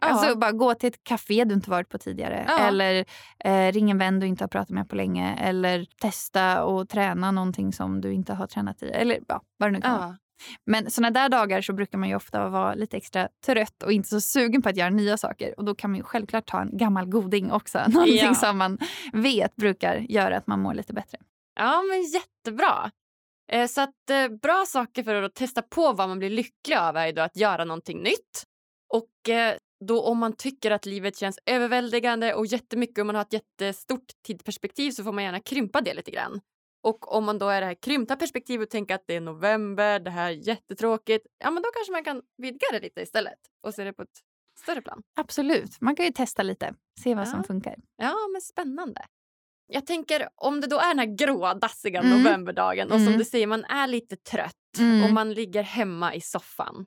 Ja. 0.00 0.08
Alltså 0.08 0.36
bara 0.36 0.52
gå 0.52 0.74
till 0.74 0.88
ett 0.88 1.04
café 1.04 1.44
du 1.44 1.54
inte 1.54 1.70
varit 1.70 1.88
på 1.88 1.98
tidigare. 1.98 2.44
Ja. 2.48 2.58
Eller 2.58 3.04
eh, 3.44 3.72
ring 3.72 3.90
en 3.90 3.98
vän 3.98 4.20
du 4.20 4.26
inte 4.26 4.44
har 4.44 4.48
pratat 4.48 4.70
med 4.70 4.88
på 4.88 4.96
länge. 4.96 5.36
Eller 5.36 5.86
testa 6.00 6.64
och 6.64 6.88
träna 6.88 7.30
någonting 7.30 7.72
som 7.72 8.00
du 8.00 8.12
inte 8.12 8.34
har 8.34 8.46
tränat 8.46 8.82
i. 8.82 8.86
Eller 8.86 9.18
ja, 9.28 9.42
vad 9.56 9.68
det 9.68 9.72
nu 9.72 9.80
kan 9.80 9.92
ja. 9.92 9.98
vara. 9.98 10.18
Men 10.66 10.90
såna 10.90 11.10
där 11.10 11.28
dagar 11.28 11.60
så 11.60 11.72
brukar 11.72 11.98
man 11.98 12.08
ju 12.08 12.14
ofta 12.14 12.48
vara 12.48 12.74
lite 12.74 12.96
extra 12.96 13.28
trött 13.46 13.82
och 13.82 13.92
inte 13.92 14.08
så 14.08 14.20
sugen 14.20 14.62
på 14.62 14.68
att 14.68 14.76
göra 14.76 14.90
nya 14.90 15.16
saker. 15.16 15.54
Och 15.58 15.64
då 15.64 15.74
kan 15.74 15.90
man 15.90 15.98
ju 15.98 16.04
självklart 16.04 16.46
ta 16.46 16.60
en 16.60 16.76
gammal 16.76 17.06
goding 17.06 17.52
också. 17.52 17.78
Någonting 17.88 18.16
ja. 18.16 18.34
som 18.34 18.58
man 18.58 18.78
vet 19.12 19.56
brukar 19.56 19.96
göra 19.96 20.36
att 20.36 20.46
man 20.46 20.60
mår 20.60 20.74
lite 20.74 20.92
bättre. 20.92 21.18
Ja, 21.54 21.82
men 21.82 22.02
jättebra. 22.02 22.90
Eh, 23.52 23.66
så 23.66 23.80
att 23.80 24.10
eh, 24.10 24.28
bra 24.28 24.64
saker 24.66 25.02
för 25.02 25.22
att 25.22 25.34
testa 25.34 25.62
på 25.62 25.92
vad 25.92 26.08
man 26.08 26.18
blir 26.18 26.30
lycklig 26.30 26.76
av 26.76 26.96
är 26.96 27.12
då 27.12 27.22
att 27.22 27.36
göra 27.36 27.64
någonting 27.64 28.02
nytt. 28.02 28.46
Och 28.92 29.28
eh, 29.28 29.56
då 29.86 30.02
om 30.02 30.18
man 30.18 30.32
tycker 30.32 30.70
att 30.70 30.86
livet 30.86 31.16
känns 31.16 31.38
överväldigande 31.46 32.34
och 32.34 32.46
jättemycket 32.46 32.98
och 32.98 33.06
man 33.06 33.14
har 33.14 33.22
ett 33.22 33.32
jättestort 33.32 34.04
tidsperspektiv 34.26 34.90
så 34.90 35.04
får 35.04 35.12
man 35.12 35.24
gärna 35.24 35.40
krympa 35.40 35.80
det 35.80 35.94
lite 35.94 36.10
grann. 36.10 36.40
Och 36.82 37.16
om 37.16 37.24
man 37.24 37.38
då 37.38 37.48
är 37.48 37.60
det 37.60 37.66
här 37.66 37.74
krympta 37.74 38.16
perspektivet 38.16 38.66
och 38.66 38.70
tänker 38.70 38.94
att 38.94 39.04
det 39.06 39.16
är 39.16 39.20
november, 39.20 40.00
det 40.00 40.10
här 40.10 40.30
är 40.30 40.48
jättetråkigt, 40.48 41.26
ja 41.38 41.50
men 41.50 41.62
då 41.62 41.68
kanske 41.74 41.92
man 41.92 42.04
kan 42.04 42.22
vidga 42.36 42.66
det 42.72 42.80
lite 42.80 43.00
istället 43.00 43.38
och 43.62 43.74
se 43.74 43.84
det 43.84 43.92
på 43.92 44.02
ett 44.02 44.20
större 44.58 44.82
plan. 44.82 45.02
Absolut, 45.16 45.80
man 45.80 45.96
kan 45.96 46.06
ju 46.06 46.12
testa 46.12 46.42
lite, 46.42 46.74
se 47.00 47.14
vad 47.14 47.26
ja. 47.26 47.30
som 47.30 47.44
funkar. 47.44 47.76
Ja, 47.96 48.14
men 48.32 48.40
spännande. 48.40 49.06
Jag 49.66 49.86
tänker 49.86 50.28
om 50.34 50.60
det 50.60 50.66
då 50.66 50.78
är 50.78 50.88
den 50.88 50.98
här 50.98 51.16
gråa, 51.16 51.54
dassiga 51.54 52.00
mm. 52.00 52.18
novemberdagen 52.18 52.90
och 52.90 52.96
mm. 52.96 53.08
som 53.08 53.18
du 53.18 53.24
säger, 53.24 53.46
man 53.46 53.64
är 53.64 53.86
lite 53.86 54.16
trött 54.16 54.78
mm. 54.78 55.04
och 55.04 55.10
man 55.10 55.32
ligger 55.34 55.62
hemma 55.62 56.14
i 56.14 56.20
soffan. 56.20 56.86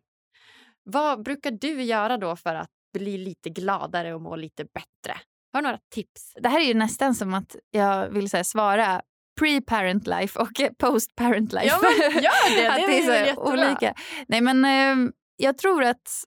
Vad 0.86 1.24
brukar 1.24 1.52
du 1.52 1.84
göra 1.84 2.18
då 2.18 2.36
för 2.36 2.56
att 2.56 2.70
bli 2.94 3.18
lite 3.18 3.50
gladare 3.50 4.14
och 4.14 4.22
må 4.22 4.36
lite 4.36 4.66
bättre? 4.66 5.20
Har 5.54 5.62
du 5.62 5.68
några 5.68 5.80
tips? 5.94 6.34
Det 6.42 6.50
här 6.50 6.60
är 6.60 6.66
ju 6.66 6.74
nästan 6.74 7.16
som 7.16 7.34
att 7.34 7.56
jag 7.72 8.10
vill 8.10 8.30
här, 8.34 8.44
svara 8.44 9.02
pre-parent 9.40 10.08
life 10.08 10.40
och 10.40 10.62
post-parent 10.78 11.54
life. 11.54 11.68
Ja, 11.68 11.80
men 11.82 12.24
gör 12.24 12.50
det! 12.56 12.86
det, 12.88 13.04
är, 13.04 13.08
det 13.08 13.30
är 13.30 13.36
så 13.36 13.54
olika. 13.54 13.94
Nej, 14.28 14.42
men, 14.42 14.66
eh, 14.66 15.12
jag 15.38 15.58
tror 15.58 15.84
att 15.84 16.24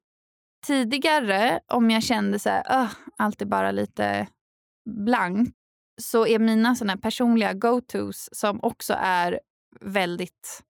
tidigare, 0.66 1.60
om 1.66 1.90
jag 1.90 2.02
kände 2.02 2.38
så 2.38 2.50
här, 2.50 2.82
uh, 2.82 2.90
allt 3.16 3.42
är 3.42 3.46
bara 3.46 3.70
lite 3.70 4.26
blankt 4.90 5.54
så 6.00 6.26
är 6.26 6.38
mina 6.38 6.74
såna 6.74 6.96
personliga 6.96 7.52
go-tos 7.52 8.28
som 8.32 8.60
också 8.62 8.94
är 8.98 9.40
väldigt 9.80 10.62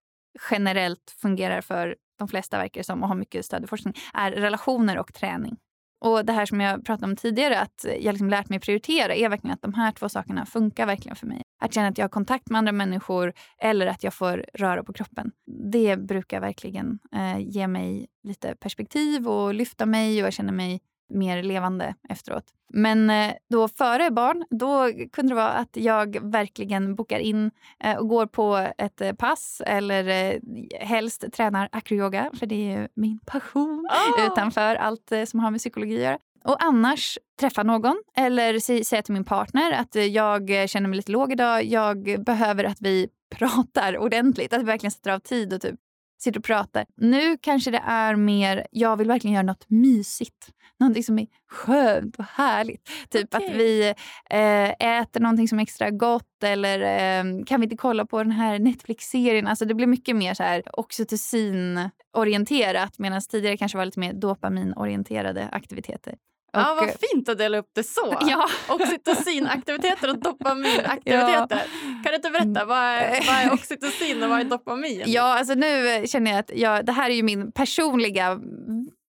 generellt 0.50 1.14
fungerar 1.20 1.60
för 1.60 1.96
de 2.18 2.28
flesta 2.28 2.58
verkar 2.58 2.82
som 2.82 3.02
och 3.02 3.08
har 3.08 3.16
mycket 3.16 3.44
stöd 3.44 3.64
i 3.64 3.66
forskning, 3.66 3.94
är 4.14 4.30
relationer 4.30 4.98
och 4.98 5.14
träning. 5.14 5.56
Och 6.00 6.24
det 6.24 6.32
här 6.32 6.46
som 6.46 6.60
jag 6.60 6.84
pratade 6.84 7.10
om 7.10 7.16
tidigare, 7.16 7.60
att 7.60 7.84
jag 8.00 8.12
liksom 8.12 8.30
lärt 8.30 8.48
mig 8.48 8.60
prioritera, 8.60 9.14
är 9.14 9.28
verkligen 9.28 9.54
att 9.54 9.62
de 9.62 9.74
här 9.74 9.92
två 9.92 10.08
sakerna 10.08 10.46
funkar 10.46 10.86
verkligen 10.86 11.16
för 11.16 11.26
mig. 11.26 11.42
Att 11.60 11.74
känna 11.74 11.88
att 11.88 11.98
jag 11.98 12.04
har 12.04 12.08
kontakt 12.08 12.50
med 12.50 12.58
andra 12.58 12.72
människor 12.72 13.32
eller 13.58 13.86
att 13.86 14.04
jag 14.04 14.14
får 14.14 14.44
röra 14.54 14.84
på 14.84 14.92
kroppen. 14.92 15.30
Det 15.72 15.96
brukar 15.96 16.40
verkligen 16.40 16.98
eh, 17.12 17.38
ge 17.38 17.66
mig 17.66 18.06
lite 18.22 18.54
perspektiv 18.54 19.28
och 19.28 19.54
lyfta 19.54 19.86
mig 19.86 20.22
och 20.22 20.26
jag 20.26 20.32
känner 20.32 20.52
mig 20.52 20.80
mer 21.08 21.42
levande 21.42 21.94
efteråt. 22.08 22.44
Men 22.72 23.10
eh, 23.10 23.32
då 23.50 23.68
före 23.68 24.10
barn, 24.10 24.44
då 24.50 24.90
kunde 25.12 25.30
det 25.30 25.34
vara 25.34 25.52
att 25.52 25.76
jag 25.76 26.30
verkligen 26.30 26.94
bokar 26.94 27.18
in 27.18 27.50
eh, 27.84 27.96
och 27.96 28.08
går 28.08 28.26
på 28.26 28.68
ett 28.78 29.00
eh, 29.00 29.12
pass 29.12 29.62
eller 29.66 30.40
helst 30.84 31.24
tränar 31.32 31.68
acroyoga, 31.72 32.30
för 32.38 32.46
det 32.46 32.72
är 32.72 32.88
min 32.94 33.18
passion 33.26 33.88
oh! 33.90 34.26
utanför 34.26 34.74
allt 34.76 35.12
som 35.26 35.40
har 35.40 35.50
med 35.50 35.60
psykologi 35.60 35.96
att 35.96 36.02
göra. 36.02 36.18
Och 36.44 36.64
annars 36.64 37.18
träffa 37.40 37.62
någon 37.62 38.02
eller 38.16 38.82
säga 38.84 39.02
till 39.02 39.14
min 39.14 39.24
partner 39.24 39.72
att 39.72 39.94
jag 39.94 40.70
känner 40.70 40.88
mig 40.88 40.96
lite 40.96 41.12
låg 41.12 41.32
idag. 41.32 41.64
Jag 41.64 42.24
behöver 42.24 42.64
att 42.64 42.80
vi 42.80 43.08
pratar 43.30 43.98
ordentligt, 43.98 44.52
att 44.52 44.60
vi 44.60 44.64
verkligen 44.64 44.90
sätter 44.90 45.10
av 45.10 45.18
tid 45.18 45.52
och 45.52 45.60
typ 45.60 45.76
sitter 46.18 46.40
och 46.40 46.44
pratar. 46.44 46.86
Nu 46.96 47.36
kanske 47.36 47.70
det 47.70 47.82
är 47.86 48.16
mer, 48.16 48.66
jag 48.70 48.96
vill 48.96 49.08
verkligen 49.08 49.34
göra 49.34 49.46
något 49.46 49.70
mysigt. 49.70 50.52
Någonting 50.80 51.04
som 51.04 51.18
är 51.18 51.26
skönt 51.50 52.16
och 52.16 52.24
härligt. 52.24 52.90
Typ 53.10 53.34
okay. 53.34 53.46
att 53.46 53.52
vi 53.54 53.94
eh, 54.30 55.00
äter 55.00 55.20
någonting 55.20 55.48
som 55.48 55.58
är 55.58 55.62
extra 55.62 55.90
gott 55.90 56.42
eller 56.44 56.80
eh, 56.80 57.24
kan 57.44 57.60
vi 57.60 57.64
inte 57.64 57.76
kolla 57.76 58.06
på 58.06 58.22
den 58.22 58.32
här 58.32 58.58
Netflix-serien? 58.58 59.46
Alltså 59.46 59.64
det 59.64 59.74
blir 59.74 59.86
mycket 59.86 60.16
mer 60.16 60.34
så 60.34 60.42
här 60.42 60.62
oxytocin-orienterat 60.72 62.98
medan 62.98 63.20
tidigare 63.20 63.56
kanske 63.56 63.78
var 63.78 63.84
lite 63.84 64.00
mer 64.00 64.12
dopaminorienterade 64.12 65.48
aktiviteter. 65.52 66.14
Och, 66.52 66.60
ja, 66.60 66.76
vad 66.80 66.90
fint 67.10 67.28
att 67.28 67.38
dela 67.38 67.58
upp 67.58 67.70
det 67.74 67.84
så. 67.84 68.18
Ja. 68.20 68.48
Oxytocinaktiviteter 68.68 70.10
och 70.10 70.18
dopaminaktiviteter. 70.18 71.46
Ja. 71.50 71.58
Kan 72.04 72.12
du 72.12 72.14
inte 72.14 72.30
berätta, 72.30 72.64
vad 72.64 72.78
är, 72.78 73.26
vad 73.26 73.36
är 73.36 73.52
oxytocin 73.52 74.22
och 74.22 74.30
vad 74.30 74.40
är 74.40 74.44
dopamin? 74.44 75.02
Ja, 75.06 75.38
alltså 75.38 75.54
nu 75.54 76.02
känner 76.06 76.30
jag 76.30 76.40
att 76.40 76.50
jag, 76.54 76.86
det 76.86 76.92
här 76.92 77.10
är 77.10 77.14
ju 77.14 77.22
min 77.22 77.52
personliga 77.52 78.40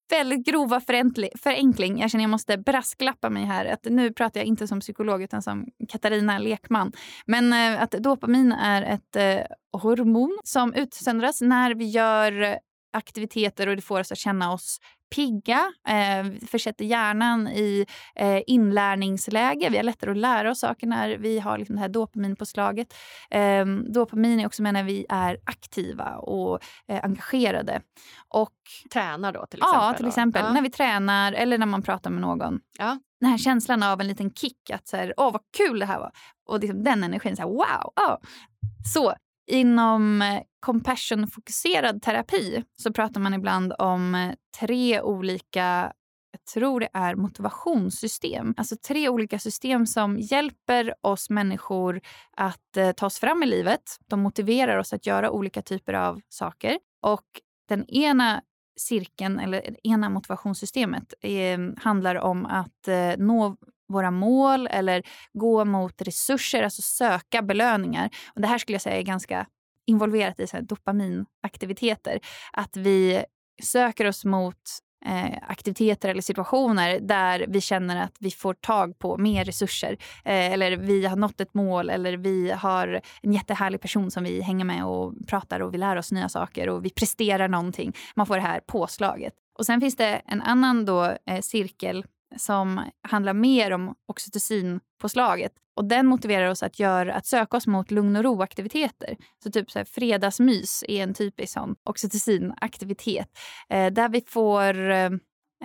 väldigt 0.10 0.46
grova 0.46 0.82
förenkling. 1.44 2.00
Jag 2.00 2.12
känner 2.12 2.24
jag 2.24 2.32
måste 2.32 2.58
brasklappa 2.58 3.30
mig 3.30 3.46
här. 3.46 3.66
Att 3.66 3.86
nu 3.86 4.14
pratar 4.14 4.40
jag 4.40 4.48
inte 4.48 4.68
som 4.68 4.80
psykolog 4.80 5.24
utan 5.24 5.42
som 5.42 5.66
Katarina 5.90 6.40
Lekman. 6.40 6.92
Men 7.26 7.54
eh, 7.54 7.82
att 7.82 7.92
dopamin 7.92 8.52
är 8.52 8.82
ett 8.82 9.16
eh, 9.16 9.56
hormon 9.82 10.40
som 10.44 10.74
utsöndras 10.74 11.42
när 11.42 11.76
vi 11.76 11.86
gör 11.86 12.60
aktiviteter 12.94 13.68
och 13.68 13.76
det 13.76 13.82
får 13.82 14.00
oss 14.00 14.12
att 14.12 14.18
känna 14.18 14.54
oss 14.54 14.80
pigga, 15.16 15.74
eh, 15.88 16.48
försätter 16.48 16.86
hjärnan 16.86 17.48
i 17.48 17.86
eh, 18.16 18.42
inlärningsläge. 18.48 19.70
Vi 19.70 19.78
har 19.78 19.84
lättare 19.84 20.12
att 20.12 20.18
lära 20.18 20.52
oss 20.52 20.60
saker 20.60 20.88
när 20.88 21.18
vi 21.18 21.40
har 21.40 21.58
liksom 21.58 21.76
det 21.76 21.82
här 21.82 21.90
dopaminpåslaget. 21.90 22.94
Eh, 23.32 23.66
dopamin 23.66 24.40
är 24.40 24.46
också 24.46 24.64
med 24.64 24.74
när 24.74 24.84
vi 24.84 25.06
är 25.10 25.38
aktiva 25.44 26.16
och 26.18 26.60
eh, 26.88 27.00
engagerade. 27.04 27.82
Och, 28.28 28.54
tränar 28.94 29.32
då 29.34 29.46
till 29.46 29.60
exempel? 29.60 29.82
Ja, 29.82 29.94
till 29.94 30.08
exempel. 30.08 30.44
Ja. 30.46 30.54
När 30.54 30.62
vi 30.62 30.70
tränar 30.70 31.34
eller 31.34 31.58
när 31.58 31.66
man 31.66 31.82
pratar 31.82 32.10
med 32.10 32.22
någon. 32.22 32.60
Ja. 32.78 33.00
Den 33.20 33.30
här 33.30 33.38
känslan 33.38 33.84
av 33.84 34.02
en 34.02 34.08
liten 34.08 34.32
kick, 34.32 34.70
att 34.74 34.88
så 34.88 34.98
här, 34.98 35.14
åh 35.18 35.32
vad 35.32 35.42
kul 35.58 35.80
det 35.80 35.86
här 35.86 36.00
var. 36.00 36.12
Och 36.46 36.60
liksom 36.60 36.84
den 36.84 37.04
energin, 37.04 37.36
så 37.36 37.42
här, 37.42 37.50
wow! 37.50 37.94
Oh. 37.96 38.18
Så 38.94 39.14
Inom 39.50 40.22
eh, 40.22 40.42
compassion-fokuserad 40.66 42.02
terapi 42.02 42.64
så 42.76 42.94
pratar 42.94 43.22
man 43.22 43.34
ibland 43.34 43.74
om 43.80 44.16
eh, 44.16 44.34
tre 44.60 45.02
olika 45.02 45.94
jag 46.32 46.46
tror 46.54 46.80
det 46.80 46.90
är 46.94 47.16
motivationssystem. 47.16 48.54
Alltså 48.58 48.76
tre 48.88 49.10
olika 49.10 49.40
system 49.40 49.86
som 49.86 50.18
hjälper 50.20 50.94
oss 51.02 51.30
människor 51.30 52.02
att 52.38 52.78
eh, 52.78 52.92
ta 52.92 53.06
oss 53.06 53.20
fram 53.20 53.44
i 53.44 53.46
livet. 53.46 53.82
De 54.08 54.20
motiverar 54.20 54.78
oss 54.78 54.94
att 54.94 55.06
göra 55.06 55.32
olika 55.32 55.62
typer 55.62 55.94
av 55.94 56.22
saker. 56.30 56.80
Och 57.02 57.26
den 57.70 57.86
ena 57.90 58.42
cirkeln, 58.80 59.40
eller 59.40 59.62
det 59.62 59.88
ena 59.88 60.10
motivationssystemet, 60.10 61.14
eh, 61.22 61.60
handlar 61.78 62.16
om 62.16 62.46
att 62.46 62.88
eh, 62.88 63.14
nå 63.18 63.56
våra 63.90 64.12
mål 64.12 64.68
eller 64.68 65.04
gå 65.34 65.66
mot 65.66 66.02
resurser, 66.02 66.64
alltså 66.64 66.82
söka 66.82 67.42
belöningar. 67.42 68.10
Och 68.36 68.42
det 68.42 68.48
här 68.48 68.58
skulle 68.58 68.74
jag 68.74 68.82
säga 68.82 68.98
är 68.98 69.02
ganska 69.02 69.46
involverat 69.88 70.40
i 70.40 70.48
så 70.48 70.58
dopaminaktiviteter. 70.62 72.20
Att 72.54 72.78
vi 72.78 73.24
söker 73.64 74.08
oss 74.08 74.26
mot 74.26 74.56
eh, 75.06 75.38
aktiviteter 75.48 76.10
eller 76.10 76.22
situationer 76.22 77.00
där 77.00 77.46
vi 77.48 77.62
känner 77.62 78.04
att 78.04 78.16
vi 78.20 78.32
får 78.32 78.54
tag 78.54 79.00
på 79.00 79.18
mer 79.18 79.46
resurser. 79.46 79.98
Eh, 80.26 80.54
eller 80.54 80.78
vi 80.78 81.06
har 81.06 81.16
nått 81.16 81.42
ett 81.42 81.54
mål 81.54 81.90
eller 81.90 82.18
vi 82.18 82.52
har 82.52 83.02
en 83.22 83.34
jättehärlig 83.34 83.82
person 83.82 84.12
som 84.12 84.24
vi 84.24 84.42
hänger 84.42 84.66
med 84.66 84.86
och 84.86 85.14
pratar 85.28 85.60
och 85.60 85.74
vi 85.74 85.78
lär 85.78 85.96
oss 85.96 86.12
nya 86.12 86.30
saker 86.30 86.70
och 86.70 86.86
vi 86.86 86.90
presterar 86.90 87.48
någonting. 87.48 87.94
Man 88.16 88.26
får 88.26 88.36
det 88.36 88.42
här 88.42 88.60
påslaget. 88.60 89.34
Och 89.60 89.66
sen 89.66 89.82
finns 89.82 89.96
det 89.96 90.22
en 90.26 90.42
annan 90.42 90.86
då, 90.86 91.04
eh, 91.26 91.42
cirkel 91.42 92.06
som 92.38 92.82
handlar 93.08 93.34
mer 93.34 93.72
om 93.72 93.96
oxytocinpåslaget. 94.08 95.52
Och 95.76 95.86
den 95.86 96.08
motiverar 96.08 96.50
oss 96.50 96.64
att, 96.64 96.80
göra, 96.80 97.14
att 97.14 97.26
söka 97.26 97.58
oss 97.58 97.68
mot 97.68 97.92
lugn 97.92 98.16
och 98.16 98.24
ro-aktiviteter. 98.24 99.18
Så 99.44 99.52
typ 99.52 99.72
så 99.72 99.80
här, 99.80 99.86
fredagsmys 99.86 100.84
är 100.88 101.04
en 101.04 101.14
typisk 101.14 101.54
sån 101.54 101.76
oxytocinaktivitet. 101.84 103.28
Eh, 103.70 103.94
där 103.94 104.10
vi 104.10 104.22
får 104.28 104.90
eh, 104.90 105.10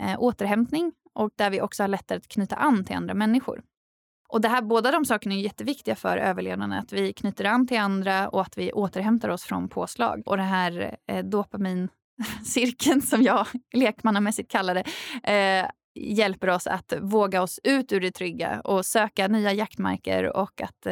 eh, 0.01 0.17
återhämtning 0.19 0.93
och 1.15 1.31
där 1.37 1.51
vi 1.51 1.61
också 1.61 1.83
har 1.83 1.89
lättare 1.89 2.19
att 2.19 2.29
knyta 2.29 2.57
an 2.57 2.85
till 2.85 2.97
andra 2.97 3.15
människor. 3.15 3.63
Och 4.29 4.41
det 4.41 4.49
här, 4.49 4.63
båda 4.63 4.91
de 4.91 5.05
sakerna 5.05 5.35
är 5.35 5.39
jätteviktiga 5.39 5.97
för 5.97 6.17
överlevnaden. 6.17 6.79
Att 6.79 6.93
vi 6.93 7.13
knyter 7.13 7.45
an 7.45 7.67
till 7.67 7.79
andra 7.79 8.29
och 8.29 8.43
att 8.43 8.59
vi 8.59 8.73
återhämtar 8.73 9.29
oss 9.29 9.45
från 9.45 9.69
påslag. 9.69 10.23
Och 10.27 10.37
det 10.37 10.43
här 10.43 10.97
eh, 11.07 11.25
dopamincirkeln 11.25 13.03
som 13.03 13.23
jag 13.23 13.47
lekmannamässigt 13.75 14.51
kallar 14.51 14.75
det, 14.75 14.85
eh, 15.33 15.71
hjälper 15.95 16.51
oss 16.51 16.67
att 16.67 16.93
våga 17.01 17.43
oss 17.43 17.61
ut 17.65 17.93
ur 17.93 18.01
det 18.01 18.11
trygga 18.11 18.61
och 18.61 18.87
söka 18.87 19.29
nya 19.29 19.53
jaktmarker 19.53 20.37
och 20.37 20.61
att 20.61 20.87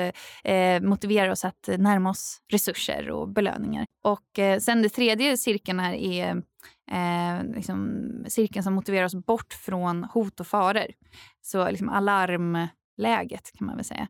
eh, 0.44 0.80
motivera 0.80 1.32
oss 1.32 1.44
att 1.44 1.68
närma 1.78 2.10
oss 2.10 2.38
resurser 2.52 3.10
och 3.10 3.28
belöningar. 3.28 3.86
Och 4.04 4.38
eh, 4.38 4.58
sen 4.58 4.82
det 4.82 4.88
tredje 4.88 5.36
cirkeln 5.36 5.78
här 5.78 5.94
är 5.94 6.42
eh, 6.90 7.54
liksom, 7.54 8.00
cirkeln 8.28 8.62
som 8.62 8.74
motiverar 8.74 9.04
oss 9.04 9.14
bort 9.14 9.52
från 9.52 10.04
hot 10.04 10.40
och 10.40 10.46
faror. 10.46 10.86
Så 11.42 11.70
liksom 11.70 11.88
alarmläget 11.88 13.52
kan 13.58 13.66
man 13.66 13.76
väl 13.76 13.84
säga. 13.84 14.08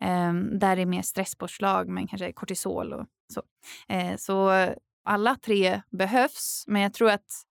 Eh, 0.00 0.32
där 0.34 0.76
det 0.76 0.82
är 0.82 0.86
mer 0.86 1.02
stresspåslag 1.02 1.88
men 1.88 2.06
kanske 2.06 2.32
kortisol 2.32 2.92
och 2.92 3.06
så. 3.32 3.42
Eh, 3.88 4.16
så 4.16 4.68
alla 5.04 5.36
tre 5.36 5.82
behövs, 5.90 6.64
men 6.66 6.82
jag 6.82 6.94
tror 6.94 7.10
att 7.10 7.44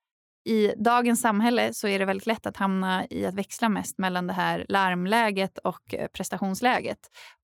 i 0.49 0.73
dagens 0.77 1.21
samhälle 1.21 1.73
så 1.73 1.87
är 1.87 1.99
det 1.99 2.05
väldigt 2.05 2.27
lätt 2.27 2.45
att 2.45 2.57
hamna 2.57 3.07
i 3.09 3.25
att 3.25 3.33
växla 3.33 3.69
mest 3.69 3.97
mellan 3.97 4.27
det 4.27 4.33
här 4.33 4.65
larmläget 4.69 5.57
och 5.57 5.93
eh, 5.93 6.07
prestationsläget. 6.07 6.99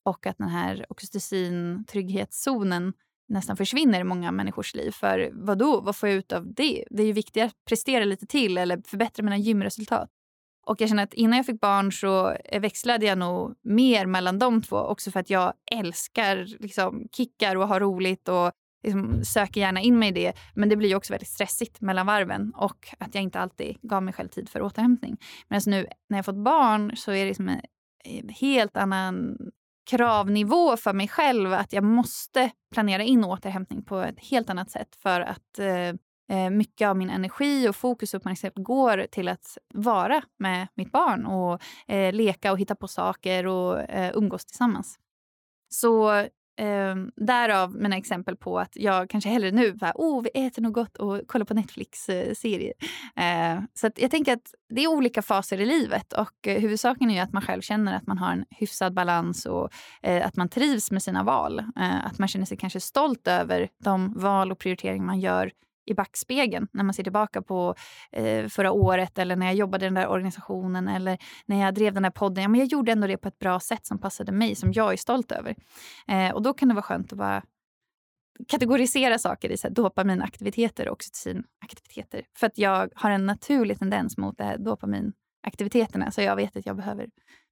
Och 0.05 0.27
att 0.27 0.37
den 0.37 0.49
här 0.49 0.85
oxytocin-trygghetszonen 0.89 2.93
nästan 3.27 3.57
försvinner 3.57 3.99
i 3.99 4.03
många 4.03 4.31
människors 4.31 4.75
liv. 4.75 4.91
För 4.91 5.29
vad 5.33 5.57
då? 5.57 5.81
Vad 5.81 5.95
får 5.95 6.09
jag 6.09 6.17
ut 6.17 6.31
av 6.31 6.53
det? 6.53 6.85
Det 6.89 7.03
är 7.03 7.07
ju 7.07 7.13
viktigare 7.13 7.47
att 7.47 7.65
prestera 7.69 8.05
lite 8.05 8.25
till 8.25 8.57
eller 8.57 8.81
förbättra 8.85 9.23
mina 9.23 9.37
gymresultat. 9.37 10.09
Och 10.65 10.81
jag 10.81 10.89
känner 10.89 11.03
att 11.03 11.13
innan 11.13 11.37
jag 11.37 11.45
fick 11.45 11.61
barn 11.61 11.91
så 11.91 12.31
eh, 12.31 12.61
växlade 12.61 13.05
jag 13.05 13.17
nog 13.17 13.55
mer 13.63 14.05
mellan 14.05 14.39
de 14.39 14.61
två. 14.61 14.77
Också 14.77 15.11
för 15.11 15.19
att 15.19 15.29
jag 15.29 15.53
älskar 15.71 16.45
liksom, 16.59 17.07
kickar 17.11 17.55
och 17.55 17.67
har 17.67 17.79
roligt 17.79 18.29
och 18.29 18.51
liksom 18.85 19.23
söker 19.23 19.61
gärna 19.61 19.81
in 19.81 19.99
mig 19.99 20.09
i 20.09 20.11
det. 20.11 20.33
Men 20.53 20.69
det 20.69 20.75
blir 20.75 20.95
också 20.95 21.13
väldigt 21.13 21.29
stressigt 21.29 21.81
mellan 21.81 22.05
varven 22.05 22.53
och 22.55 22.87
att 22.99 23.15
jag 23.15 23.23
inte 23.23 23.39
alltid 23.39 23.77
gav 23.81 24.03
mig 24.03 24.13
själv 24.13 24.27
tid 24.27 24.49
för 24.49 24.61
återhämtning. 24.61 25.17
Men 25.47 25.61
nu 25.65 25.87
när 26.09 26.17
jag 26.17 26.25
fått 26.25 26.43
barn 26.43 26.91
så 26.95 27.11
är 27.11 27.19
det 27.19 27.25
liksom 27.25 27.49
en 28.03 28.29
helt 28.29 28.77
annan 28.77 29.37
kravnivå 29.89 30.77
för 30.77 30.93
mig 30.93 31.07
själv 31.07 31.53
att 31.53 31.73
jag 31.73 31.83
måste 31.83 32.51
planera 32.73 33.03
in 33.03 33.23
återhämtning 33.23 33.83
på 33.83 33.99
ett 33.99 34.19
helt 34.19 34.49
annat 34.49 34.71
sätt 34.71 34.95
för 34.95 35.21
att 35.21 35.59
eh, 35.59 35.87
eh 36.29 36.49
mycket 36.49 36.87
av 36.87 36.97
min 36.97 37.09
energi 37.09 37.69
och 37.69 37.75
fokus 37.75 38.13
och 38.13 38.17
uppmärksamhet 38.17 38.53
går 38.55 39.05
till 39.11 39.27
att 39.27 39.57
vara 39.73 40.21
med 40.39 40.67
mitt 40.75 40.91
barn 40.91 41.25
och 41.25 41.61
eh, 41.87 42.13
leka 42.13 42.51
och 42.51 42.59
hitta 42.59 42.75
på 42.75 42.87
saker 42.87 43.47
och 43.47 43.79
eh, 43.79 44.11
umgås 44.15 44.45
tillsammans. 44.45 44.99
Så 45.69 46.25
Eh, 46.57 46.95
därav 47.15 47.75
mina 47.75 47.97
exempel 47.97 48.35
på 48.35 48.59
att 48.59 48.71
jag 48.75 49.09
kanske 49.09 49.29
hellre 49.29 49.51
nu 49.51 49.73
bara, 49.73 49.91
oh, 49.95 50.23
vi 50.23 50.29
äter 50.45 50.61
något 50.61 50.73
gott 50.73 50.97
och 50.97 51.27
kollar 51.27 51.45
på 51.45 51.53
Netflix-serier. 51.53 52.73
Eh, 53.15 53.51
ehm, 53.51 53.67
så 53.73 53.89
jag 53.95 54.11
tänker 54.11 54.33
att 54.33 54.53
det 54.69 54.83
är 54.83 54.87
olika 54.87 55.21
faser 55.21 55.61
i 55.61 55.65
livet 55.65 56.13
och 56.13 56.47
eh, 56.47 56.61
huvudsaken 56.61 57.09
är 57.09 57.23
att 57.23 57.33
man 57.33 57.41
själv 57.41 57.61
känner 57.61 57.95
att 57.95 58.07
man 58.07 58.17
har 58.17 58.31
en 58.31 58.45
hyfsad 58.49 58.93
balans 58.93 59.45
och 59.45 59.69
eh, 60.03 60.27
att 60.27 60.35
man 60.35 60.49
trivs 60.49 60.91
med 60.91 61.03
sina 61.03 61.23
val. 61.23 61.59
Eh, 61.59 62.05
att 62.05 62.19
man 62.19 62.27
känner 62.27 62.45
sig 62.45 62.57
kanske 62.57 62.79
stolt 62.79 63.27
över 63.27 63.69
de 63.83 64.13
val 64.13 64.51
och 64.51 64.59
prioriteringar 64.59 65.05
man 65.05 65.19
gör 65.19 65.51
i 65.85 65.93
backspegeln 65.93 66.67
när 66.71 66.83
man 66.83 66.93
ser 66.93 67.03
tillbaka 67.03 67.41
på 67.41 67.75
eh, 68.11 68.47
förra 68.47 68.71
året 68.71 69.17
eller 69.17 69.35
när 69.35 69.45
jag 69.45 69.55
jobbade 69.55 69.85
i 69.85 69.87
den 69.87 69.93
där 69.93 70.07
organisationen 70.07 70.87
eller 70.87 71.17
när 71.45 71.61
jag 71.61 71.73
drev 71.73 71.93
den 71.93 72.03
där 72.03 72.09
podden. 72.09 72.41
Ja, 72.41 72.49
men 72.49 72.59
jag 72.59 72.67
gjorde 72.67 72.91
ändå 72.91 73.07
det 73.07 73.17
på 73.17 73.27
ett 73.27 73.39
bra 73.39 73.59
sätt 73.59 73.85
som 73.85 73.97
passade 73.97 74.31
mig, 74.31 74.55
som 74.55 74.71
jag 74.73 74.93
är 74.93 74.97
stolt 74.97 75.31
över. 75.31 75.55
Eh, 76.07 76.29
och 76.29 76.41
då 76.41 76.53
kan 76.53 76.67
det 76.67 76.73
vara 76.73 76.83
skönt 76.83 77.11
att 77.11 77.17
bara 77.17 77.43
kategorisera 78.47 79.17
saker 79.17 79.49
i 79.49 79.57
så 79.57 79.67
här, 79.67 79.75
dopaminaktiviteter 79.75 80.87
och 80.87 80.93
oxytocinaktiviteter. 80.93 82.25
För 82.37 82.47
att 82.47 82.57
jag 82.57 82.89
har 82.95 83.11
en 83.11 83.25
naturlig 83.25 83.79
tendens 83.79 84.17
mot 84.17 84.37
det 84.37 84.43
här 84.43 84.57
dopaminaktiviteterna. 84.57 86.11
Så 86.11 86.21
jag 86.21 86.35
vet 86.35 86.57
att 86.57 86.65
jag 86.65 86.75
behöver 86.75 87.09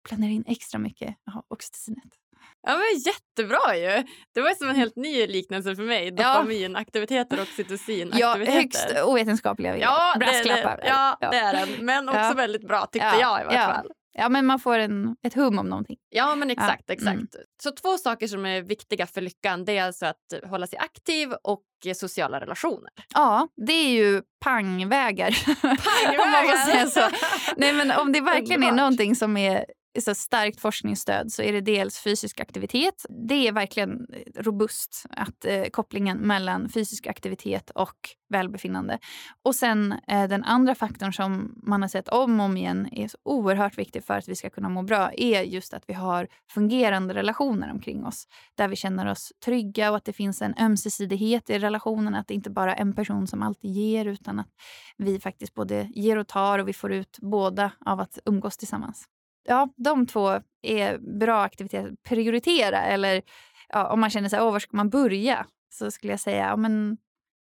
planera 0.08 0.32
in 0.32 0.44
extra 0.48 0.80
mycket 0.80 1.16
oxytocinet. 1.48 2.23
Ja, 2.68 2.78
men 2.78 3.00
jättebra 3.00 3.78
ju! 3.78 4.04
Det 4.34 4.42
var 4.42 4.56
som 4.56 4.70
en 4.70 4.76
helt 4.76 4.96
ny 4.96 5.28
liknelse 5.28 5.76
för 5.76 5.84
mig. 5.84 6.12
Dopaminaktiviteter 6.12 7.38
och 7.38 7.44
oxytocinaktiviteter. 7.44 8.52
Ja, 8.52 8.52
högst 8.52 8.94
ovetenskapliga 9.06 9.78
ja, 9.78 10.16
brasklappar. 10.20 10.78
Det, 10.78 10.88
ja, 10.88 11.18
ja, 11.22 11.30
det 11.30 11.38
är 11.38 11.54
den. 11.54 11.86
Men 11.86 12.10
också 12.10 12.20
ja. 12.20 12.34
väldigt 12.34 12.68
bra 12.68 12.86
tyckte 12.86 13.08
ja, 13.08 13.20
jag 13.20 13.42
i 13.42 13.46
varje 13.46 13.60
fall. 13.60 13.92
Ja, 14.16 14.30
men 14.30 14.46
man 14.46 14.60
får 14.60 14.80
en, 14.80 15.16
ett 15.24 15.34
hum 15.34 15.60
om 15.60 15.70
någonting. 15.70 15.98
Ja, 16.10 16.36
men 16.36 16.50
exakt. 16.50 16.90
exakt. 16.90 17.14
Mm. 17.14 17.28
Så 17.64 17.72
två 17.72 17.98
saker 17.98 18.28
som 18.28 18.46
är 18.46 18.62
viktiga 18.62 19.08
för 19.08 19.22
lyckan 19.22 19.66
det 19.66 19.78
är 19.78 19.84
alltså 19.84 20.06
att 20.06 20.50
hålla 20.50 20.68
sig 20.68 20.80
aktiv 20.80 21.34
och 21.44 21.64
sociala 21.96 22.40
relationer. 22.40 22.90
Ja, 23.14 23.48
det 23.66 23.74
är 23.74 23.90
ju 23.90 24.22
pangvägar. 24.46 25.30
Pangvägar! 25.62 27.12
Nej, 27.60 27.74
men 27.74 27.92
om 27.92 28.12
det 28.12 28.22
verkligen 28.22 28.64
är 28.64 28.72
någonting 28.72 29.16
som 29.16 29.38
är 29.38 29.66
så 30.02 30.16
starkt 30.16 30.60
forskningsstöd 30.60 31.32
så 31.32 31.42
är 31.42 31.54
det 31.54 31.62
dels 31.62 32.00
fysisk 32.00 32.40
aktivitet. 32.40 33.06
Det 33.10 33.48
är 33.48 33.52
verkligen 33.52 34.08
eh, 34.14 34.44
robust, 34.44 35.06
att 35.10 35.46
eh, 35.46 35.64
kopplingen 35.64 36.18
mellan 36.18 36.70
fysisk 36.70 37.08
aktivitet 37.08 37.70
och 37.70 38.10
välbefinnande. 38.30 39.00
Och 39.44 39.56
sen 39.56 39.96
eh, 40.08 40.28
den 40.28 40.44
andra 40.44 40.76
faktorn 40.76 41.14
som 41.14 41.60
man 41.64 41.82
har 41.82 41.90
sett 41.90 42.08
om 42.08 42.40
och 42.40 42.46
om 42.46 42.58
igen 42.58 42.90
är 42.92 43.08
så 43.08 43.18
oerhört 43.24 43.78
viktig 43.78 44.04
för 44.04 44.18
att 44.18 44.28
vi 44.28 44.36
ska 44.36 44.50
kunna 44.50 44.70
må 44.70 44.84
bra 44.84 45.12
är 45.18 45.42
just 45.42 45.74
att 45.74 45.84
vi 45.88 45.94
har 45.94 46.28
fungerande 46.50 47.14
relationer 47.14 47.72
omkring 47.72 48.06
oss. 48.06 48.28
Där 48.56 48.68
vi 48.68 48.76
känner 48.76 49.12
oss 49.12 49.32
trygga 49.46 49.92
och 49.92 49.98
att 49.98 50.06
det 50.06 50.14
finns 50.14 50.42
en 50.42 50.56
ömsesidighet 50.60 51.50
i 51.50 51.60
relationen. 51.60 52.16
Att 52.16 52.28
det 52.28 52.34
inte 52.34 52.50
bara 52.50 52.76
är 52.76 52.82
en 52.82 52.94
person 52.94 53.28
som 53.28 53.44
alltid 53.44 53.72
ger 53.72 54.06
utan 54.06 54.40
att 54.40 54.50
vi 54.98 55.20
faktiskt 55.20 55.54
både 55.54 55.90
ger 55.96 56.18
och 56.18 56.28
tar 56.28 56.60
och 56.60 56.68
vi 56.68 56.74
får 56.74 56.92
ut 56.92 57.18
båda 57.22 57.72
av 57.86 58.00
att 58.00 58.20
umgås 58.26 58.58
tillsammans 58.58 59.08
ja, 59.44 59.74
de 59.78 60.08
två 60.08 60.40
är 60.62 60.98
bra 61.20 61.42
aktiviteter 61.42 61.92
att 61.92 62.04
prioritera. 62.04 62.82
Eller 62.82 63.22
ja, 63.70 63.88
om 63.94 64.00
man 64.00 64.10
känner 64.10 64.30
sig, 64.30 64.40
var 64.40 64.60
ska 64.60 64.78
man 64.78 64.90
börja? 64.90 65.46
Så 65.70 65.92
skulle 65.92 66.14
jag 66.14 66.20
säga, 66.20 66.48
ja, 66.48 66.56
men 66.56 66.98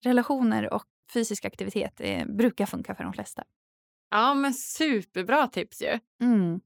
relationer 0.05 0.73
och 0.73 0.85
fysisk 1.13 1.45
aktivitet 1.45 2.01
är, 2.01 2.25
brukar 2.25 2.65
funka 2.65 2.95
för 2.95 3.03
de 3.03 3.13
flesta. 3.13 3.43
Ja, 4.09 4.33
men 4.33 4.53
superbra 4.53 5.47
tips 5.47 5.81
ju. 5.81 5.99
Mm. 6.21 6.59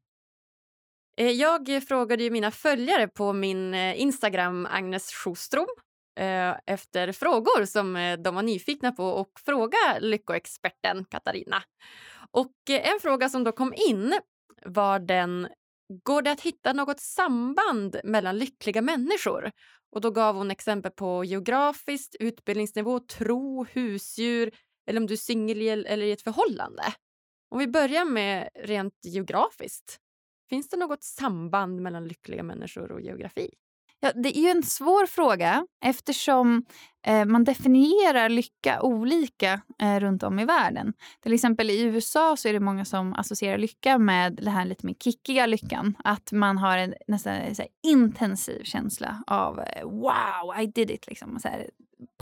Eh, 1.17 1.31
jag 1.31 1.84
frågade 1.88 2.23
ju 2.23 2.29
mina 2.29 2.51
följare 2.51 3.07
på 3.07 3.34
min 3.34 3.73
eh, 3.73 4.01
Instagram, 4.01 4.67
Agnes 4.71 5.13
Sjostrom 5.13 5.67
eh, 6.19 6.55
efter 6.65 7.11
frågor 7.11 7.65
som 7.65 8.17
de 8.23 8.36
var 8.36 8.43
nyfikna 8.43 8.91
på 8.91 9.05
och 9.05 9.39
fråga 9.45 9.77
lyckoexperten 9.99 11.05
Katarina. 11.05 11.63
Och 12.31 12.53
en 12.69 12.99
fråga 13.01 13.29
som 13.29 13.43
då 13.43 13.51
kom 13.51 13.73
in 13.89 14.19
var 14.66 14.99
den 14.99 15.47
Går 16.03 16.22
det 16.22 16.32
att 16.32 16.41
hitta 16.41 16.74
något 16.74 16.99
samband 16.99 17.99
mellan 18.03 18.38
lyckliga 18.38 18.82
människor? 18.82 19.51
Och 19.91 20.01
Då 20.01 20.11
gav 20.11 20.36
hon 20.36 20.51
exempel 20.51 20.91
på 20.91 21.26
geografiskt, 21.26 22.16
utbildningsnivå, 22.20 22.99
tro, 22.99 23.64
husdjur 23.64 24.51
eller 24.88 25.01
om 25.01 25.07
du 25.07 25.14
är 25.14 25.18
singel 25.18 25.86
eller 25.86 26.05
i 26.05 26.11
ett 26.11 26.22
förhållande. 26.22 26.84
Om 27.49 27.59
vi 27.59 27.68
börjar 27.68 28.05
med 28.05 28.49
rent 28.55 28.99
geografiskt. 29.03 29.99
Finns 30.49 30.70
det 30.70 30.78
något 30.78 31.03
samband 31.03 31.82
mellan 31.82 32.07
lyckliga 32.07 32.43
människor 32.43 32.91
och 32.91 33.01
geografi? 33.01 33.49
Ja, 34.04 34.12
det 34.16 34.38
är 34.38 34.41
ju 34.41 34.49
en 34.49 34.64
svår 34.64 35.06
fråga 35.06 35.68
eftersom 35.86 36.66
eh, 37.08 37.26
man 37.26 37.43
definierar 37.43 38.30
lycka 38.30 38.82
olika 38.82 39.62
eh, 39.82 39.99
runt 39.99 40.24
om 40.24 40.39
i 40.39 40.45
världen. 40.45 40.93
Till 41.22 41.34
exempel 41.34 41.70
i 41.70 41.82
USA 41.82 42.36
så 42.38 42.47
är 42.47 42.54
det 42.54 42.60
många 42.60 42.86
som 42.86 43.14
associerar 43.14 43.58
lycka 43.58 43.97
med 43.97 44.36
den 44.36 44.47
här 44.47 44.66
lite 44.66 44.86
mer 44.86 44.93
kickiga 44.93 45.45
lyckan. 45.45 45.97
Att 46.04 46.32
man 46.32 46.58
har 46.58 46.78
en 46.78 46.93
nästan 47.08 47.34
eh, 47.34 47.39
här, 47.39 47.68
intensiv 47.84 48.64
känsla 48.64 49.24
av 49.28 49.60
eh, 49.60 49.84
wow, 49.84 50.62
I 50.62 50.66
did 50.66 50.91
it. 50.91 51.08
Liksom, 51.08 51.39
så 51.39 51.47
här, 51.47 51.70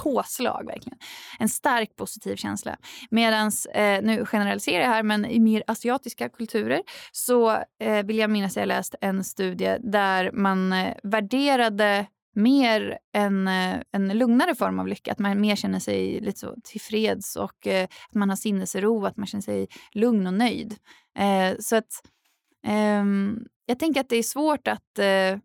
påslag 0.03 0.65
verkligen. 0.65 0.97
En 1.39 1.49
stark 1.49 1.95
positiv 1.95 2.35
känsla. 2.35 2.77
Medan, 3.09 3.51
eh, 3.73 4.01
nu 4.01 4.25
generaliserar 4.25 4.83
jag 4.83 4.89
här, 4.89 5.03
men 5.03 5.25
i 5.25 5.39
mer 5.39 5.63
asiatiska 5.67 6.29
kulturer 6.29 6.81
så 7.11 7.51
eh, 7.79 8.05
vill 8.05 8.17
jag 8.17 8.29
minnas 8.29 8.51
att 8.51 8.61
jag 8.61 8.67
läst 8.67 8.95
en 9.01 9.23
studie 9.23 9.77
där 9.79 10.31
man 10.31 10.73
eh, 10.73 10.93
värderade 11.03 12.07
mer 12.35 12.97
en, 13.13 13.47
eh, 13.47 13.75
en 13.91 14.17
lugnare 14.17 14.55
form 14.55 14.79
av 14.79 14.87
lycka. 14.87 15.11
Att 15.11 15.19
man 15.19 15.41
mer 15.41 15.55
känner 15.55 15.79
sig 15.79 16.19
lite 16.19 16.39
så 16.39 16.55
tillfreds 16.63 17.35
och 17.35 17.67
eh, 17.67 17.83
att 18.09 18.15
man 18.15 18.29
har 18.29 18.35
sinnesro, 18.35 19.05
att 19.05 19.17
man 19.17 19.27
känner 19.27 19.41
sig 19.41 19.67
lugn 19.91 20.27
och 20.27 20.33
nöjd. 20.33 20.75
Eh, 21.17 21.57
så 21.59 21.75
att 21.75 22.03
eh, 22.67 23.03
jag 23.65 23.79
tänker 23.79 24.01
att 24.01 24.09
det 24.09 24.17
är 24.17 24.23
svårt 24.23 24.67
att 24.67 24.99
eh, 24.99 25.37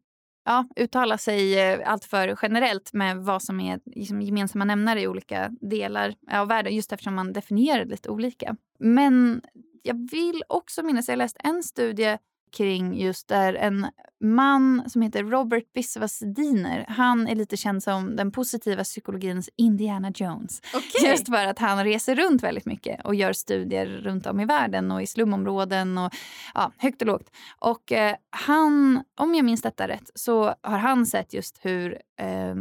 ja, 0.47 0.64
uttala 0.76 1.18
sig 1.18 1.59
eh, 1.59 1.90
alltför 1.90 2.38
generellt 2.42 2.92
med 2.92 3.16
vad 3.16 3.42
som 3.42 3.61
är 3.61 3.80
liksom, 3.84 4.22
gemensamma 4.22 4.64
nämnare 4.64 5.01
i 5.01 5.09
olika 5.09 5.51
delar 5.61 6.14
av 6.32 6.49
världen 6.49 6.74
just 6.74 6.92
eftersom 6.92 7.14
man 7.14 7.32
definierar 7.32 7.84
det 7.84 7.90
lite 7.90 8.09
olika. 8.09 8.57
Men 8.78 9.42
jag 9.82 10.11
vill 10.11 10.42
också 10.49 10.82
minnas, 10.82 11.09
jag 11.09 11.18
läst 11.18 11.36
en 11.44 11.62
studie 11.62 12.18
kring 12.53 13.01
just 13.01 13.28
där 13.28 13.55
en 13.55 13.86
man 14.20 14.90
som 14.90 15.03
heter 15.03 15.24
Robert 15.24 15.72
Biswas 15.72 16.18
Diner. 16.18 16.84
Han 16.88 17.28
är 17.28 17.34
lite 17.34 17.57
känd 17.57 17.82
som 17.82 18.16
den 18.16 18.32
positiva 18.32 18.84
psykologins 18.84 19.51
Indiana 19.57 20.12
Jones. 20.14 20.62
Okay. 20.74 21.11
Just 21.11 21.28
för 21.28 21.47
att 21.47 21.59
han 21.59 21.84
reser 21.84 22.14
runt 22.16 22.42
väldigt 22.42 22.66
mycket 22.66 23.05
och 23.05 23.14
gör 23.14 23.32
studier 23.32 23.86
runt 23.86 24.26
om 24.26 24.40
i 24.40 24.44
världen 24.44 24.90
och 24.90 25.03
i 25.03 25.07
slumområden 25.07 25.99
och 25.99 26.14
ja, 26.55 26.72
högt 26.76 27.03
och 27.03 27.07
lågt. 27.07 27.30
Och 27.59 27.92
eh, 27.92 28.16
han, 28.30 29.05
om 29.14 29.34
jag 29.34 29.44
minns 29.44 29.62
detta 29.62 29.88
rätt, 29.88 30.11
så 30.14 30.55
har 30.62 30.78
han 30.78 31.07
sett 31.07 31.34
just 31.34 31.59
hur 31.62 31.99
eh, 32.20 32.55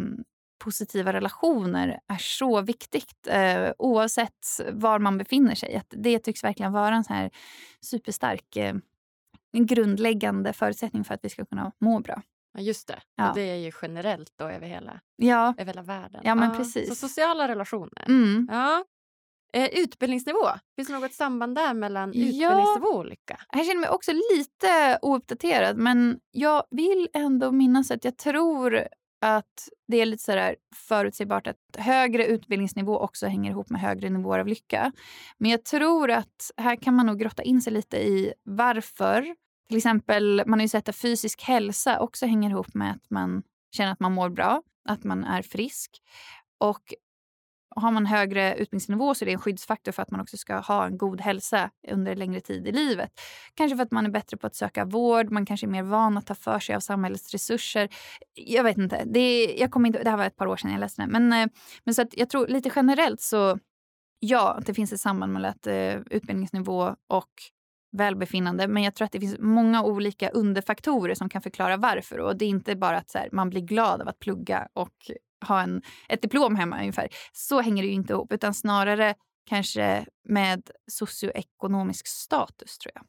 positiva 0.59 1.13
relationer 1.13 1.99
är 2.07 2.17
så 2.19 2.61
viktigt 2.61 3.27
eh, 3.27 3.71
oavsett 3.77 4.45
var 4.71 4.99
man 4.99 5.17
befinner 5.17 5.55
sig. 5.55 5.75
Att 5.75 5.93
det 5.97 6.19
tycks 6.19 6.43
verkligen 6.43 6.71
vara 6.71 6.95
en 6.95 7.03
så 7.03 7.13
här 7.13 7.31
superstark 7.81 8.55
eh, 8.55 8.75
en 9.55 9.65
grundläggande 9.65 10.53
förutsättning 10.53 11.03
för 11.03 11.13
att 11.13 11.19
vi 11.23 11.29
ska 11.29 11.45
kunna 11.45 11.71
må 11.79 11.99
bra. 11.99 12.21
Ja, 12.53 12.61
just 12.61 12.87
det. 12.87 13.01
Ja. 13.15 13.29
Och 13.29 13.35
det 13.35 13.41
är 13.41 13.55
ju 13.55 13.71
generellt 13.81 14.33
då 14.35 14.45
över 14.45 14.67
hela, 14.67 14.99
ja. 15.15 15.53
över 15.57 15.65
hela 15.65 15.81
världen. 15.81 16.21
Ja, 16.23 16.35
men 16.35 16.49
ja. 16.49 16.57
precis. 16.57 16.89
Så 16.89 16.95
sociala 16.95 17.47
relationer. 17.47 18.05
Mm. 18.07 18.47
Ja. 18.51 18.85
Eh, 19.53 19.69
utbildningsnivå. 19.79 20.49
Finns 20.75 20.87
det 20.87 20.99
något 20.99 21.13
samband 21.13 21.55
där 21.55 21.73
mellan 21.73 22.09
utbildningsnivå 22.09 22.87
och 22.87 23.05
lycka? 23.05 23.39
Jag 23.51 23.65
känner 23.65 23.81
mig 23.81 23.89
också 23.89 24.11
lite 24.11 24.99
ouppdaterad 25.01 25.77
men 25.77 26.19
jag 26.31 26.63
vill 26.71 27.09
ändå 27.13 27.51
minnas 27.51 27.91
att 27.91 28.05
jag 28.05 28.17
tror 28.17 28.87
att 29.21 29.69
det 29.87 30.01
är 30.01 30.05
lite 30.05 30.23
så 30.23 30.53
förutsägbart 30.75 31.47
att 31.47 31.57
högre 31.77 32.25
utbildningsnivå 32.25 32.99
också 32.99 33.27
hänger 33.27 33.51
ihop 33.51 33.69
med 33.69 33.81
högre 33.81 34.09
nivåer 34.09 34.39
av 34.39 34.47
lycka. 34.47 34.91
Men 35.37 35.51
jag 35.51 35.63
tror 35.63 36.11
att 36.11 36.51
här 36.57 36.75
kan 36.75 36.93
man 36.95 37.05
nog 37.05 37.19
grotta 37.19 37.43
in 37.43 37.61
sig 37.61 37.73
lite 37.73 37.97
i 37.97 38.33
varför. 38.43 39.35
Till 39.68 39.78
exempel, 39.78 40.43
man 40.45 40.59
har 40.59 40.63
ju 40.63 40.70
sett 40.70 40.89
att 40.89 40.95
fysisk 40.95 41.41
hälsa 41.41 41.99
också 41.99 42.26
hänger 42.26 42.49
ihop 42.49 42.74
med 42.74 42.91
att 42.91 43.09
man 43.09 43.43
känner 43.72 43.91
att 43.91 43.99
man 43.99 44.13
mår 44.13 44.30
bra, 44.30 44.61
att 44.89 45.03
man 45.03 45.24
är 45.24 45.41
frisk. 45.41 46.01
Och 46.57 46.93
har 47.76 47.91
man 47.91 48.05
högre 48.05 48.55
utbildningsnivå 48.55 49.16
så 49.16 49.24
är 49.24 49.26
det 49.26 49.32
en 49.32 49.39
skyddsfaktor 49.39 49.91
för 49.91 50.01
att 50.01 50.11
man 50.11 50.22
också 50.22 50.38
ska 50.38 50.57
ha 50.57 50.86
en 50.86 50.97
god 50.97 51.22
hälsa 51.22 51.70
under 51.88 52.16
längre 52.16 52.41
tid 52.41 52.68
i 52.68 52.72
livet. 52.72 53.11
Kanske 53.53 53.76
för 53.76 53.84
att 53.84 53.91
man 53.91 54.05
är 54.05 54.09
bättre 54.09 54.38
på 54.38 54.47
att 54.47 54.55
söka 54.55 54.86
vård, 54.86 55.32
man 55.32 55.45
kanske 55.45 55.66
är 55.66 55.70
mer 55.70 55.84
van 55.84 56.18
att 56.18 56.26
ta 56.26 56.36
för 56.36 56.59
sig 56.59 56.76
av 56.76 56.80
samhällets 56.80 57.32
resurser. 57.32 57.89
Jag 58.34 58.63
vet 58.63 58.78
inte. 58.78 59.03
Det, 59.05 59.55
jag 59.59 59.72
kommer 59.72 59.88
inte 59.88 60.03
det 60.03 60.09
här 60.09 60.18
var 60.18 60.26
ett 60.26 60.36
par 60.36 60.47
år 60.47 60.57
sedan 60.57 60.72
jag 60.72 60.80
läste 60.80 61.01
det. 61.01 61.07
Men, 61.07 61.34
eh, 61.34 61.47
men 61.84 61.93
så 61.93 62.01
att 62.01 62.18
jag 62.18 62.30
tror 62.30 62.47
lite 62.47 62.72
generellt 62.76 63.22
så 63.22 63.59
ja, 64.20 64.59
det 64.66 64.74
finns 64.74 64.93
ett 64.93 65.01
samband 65.01 65.34
mellan 65.34 65.51
att, 65.51 65.68
uh, 65.68 66.01
utbildningsnivå 66.09 66.95
och 67.07 67.32
välbefinnande. 67.95 68.67
Men 68.67 68.83
jag 68.83 68.95
tror 68.95 69.05
att 69.05 69.11
det 69.11 69.19
finns 69.19 69.39
många 69.39 69.83
olika 69.83 70.29
underfaktorer 70.29 71.15
som 71.15 71.29
kan 71.29 71.41
förklara 71.41 71.77
varför. 71.77 72.19
Och 72.19 72.37
Det 72.37 72.45
är 72.45 72.49
inte 72.49 72.75
bara 72.75 72.97
att 72.97 73.13
här, 73.13 73.29
man 73.31 73.49
blir 73.49 73.61
glad 73.61 74.01
av 74.01 74.07
att 74.07 74.19
plugga 74.19 74.67
och 74.73 74.93
ha 75.47 75.61
en, 75.61 75.81
ett 76.09 76.21
diplom 76.21 76.55
hemma 76.55 76.79
ungefär. 76.79 77.07
Så 77.33 77.61
hänger 77.61 77.83
det 77.83 77.87
ju 77.87 77.93
inte 77.93 78.13
ihop, 78.13 78.31
utan 78.31 78.53
snarare 78.53 79.15
kanske 79.49 80.05
med 80.29 80.71
socioekonomisk 80.91 82.07
status 82.07 82.77
tror 82.77 82.91
jag. 82.95 83.03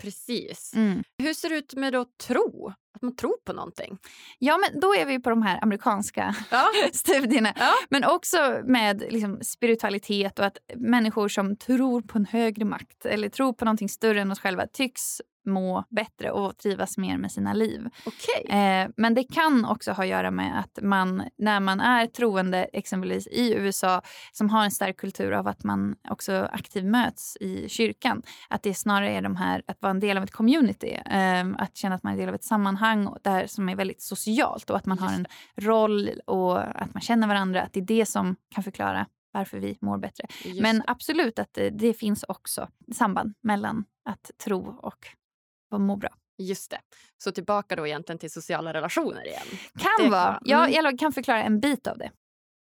Precis. 0.00 0.72
Mm. 0.74 1.02
Hur 1.18 1.34
ser 1.34 1.48
det 1.48 1.56
ut 1.56 1.74
med 1.74 1.92
då 1.92 2.06
tro? 2.26 2.72
Att 2.94 3.02
man 3.02 3.16
tror 3.16 3.36
på 3.44 3.52
någonting? 3.52 3.98
Ja, 4.38 4.58
men 4.58 4.80
då 4.80 4.94
är 4.94 5.06
vi 5.06 5.20
på 5.20 5.30
de 5.30 5.42
här 5.42 5.58
amerikanska 5.62 6.34
ja. 6.50 6.64
studierna. 6.92 7.52
Ja. 7.56 7.72
Men 7.90 8.04
också 8.04 8.60
med 8.64 9.04
liksom, 9.10 9.40
spiritualitet 9.42 10.38
och 10.38 10.44
att 10.44 10.58
människor 10.76 11.28
som 11.28 11.56
tror 11.56 12.02
på 12.02 12.18
en 12.18 12.26
högre 12.26 12.64
makt 12.64 13.06
eller 13.06 13.28
tror 13.28 13.52
på 13.52 13.64
någonting 13.64 13.88
större 13.88 14.20
än 14.20 14.30
oss 14.30 14.40
själva 14.40 14.66
tycks 14.66 15.20
må 15.44 15.84
bättre 15.90 16.30
och 16.30 16.58
trivas 16.58 16.98
mer 16.98 17.18
med 17.18 17.32
sina 17.32 17.52
liv. 17.52 17.88
Okay. 18.06 18.58
Eh, 18.58 18.88
men 18.96 19.14
det 19.14 19.24
kan 19.24 19.64
också 19.64 19.92
ha 19.92 20.02
att 20.02 20.08
göra 20.08 20.30
med 20.30 20.60
att 20.60 20.78
man 20.82 21.22
när 21.38 21.60
man 21.60 21.80
är 21.80 22.06
troende 22.06 22.64
exempelvis 22.72 23.26
i 23.26 23.54
USA 23.54 24.02
som 24.32 24.50
har 24.50 24.64
en 24.64 24.70
stark 24.70 24.96
kultur 24.96 25.32
av 25.32 25.48
att 25.48 25.64
man 25.64 25.96
också 26.08 26.48
aktivt 26.52 26.84
möts 26.84 27.36
i 27.36 27.68
kyrkan. 27.68 28.22
Att 28.48 28.62
det 28.62 28.74
snarare 28.74 29.10
är 29.10 29.22
de 29.22 29.36
här 29.36 29.62
att 29.66 29.82
vara 29.82 29.90
en 29.90 30.00
del 30.00 30.16
av 30.16 30.24
ett 30.24 30.32
community. 30.32 30.98
Eh, 31.06 31.46
att 31.58 31.76
känna 31.76 31.94
att 31.94 32.02
man 32.02 32.12
är 32.12 32.16
del 32.16 32.28
av 32.28 32.34
ett 32.34 32.44
sammanhang 32.44 32.81
där 33.22 33.46
som 33.46 33.68
är 33.68 33.76
väldigt 33.76 34.02
socialt 34.02 34.70
och 34.70 34.76
att 34.76 34.86
man 34.86 34.98
har 34.98 35.12
en 35.12 35.26
roll 35.56 36.10
och 36.26 36.82
att 36.82 36.94
man 36.94 37.00
känner 37.00 37.28
varandra. 37.28 37.62
Att 37.62 37.72
det 37.72 37.80
är 37.80 37.84
det 37.84 38.06
som 38.06 38.36
kan 38.48 38.64
förklara 38.64 39.06
varför 39.32 39.58
vi 39.58 39.78
mår 39.80 39.98
bättre. 39.98 40.26
Men 40.60 40.82
absolut 40.86 41.38
att 41.38 41.54
det, 41.54 41.70
det 41.70 41.94
finns 41.94 42.24
också 42.28 42.68
samband 42.94 43.34
mellan 43.40 43.84
att 44.04 44.30
tro 44.44 44.78
och 44.82 45.80
må 45.80 45.96
bra. 45.96 46.10
Just 46.38 46.70
det. 46.70 46.80
Så 47.18 47.32
tillbaka 47.32 47.76
då 47.76 47.86
egentligen 47.86 48.18
till 48.18 48.30
sociala 48.30 48.72
relationer 48.72 49.26
igen. 49.26 49.46
Kan 49.78 50.10
vara. 50.10 50.40
Ja, 50.44 50.66
mm. 50.66 50.84
jag 50.84 50.98
kan 50.98 51.12
förklara 51.12 51.42
en 51.42 51.60
bit 51.60 51.86
av 51.86 51.98
det. 51.98 52.10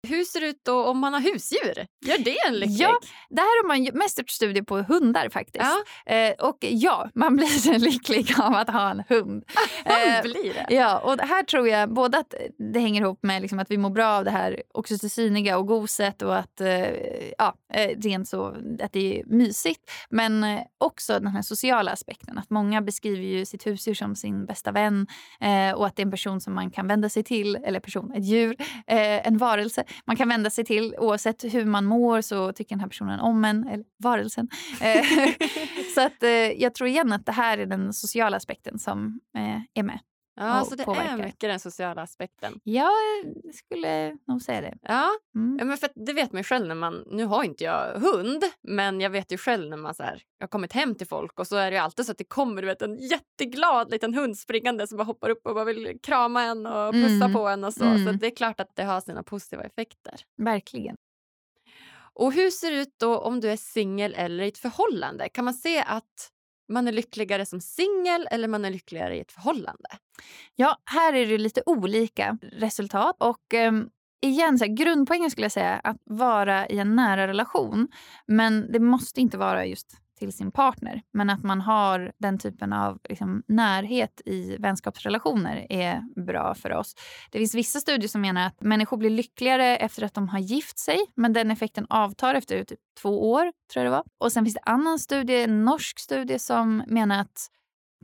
Hur 0.08 0.24
ser 0.24 0.40
det 0.40 0.46
ut 0.46 0.60
då 0.64 0.84
om 0.84 0.98
man 0.98 1.12
har 1.14 1.20
husdjur? 1.20 1.86
Gör 2.06 2.18
det 2.18 2.36
en 2.48 2.54
lycklig? 2.54 2.76
Ja, 2.80 2.98
det 3.30 3.40
här 3.40 3.62
har 3.62 3.68
man 3.68 3.98
mest 3.98 4.18
gjort 4.18 4.30
studier 4.30 4.62
på 4.62 4.78
hundar 4.78 5.28
faktiskt. 5.28 5.66
Ja. 6.06 6.14
Eh, 6.14 6.32
och 6.48 6.58
ja, 6.60 7.10
man 7.14 7.36
blir 7.36 7.78
lycklig 7.78 8.32
av 8.38 8.54
att 8.54 8.70
ha 8.70 8.90
en 8.90 9.02
hund. 9.08 9.44
eh, 9.84 10.22
blir 10.22 10.54
det? 10.54 10.74
Ja, 10.74 10.98
och 10.98 11.20
här 11.20 11.42
tror 11.42 11.68
jag 11.68 11.92
både 11.92 12.18
att 12.18 12.34
det 12.72 12.80
hänger 12.80 13.00
ihop 13.00 13.18
med 13.22 13.42
liksom 13.42 13.58
att 13.58 13.70
vi 13.70 13.76
mår 13.78 13.90
bra 13.90 14.08
av 14.08 14.24
det 14.24 14.30
här 14.30 14.62
oxytociniga 14.74 15.58
och 15.58 15.66
goset 15.66 16.22
och 16.22 16.36
att, 16.36 16.60
eh, 16.60 16.86
ja, 17.38 17.54
eh, 17.74 17.98
rent 17.98 18.28
så, 18.28 18.46
att 18.82 18.92
det 18.92 19.20
är 19.20 19.24
mysigt. 19.26 19.90
Men 20.10 20.44
eh, 20.44 20.60
också 20.78 21.12
den 21.12 21.26
här 21.26 21.42
sociala 21.42 21.90
aspekten. 21.92 22.38
Att 22.38 22.50
många 22.50 22.82
beskriver 22.82 23.22
ju 23.22 23.44
sitt 23.44 23.66
husdjur 23.66 23.94
som 23.94 24.16
sin 24.16 24.46
bästa 24.46 24.72
vän 24.72 25.06
eh, 25.40 25.72
och 25.72 25.86
att 25.86 25.96
det 25.96 26.02
är 26.02 26.06
en 26.06 26.10
person 26.10 26.40
som 26.40 26.54
man 26.54 26.70
kan 26.70 26.88
vända 26.88 27.08
sig 27.08 27.22
till, 27.22 27.56
eller 27.56 27.80
person, 27.80 28.12
ett 28.12 28.24
djur, 28.24 28.56
en 28.86 29.38
varelse 29.38 29.84
man 30.04 30.16
kan 30.16 30.28
vända 30.28 30.50
sig 30.50 30.64
till. 30.64 30.94
Oavsett 30.98 31.44
hur 31.44 31.64
man 31.64 31.84
mår 31.84 32.20
så 32.20 32.52
tycker 32.52 32.74
den 32.74 32.80
här 32.80 32.88
personen 32.88 33.20
om 33.20 33.44
en, 33.44 33.68
eller 33.68 33.84
varelsen. 33.98 34.48
Eh, 34.80 35.04
så 35.94 36.00
att, 36.00 36.22
eh, 36.22 36.30
jag 36.30 36.74
tror 36.74 36.88
igen 36.88 37.12
att 37.12 37.26
det 37.26 37.32
här 37.32 37.58
är 37.58 37.66
den 37.66 37.92
sociala 37.92 38.36
aspekten 38.36 38.78
som 38.78 39.20
eh, 39.36 39.60
är 39.74 39.82
med. 39.82 39.98
Ja, 40.40 40.64
så 40.64 40.74
det 40.74 40.84
påverkar. 40.84 41.18
är 41.18 41.24
mycket 41.24 41.50
den 41.50 41.60
sociala 41.60 42.02
aspekten. 42.02 42.60
Jag 42.64 42.92
skulle 43.54 44.16
nog 44.26 44.42
säga 44.42 44.60
det. 44.60 44.78
Ja, 44.82 45.08
mm. 45.34 45.56
ja 45.58 45.64
men 45.64 45.76
för 45.76 45.90
det 45.94 46.12
vet 46.12 46.32
man 46.32 46.40
ju 46.40 46.44
själv 46.44 46.66
när 46.66 46.74
man... 46.74 47.04
Nu 47.10 47.24
har 47.24 47.44
inte 47.44 47.64
jag 47.64 48.00
hund, 48.00 48.44
men 48.62 49.00
jag 49.00 49.10
vet 49.10 49.32
ju 49.32 49.38
själv 49.38 49.70
när 49.70 49.76
man 49.76 49.94
så 49.94 50.02
här, 50.02 50.22
jag 50.38 50.46
har 50.46 50.48
kommit 50.48 50.72
hem 50.72 50.94
till 50.94 51.06
folk 51.06 51.40
och 51.40 51.46
så 51.46 51.56
är 51.56 51.70
det 51.70 51.78
alltid 51.78 52.06
så 52.06 52.12
att 52.12 52.18
det 52.18 52.24
kommer 52.24 52.62
du 52.62 52.68
vet, 52.68 52.82
en 52.82 52.96
jätteglad 52.96 53.90
liten 53.90 54.14
hund 54.14 54.38
springande 54.38 54.86
som 54.86 54.98
bara 54.98 55.04
hoppar 55.04 55.30
upp 55.30 55.46
och 55.46 55.54
bara 55.54 55.64
vill 55.64 55.98
krama 56.02 56.42
en 56.42 56.66
och 56.66 56.92
pussa 56.92 57.24
mm. 57.24 57.32
på 57.32 57.48
en 57.48 57.64
och 57.64 57.74
så. 57.74 57.84
Mm. 57.84 58.06
Så 58.06 58.12
det 58.12 58.26
är 58.26 58.36
klart 58.36 58.60
att 58.60 58.76
det 58.76 58.84
har 58.84 59.00
sina 59.00 59.22
positiva 59.22 59.62
effekter. 59.62 60.20
Verkligen. 60.36 60.96
Och 62.18 62.32
hur 62.32 62.50
ser 62.50 62.70
det 62.70 62.80
ut 62.80 62.94
då 62.96 63.18
om 63.18 63.40
du 63.40 63.50
är 63.50 63.56
singel 63.56 64.14
eller 64.14 64.44
i 64.44 64.48
ett 64.48 64.58
förhållande? 64.58 65.28
Kan 65.28 65.44
man 65.44 65.54
se 65.54 65.84
att 65.86 66.30
man 66.68 66.88
är 66.88 66.92
lyckligare 66.92 67.46
som 67.46 67.60
singel 67.60 68.28
eller 68.30 68.48
man 68.48 68.64
är 68.64 68.70
lyckligare 68.70 69.16
i 69.16 69.20
ett 69.20 69.32
förhållande? 69.32 69.88
Ja, 70.56 70.76
här 70.84 71.12
är 71.12 71.26
det 71.26 71.38
lite 71.38 71.62
olika 71.66 72.38
resultat. 72.42 73.16
Och 73.18 73.54
eh, 73.54 73.72
igen, 74.20 74.58
så 74.58 74.64
här, 74.64 74.72
grundpoängen 74.72 75.30
skulle 75.30 75.44
jag 75.44 75.52
säga 75.52 75.80
att 75.84 75.96
vara 76.04 76.66
i 76.68 76.78
en 76.78 76.96
nära 76.96 77.26
relation. 77.28 77.88
Men 78.26 78.72
det 78.72 78.80
måste 78.80 79.20
inte 79.20 79.38
vara 79.38 79.66
just 79.66 79.96
till 80.18 80.32
sin 80.32 80.50
partner. 80.52 81.02
Men 81.12 81.30
att 81.30 81.42
man 81.42 81.60
har 81.60 82.12
den 82.18 82.38
typen 82.38 82.72
av 82.72 82.98
liksom, 83.08 83.42
närhet 83.48 84.20
i 84.24 84.56
vänskapsrelationer 84.56 85.66
är 85.70 86.02
bra 86.26 86.54
för 86.54 86.72
oss. 86.72 86.94
Det 87.30 87.38
finns 87.38 87.54
vissa 87.54 87.80
studier 87.80 88.08
som 88.08 88.20
menar 88.20 88.46
att 88.46 88.60
människor 88.60 88.96
blir 88.96 89.10
lyckligare 89.10 89.76
efter 89.76 90.02
att 90.04 90.14
de 90.14 90.28
har 90.28 90.38
gift 90.38 90.78
sig 90.78 90.98
men 91.14 91.32
den 91.32 91.50
effekten 91.50 91.86
avtar 91.90 92.34
efter 92.34 92.64
typ 92.64 92.78
två 93.02 93.30
år. 93.30 93.52
tror 93.72 93.84
jag 93.84 93.86
det 93.86 93.90
var. 93.90 94.04
Och 94.18 94.32
Sen 94.32 94.44
finns 94.44 94.54
det 94.54 94.70
annan 94.70 94.98
studie, 94.98 95.42
en 95.42 95.64
norsk 95.64 95.98
studie 95.98 96.38
som 96.38 96.82
menar 96.86 97.20
att 97.20 97.48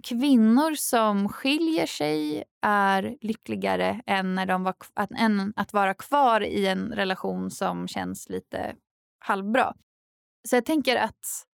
kvinnor 0.03 0.75
som 0.75 1.29
skiljer 1.29 1.87
sig 1.87 2.45
är 2.63 3.17
lyckligare 3.21 4.01
än, 4.07 4.35
när 4.35 4.47
de 4.47 4.65
var, 4.65 4.75
att, 4.95 5.11
än 5.11 5.53
att 5.57 5.73
vara 5.73 5.95
kvar 5.95 6.41
i 6.41 6.67
en 6.67 6.93
relation 6.93 7.51
som 7.51 7.89
känns 7.89 8.29
lite 8.29 8.75
halvbra. 9.19 9.75
Så 10.49 10.57
jag 10.57 10.65
tänker 10.65 10.97
att 10.97 11.47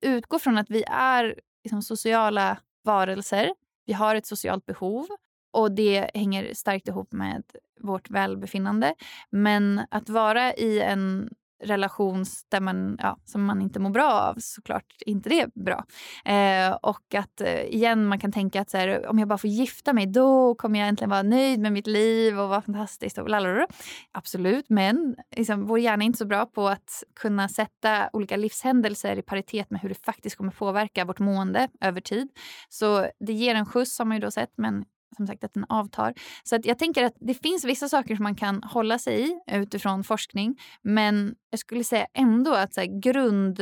utgå 0.00 0.38
från 0.38 0.58
att 0.58 0.70
vi 0.70 0.84
är 0.90 1.40
liksom, 1.64 1.82
sociala 1.82 2.58
varelser. 2.84 3.54
Vi 3.86 3.92
har 3.92 4.14
ett 4.14 4.26
socialt 4.26 4.66
behov 4.66 5.06
och 5.52 5.72
det 5.72 6.10
hänger 6.14 6.54
starkt 6.54 6.88
ihop 6.88 7.12
med 7.12 7.42
vårt 7.80 8.10
välbefinnande. 8.10 8.94
Men 9.30 9.80
att 9.90 10.08
vara 10.08 10.54
i 10.54 10.80
en 10.80 11.30
relation 11.64 12.24
där 12.48 12.60
man, 12.60 12.98
ja, 13.02 13.18
som 13.24 13.44
man 13.44 13.62
inte 13.62 13.80
mår 13.80 13.90
bra 13.90 14.12
av, 14.12 14.34
såklart 14.38 14.94
inte 15.06 15.28
det 15.28 15.40
är 15.40 15.50
bra. 15.54 15.84
Eh, 16.24 16.76
och 16.82 17.14
att 17.14 17.40
eh, 17.40 17.60
igen, 17.60 18.06
man 18.06 18.18
kan 18.18 18.32
tänka 18.32 18.60
att 18.60 18.70
så 18.70 18.76
här, 18.76 19.06
om 19.06 19.18
jag 19.18 19.28
bara 19.28 19.38
får 19.38 19.50
gifta 19.50 19.92
mig 19.92 20.06
då 20.06 20.54
kommer 20.54 20.78
jag 20.78 20.88
äntligen 20.88 21.10
vara 21.10 21.22
nöjd 21.22 21.60
med 21.60 21.72
mitt 21.72 21.86
liv 21.86 22.40
och 22.40 22.48
vara 22.48 22.62
fantastiskt. 22.62 23.18
Och 23.18 23.28
lalala. 23.28 23.66
Absolut, 24.12 24.66
men 24.68 25.16
liksom, 25.36 25.66
vår 25.66 25.78
hjärna 25.78 26.04
är 26.04 26.06
inte 26.06 26.18
så 26.18 26.26
bra 26.26 26.46
på 26.46 26.68
att 26.68 27.02
kunna 27.20 27.48
sätta 27.48 28.10
olika 28.12 28.36
livshändelser 28.36 29.18
i 29.18 29.22
paritet 29.22 29.70
med 29.70 29.80
hur 29.80 29.88
det 29.88 30.04
faktiskt 30.04 30.36
kommer 30.36 30.52
påverka 30.52 31.04
vårt 31.04 31.18
mående 31.18 31.68
över 31.80 32.00
tid. 32.00 32.28
Så 32.68 33.06
det 33.20 33.32
ger 33.32 33.54
en 33.54 33.66
skjuts 33.66 33.98
har 33.98 34.06
man 34.06 34.16
ju 34.16 34.20
då 34.20 34.30
sett, 34.30 34.52
men 34.56 34.84
som 35.16 35.26
sagt 35.26 35.44
att 35.44 35.54
den 35.54 35.64
avtar. 35.68 36.14
Så 36.44 36.56
att 36.56 36.66
jag 36.66 36.78
tänker 36.78 37.04
att 37.04 37.14
det 37.20 37.34
finns 37.34 37.64
vissa 37.64 37.88
saker 37.88 38.16
som 38.16 38.22
man 38.22 38.34
kan 38.34 38.62
hålla 38.62 38.98
sig 38.98 39.30
i 39.30 39.40
utifrån 39.52 40.04
forskning. 40.04 40.60
Men 40.82 41.34
jag 41.50 41.60
skulle 41.60 41.84
säga 41.84 42.06
ändå 42.14 42.54
att 42.54 42.74
så 42.74 42.80
här, 42.80 43.00
grund, 43.00 43.60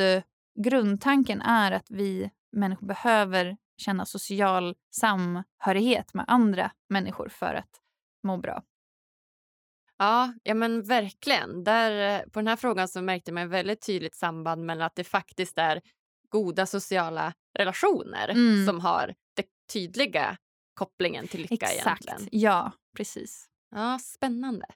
grundtanken 0.60 1.42
är 1.42 1.72
att 1.72 1.86
vi 1.90 2.30
människor 2.52 2.86
behöver 2.86 3.56
känna 3.76 4.06
social 4.06 4.74
samhörighet 4.90 6.14
med 6.14 6.24
andra 6.28 6.70
människor 6.88 7.28
för 7.28 7.54
att 7.54 7.80
må 8.22 8.36
bra. 8.36 8.62
Ja, 9.98 10.34
ja 10.42 10.54
men 10.54 10.82
verkligen. 10.82 11.64
Där, 11.64 12.22
på 12.22 12.38
den 12.38 12.46
här 12.46 12.56
frågan 12.56 12.88
så 12.88 13.02
märkte 13.02 13.32
man 13.32 13.42
ett 13.42 13.50
väldigt 13.50 13.86
tydligt 13.86 14.14
samband 14.14 14.64
mellan 14.66 14.86
att 14.86 14.96
det 14.96 15.04
faktiskt 15.04 15.58
är 15.58 15.80
goda 16.28 16.66
sociala 16.66 17.34
relationer 17.58 18.28
mm. 18.28 18.66
som 18.66 18.80
har 18.80 19.14
det 19.36 19.46
tydliga 19.72 20.36
kopplingen 20.74 21.28
till 21.28 21.40
lycka 21.40 21.66
Exakt. 21.66 22.04
egentligen. 22.04 22.40
Ja, 22.40 22.72
precis. 22.96 23.46
Ja, 23.70 23.98
spännande. 23.98 24.66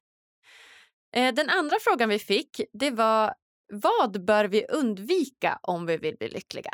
Eh, 1.14 1.34
den 1.34 1.48
andra 1.48 1.76
frågan 1.80 2.08
vi 2.08 2.18
fick 2.18 2.60
det 2.72 2.90
var 2.90 3.34
vad 3.72 4.24
bör 4.24 4.44
vi 4.44 4.66
undvika 4.68 5.58
om 5.62 5.86
vi 5.86 5.96
vill 5.96 6.16
bli 6.16 6.28
lyckliga? 6.28 6.70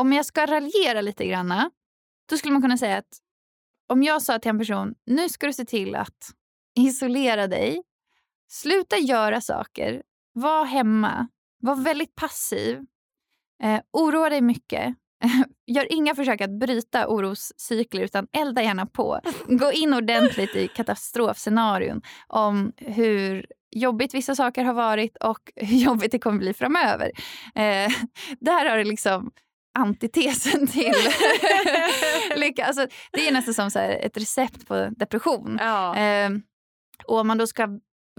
Om 0.00 0.12
jag 0.12 0.26
ska 0.26 0.46
raljera 0.46 1.00
lite 1.00 1.26
grann, 1.26 1.70
då 2.28 2.36
skulle 2.36 2.52
man 2.52 2.62
kunna 2.62 2.78
säga 2.78 2.96
att 2.96 3.18
om 3.86 4.02
jag 4.02 4.22
sa 4.22 4.38
till 4.38 4.48
en 4.48 4.58
person 4.58 4.94
nu 5.06 5.28
ska 5.28 5.46
du 5.46 5.52
se 5.52 5.64
till 5.64 5.94
att 5.94 6.30
isolera 6.78 7.46
dig, 7.46 7.82
sluta 8.48 8.98
göra 8.98 9.40
saker, 9.40 10.02
var 10.32 10.64
hemma, 10.64 11.28
var 11.58 11.76
väldigt 11.76 12.14
passiv, 12.14 12.86
eh, 13.62 13.80
oroa 13.92 14.30
dig 14.30 14.40
mycket, 14.40 14.94
Gör 15.66 15.92
inga 15.92 16.14
försök 16.14 16.40
att 16.40 16.60
bryta 16.60 17.08
oroscykler 17.08 18.02
utan 18.02 18.26
elda 18.32 18.62
gärna 18.62 18.86
på. 18.86 19.20
Gå 19.46 19.72
in 19.72 19.94
ordentligt 19.94 20.56
i 20.56 20.68
katastrofscenarion 20.68 22.02
om 22.26 22.72
hur 22.76 23.46
jobbigt 23.70 24.14
vissa 24.14 24.34
saker 24.34 24.64
har 24.64 24.74
varit 24.74 25.16
och 25.16 25.38
hur 25.56 25.76
jobbigt 25.76 26.12
det 26.12 26.18
kommer 26.18 26.38
bli 26.38 26.54
framöver. 26.54 27.10
Eh, 27.54 27.92
där 28.40 28.70
har 28.70 28.76
du 28.76 28.84
liksom 28.84 29.30
antitesen 29.78 30.66
till 30.66 30.94
lycka. 32.36 32.64
Alltså, 32.64 32.86
det 33.12 33.28
är 33.28 33.32
nästan 33.32 33.54
som 33.54 33.70
så 33.70 33.78
ett 33.78 34.16
recept 34.16 34.68
på 34.68 34.88
depression. 34.96 35.58
Ja. 35.60 35.96
Eh, 35.96 36.30
och 37.06 37.18
om 37.18 37.26
man 37.26 37.38
då 37.38 37.46
ska 37.46 37.68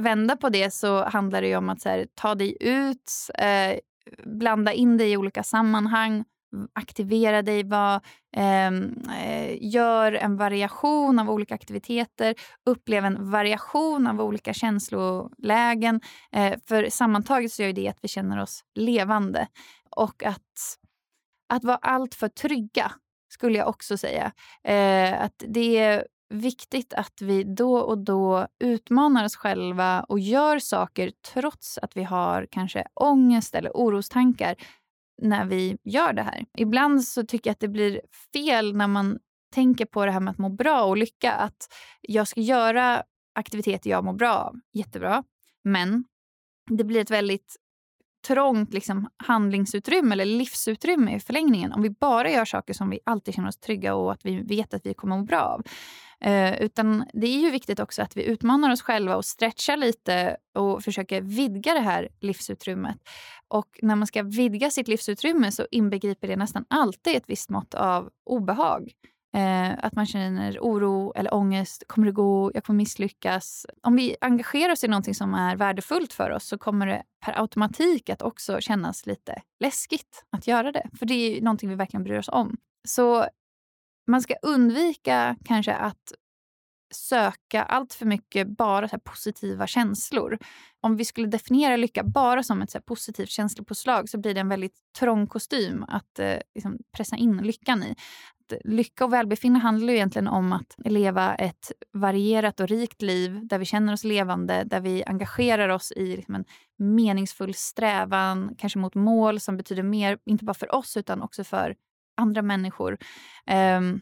vända 0.02 0.36
på 0.38 0.50
det 0.50 0.74
så 0.74 1.04
handlar 1.04 1.41
det 1.41 1.56
om 1.56 1.70
att 1.70 1.84
här, 1.84 2.08
ta 2.16 2.36
dig 2.36 2.58
ut, 2.60 3.12
eh, 3.38 3.80
blanda 4.26 4.74
in 4.74 4.98
dig 4.98 5.12
i 5.12 5.18
olika 5.18 5.43
sammanhang 5.43 6.26
aktivera 6.74 7.41
dig, 7.41 7.64
var, 7.64 8.02
ehm, 8.36 8.93
eh, 9.10 9.58
gör 9.62 10.12
en 10.12 10.38
variation 10.38 11.20
av 11.20 11.30
olika 11.30 11.56
aktiviteter, 11.56 12.36
upplev 12.66 13.06
en 13.06 13.32
variation 13.32 14.08
av 14.08 14.22
olika 14.22 14.54
känslolägen. 14.54 16.02
Eh, 16.32 16.60
för 16.68 16.89
sammantaget 16.89 17.52
så 17.52 17.64
gör 17.64 17.74
det 17.74 17.88
att 17.88 18.00
vi 18.02 18.08
känner 18.08 18.41
oss 18.41 18.64
levande. 18.76 19.48
Och 19.89 20.24
att, 20.24 20.78
att 21.50 21.64
vara 21.64 21.78
alltför 21.78 22.28
trygga, 22.28 22.91
skulle 23.30 23.58
jag 23.58 23.68
också 23.68 23.98
säga. 23.98 24.32
Eh, 24.64 25.22
att 25.22 25.43
det 25.48 25.78
är 25.78 26.08
viktigt 26.30 26.93
att 26.93 27.22
vi 27.22 27.43
då 27.43 27.78
och 27.78 27.98
då 27.98 28.48
utmanar 28.60 29.26
oss 29.26 29.36
själva 29.36 30.04
och 30.04 30.20
gör 30.20 30.60
saker 30.60 31.12
trots 31.34 31.78
att 31.78 31.98
vi 31.98 32.04
har 32.04 32.48
kanske 32.52 32.88
ångest 32.93 33.56
eller 33.56 33.72
orostankar 33.74 34.56
när 35.22 35.45
vi 35.45 35.78
gör 35.84 36.13
det 36.13 36.22
här. 36.22 36.45
Ibland 36.57 37.03
så 37.03 37.26
tycker 37.26 37.49
jag 37.49 37.53
att 37.53 37.59
det 37.59 37.68
blir 37.68 38.01
fel 38.34 38.76
när 38.76 38.88
man 38.88 39.20
tänker 39.53 39.86
på 39.86 40.05
det 40.05 40.11
här 40.11 40.20
med 40.20 40.32
att 40.32 40.38
må 40.38 40.49
bra 40.49 40.84
och 40.84 40.97
lycka. 40.97 41.32
Att 41.32 41.68
jag 42.01 42.28
ska 42.28 42.41
göra 42.41 43.03
aktiviteter 43.36 43.89
jag 43.89 44.03
mår 44.03 44.13
bra 44.13 44.34
av. 44.34 44.55
Jättebra. 44.74 45.24
Men 45.63 46.03
det 46.70 46.84
blir 46.84 47.01
ett 47.01 47.11
väldigt 47.11 47.55
trångt 48.28 48.74
liksom, 48.74 49.09
handlingsutrymme 49.18 50.13
eller 50.13 50.26
livsutrymme 50.26 51.15
i 51.15 51.20
förlängningen 51.20 51.74
om 51.74 51.82
vi 51.82 51.89
bara 51.89 52.32
gör 52.32 52.45
saker 52.45 52.74
som 52.74 52.89
vi 52.89 52.99
alltid 53.05 53.34
känner 53.34 53.49
oss 53.49 53.57
trygga 53.59 53.95
och 53.95 54.11
att 54.11 54.26
vi 54.26 54.41
vet 54.41 54.74
att 54.74 54.86
vi 54.86 54.93
kommer 54.93 55.18
må 55.18 55.24
bra 55.24 55.41
av. 55.41 55.61
Eh, 56.26 56.61
utan 56.61 57.05
det 57.13 57.28
är 57.28 57.39
ju 57.39 57.51
viktigt 57.51 57.80
också 57.80 58.01
att 58.01 58.18
vi 58.18 58.24
utmanar 58.24 58.72
oss 58.72 58.82
själva 58.82 59.15
och 59.15 59.26
stretchar 59.26 59.78
lite 59.78 60.38
och 60.55 60.84
försöker 60.84 61.22
vidga 61.22 61.74
det 61.74 61.80
här 61.80 62.09
livsutrymmet. 62.20 62.97
Och 63.47 63.80
när 63.82 63.95
man 63.95 64.07
ska 64.07 64.24
vidga 64.24 64.70
sitt 64.70 64.88
livsutrymme 64.88 65.51
så 65.51 65.68
inbegriper 65.72 66.28
det 66.28 66.36
nästan 66.36 66.65
alltid 66.68 67.15
ett 67.15 67.30
visst 67.30 67.49
mått 67.49 67.74
av 67.74 68.09
obehag. 68.26 68.91
Eh, 69.36 69.86
att 69.86 69.95
man 69.95 70.05
känner 70.05 70.59
oro 70.61 71.13
eller 71.15 71.34
ångest. 71.34 71.84
Kommer 71.88 72.07
det 72.07 72.11
gå? 72.11 72.51
Jag 72.53 72.63
kommer 72.63 72.78
misslyckas. 72.78 73.65
Om 73.84 73.95
vi 73.95 74.15
engagerar 74.22 74.74
oss 74.74 74.84
i 74.84 74.88
någonting 74.88 75.15
som 75.15 75.34
är 75.34 75.55
värdefullt 75.55 76.13
för 76.13 76.30
oss 76.30 76.47
så 76.47 76.57
kommer 76.57 76.88
det 76.88 77.03
per 77.26 77.41
automatik 77.41 78.09
att 78.09 78.22
också 78.22 78.61
kännas 78.61 79.05
lite 79.05 79.41
läskigt 79.59 80.26
att 80.30 80.47
göra 80.47 80.72
det. 80.72 80.89
För 80.99 81.05
det 81.05 81.13
är 81.13 81.41
någonting 81.41 81.70
vi 81.70 81.76
verkligen 81.76 82.03
bryr 82.03 82.18
oss 82.18 82.30
om. 82.30 82.57
Så 82.88 83.26
man 84.08 84.22
ska 84.22 84.36
undvika 84.41 85.36
kanske 85.45 85.74
att 85.74 86.14
söka 86.91 87.64
allt 87.64 87.93
för 87.93 88.05
mycket 88.05 88.47
bara 88.47 88.88
så 88.88 88.99
positiva 88.99 89.68
känslor. 89.68 90.38
Om 90.82 90.95
vi 90.95 91.05
skulle 91.05 91.28
definiera 91.28 91.76
lycka 91.76 92.03
bara 92.03 92.43
som 92.43 92.62
ett 92.62 92.72
så 92.72 92.82
positivt 92.82 93.30
känslopåslag 93.30 94.10
så 94.10 94.18
blir 94.18 94.34
det 94.34 94.39
en 94.39 94.49
väldigt 94.49 94.76
trång 94.99 95.28
kostym 95.28 95.86
att 95.88 96.20
eh, 96.20 96.38
liksom 96.55 96.78
pressa 96.97 97.16
in 97.16 97.38
lyckan 97.38 97.84
i. 97.84 97.91
Att 97.91 98.62
lycka 98.64 99.05
och 99.05 99.14
välbefinnande 99.14 99.64
handlar 99.64 99.93
ju 99.93 99.95
egentligen 99.95 100.28
om 100.28 100.53
att 100.53 100.76
leva 100.78 101.36
ett 101.36 101.72
varierat 101.93 102.60
och 102.60 102.68
rikt 102.68 103.01
liv 103.01 103.39
där 103.43 103.58
vi 103.60 103.66
känner 103.66 103.93
oss 103.93 104.03
levande, 104.03 104.64
där 104.64 104.82
vi 104.82 105.03
engagerar 105.03 105.70
oss 105.70 105.91
i 105.91 106.16
liksom 106.16 106.36
en 106.36 106.45
meningsfull 106.78 107.53
strävan, 107.53 108.55
kanske 108.58 108.80
mot 108.80 108.95
mål 108.95 109.39
som 109.39 109.58
betyder 109.58 109.84
mer, 109.84 110.18
inte 110.26 110.45
bara 110.45 110.53
för 110.53 110.76
oss 110.76 110.97
utan 110.97 111.22
också 111.22 111.43
för 111.43 111.76
andra 112.18 112.41
människor. 112.41 112.97
Um, 113.78 114.01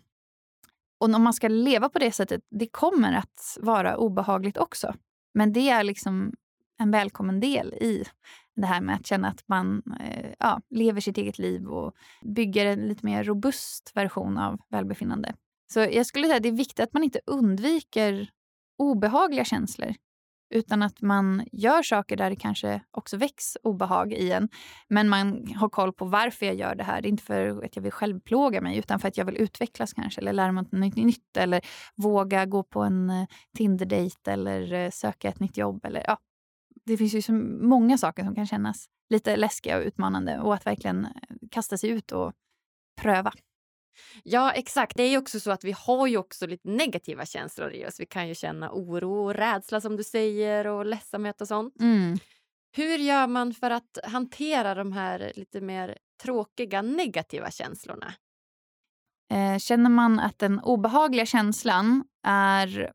och 0.97 1.15
om 1.15 1.23
man 1.23 1.33
ska 1.33 1.47
leva 1.47 1.89
på 1.89 1.99
det 1.99 2.11
sättet, 2.11 2.41
det 2.49 2.67
kommer 2.67 3.13
att 3.13 3.57
vara 3.61 3.97
obehagligt 3.97 4.57
också. 4.57 4.93
Men 5.33 5.53
det 5.53 5.69
är 5.69 5.83
liksom 5.83 6.33
en 6.77 6.91
välkommen 6.91 7.39
del 7.39 7.73
i 7.73 8.03
det 8.55 8.67
här 8.67 8.81
med 8.81 8.95
att 8.95 9.07
känna 9.07 9.27
att 9.27 9.47
man 9.47 9.83
eh, 9.99 10.31
ja, 10.39 10.61
lever 10.69 11.01
sitt 11.01 11.17
eget 11.17 11.39
liv 11.39 11.67
och 11.67 11.95
bygger 12.21 12.65
en 12.65 12.79
lite 12.79 13.05
mer 13.05 13.23
robust 13.23 13.91
version 13.95 14.37
av 14.37 14.59
välbefinnande. 14.69 15.35
Så 15.73 15.79
jag 15.79 16.05
skulle 16.05 16.25
säga 16.27 16.37
att 16.37 16.43
det 16.43 16.49
är 16.49 16.53
viktigt 16.53 16.79
att 16.79 16.93
man 16.93 17.03
inte 17.03 17.19
undviker 17.25 18.29
obehagliga 18.77 19.45
känslor. 19.45 19.93
Utan 20.49 20.81
att 20.83 21.01
man 21.01 21.45
gör 21.51 21.83
saker 21.83 22.17
där 22.17 22.29
det 22.29 22.35
kanske 22.35 22.81
också 22.91 23.17
väcks 23.17 23.57
obehag 23.63 24.13
i 24.13 24.31
en. 24.31 24.49
Men 24.87 25.09
man 25.09 25.53
har 25.55 25.69
koll 25.69 25.93
på 25.93 26.05
varför 26.05 26.45
jag 26.45 26.55
gör 26.55 26.75
det 26.75 26.83
här. 26.83 27.01
Det 27.01 27.07
är 27.07 27.09
inte 27.09 27.23
för 27.23 27.65
att 27.65 27.75
jag 27.75 27.83
vill 27.83 27.91
självplåga 27.91 28.61
mig 28.61 28.77
utan 28.77 28.99
för 28.99 29.07
att 29.07 29.17
jag 29.17 29.25
vill 29.25 29.37
utvecklas 29.37 29.93
kanske. 29.93 30.21
Eller 30.21 30.33
lära 30.33 30.51
mig 30.51 30.63
något 30.71 30.95
nytt. 30.95 31.37
Eller 31.37 31.61
våga 31.95 32.45
gå 32.45 32.63
på 32.63 32.81
en 32.81 33.09
eh, 33.09 33.27
Tinder-dejt 33.57 34.31
eller 34.31 34.73
eh, 34.73 34.89
söka 34.89 35.29
ett 35.29 35.39
nytt 35.39 35.57
jobb. 35.57 35.85
Eller, 35.85 36.03
ja. 36.07 36.17
Det 36.85 36.97
finns 36.97 37.13
ju 37.13 37.21
så 37.21 37.33
många 37.61 37.97
saker 37.97 38.23
som 38.23 38.35
kan 38.35 38.47
kännas 38.47 38.85
lite 39.09 39.35
läskiga 39.35 39.77
och 39.77 39.83
utmanande. 39.83 40.39
Och 40.39 40.53
att 40.53 40.65
verkligen 40.65 41.05
eh, 41.05 41.11
kasta 41.51 41.77
sig 41.77 41.89
ut 41.89 42.11
och 42.11 42.33
pröva. 43.01 43.33
Ja, 44.23 44.51
exakt. 44.51 44.97
Det 44.97 45.03
är 45.03 45.17
också 45.17 45.39
så 45.39 45.51
att 45.51 45.63
vi 45.63 45.71
har 45.71 46.07
ju 46.07 46.17
också 46.17 46.47
lite 46.47 46.69
negativa 46.69 47.25
känslor 47.25 47.71
i 47.71 47.87
oss. 47.87 47.99
Vi 47.99 48.05
kan 48.05 48.27
ju 48.27 48.35
känna 48.35 48.71
oro 48.71 49.25
och 49.25 49.33
rädsla 49.33 49.81
som 49.81 49.97
du 49.97 50.03
säger 50.03 50.67
och 50.67 50.85
ledsamhet 50.85 51.41
och 51.41 51.47
sånt. 51.47 51.81
Mm. 51.81 52.17
Hur 52.75 52.97
gör 52.97 53.27
man 53.27 53.53
för 53.53 53.71
att 53.71 53.97
hantera 54.03 54.75
de 54.75 54.91
här 54.91 55.31
lite 55.35 55.61
mer 55.61 55.97
tråkiga 56.23 56.81
negativa 56.81 57.51
känslorna? 57.51 58.13
Eh, 59.31 59.57
känner 59.57 59.89
man 59.89 60.19
att 60.19 60.39
den 60.39 60.59
obehagliga 60.59 61.25
känslan 61.25 62.03
är 62.27 62.93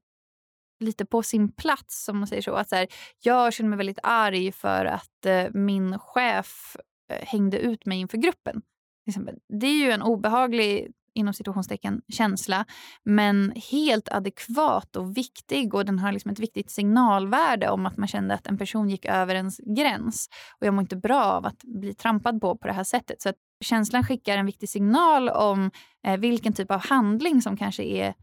lite 0.80 1.04
på 1.04 1.22
sin 1.22 1.52
plats, 1.52 2.08
om 2.08 2.18
man 2.18 2.26
säger 2.26 2.42
så. 2.42 2.54
Att 2.54 2.68
så 2.68 2.76
här, 2.76 2.88
jag 3.18 3.52
känner 3.52 3.70
mig 3.70 3.76
väldigt 3.76 3.98
arg 4.02 4.52
för 4.52 4.84
att 4.84 5.26
eh, 5.26 5.46
min 5.52 5.98
chef 5.98 6.76
eh, 7.12 7.26
hängde 7.26 7.58
ut 7.58 7.86
mig 7.86 7.98
inför 7.98 8.18
gruppen. 8.18 8.62
Liksom, 9.06 9.28
det 9.60 9.66
är 9.66 9.84
ju 9.84 9.90
en 9.90 10.02
obehaglig 10.02 10.92
inom 11.14 11.34
situationstecken 11.34 12.02
känsla 12.08 12.64
men 13.04 13.52
helt 13.70 14.08
adekvat 14.08 14.96
och 14.96 15.16
viktig 15.16 15.74
och 15.74 15.84
den 15.84 15.98
har 15.98 16.12
liksom 16.12 16.30
ett 16.30 16.38
viktigt 16.38 16.70
signalvärde 16.70 17.70
om 17.70 17.86
att 17.86 17.96
man 17.96 18.08
kände 18.08 18.34
att 18.34 18.46
en 18.46 18.58
person 18.58 18.90
gick 18.90 19.04
över 19.04 19.34
ens 19.34 19.58
gräns. 19.76 20.28
Och 20.60 20.66
Jag 20.66 20.74
mår 20.74 20.82
inte 20.82 20.96
bra 20.96 21.24
av 21.24 21.46
att 21.46 21.62
bli 21.62 21.94
trampad 21.94 22.40
på 22.40 22.56
på 22.56 22.66
det 22.66 22.72
här 22.72 22.84
sättet. 22.84 23.22
Så 23.22 23.28
att 23.28 23.36
känslan 23.60 24.04
skickar 24.04 24.38
en 24.38 24.46
viktig 24.46 24.68
signal 24.68 25.28
om 25.28 25.70
eh, 26.06 26.16
vilken 26.16 26.52
typ 26.52 26.70
av 26.70 26.80
handling 26.80 27.42
som 27.42 27.56
kanske 27.56 27.82
är 27.82 28.14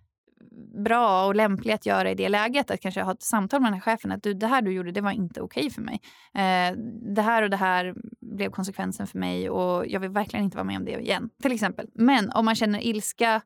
bra 0.83 1.25
och 1.25 1.35
lämplig 1.35 1.73
att 1.73 1.85
göra 1.85 2.11
i 2.11 2.15
det 2.15 2.29
läget. 2.29 2.71
Att 2.71 2.81
kanske 2.81 3.01
ha 3.01 3.11
ett 3.11 3.23
samtal 3.23 3.61
med 3.61 3.67
den 3.67 3.73
här 3.73 3.81
chefen 3.81 4.11
att 4.11 4.23
du, 4.23 4.33
det 4.33 4.47
här 4.47 4.61
du 4.61 4.71
gjorde 4.71 4.91
det 4.91 5.01
var 5.01 5.11
inte 5.11 5.41
okej 5.41 5.61
okay 5.61 5.69
för 5.69 5.81
mig. 5.81 6.01
Eh, 6.33 6.77
det 7.15 7.21
här 7.21 7.43
och 7.43 7.49
det 7.49 7.57
här 7.57 7.95
blev 8.35 8.51
konsekvensen 8.51 9.07
för 9.07 9.19
mig 9.19 9.49
och 9.49 9.87
jag 9.87 9.99
vill 9.99 10.09
verkligen 10.09 10.45
inte 10.45 10.57
vara 10.57 10.63
med 10.65 10.77
om 10.77 10.85
det 10.85 10.99
igen. 10.99 11.29
Till 11.41 11.51
exempel. 11.51 11.87
Men 11.93 12.31
om 12.31 12.45
man 12.45 12.55
känner 12.55 12.85
ilska 12.85 13.41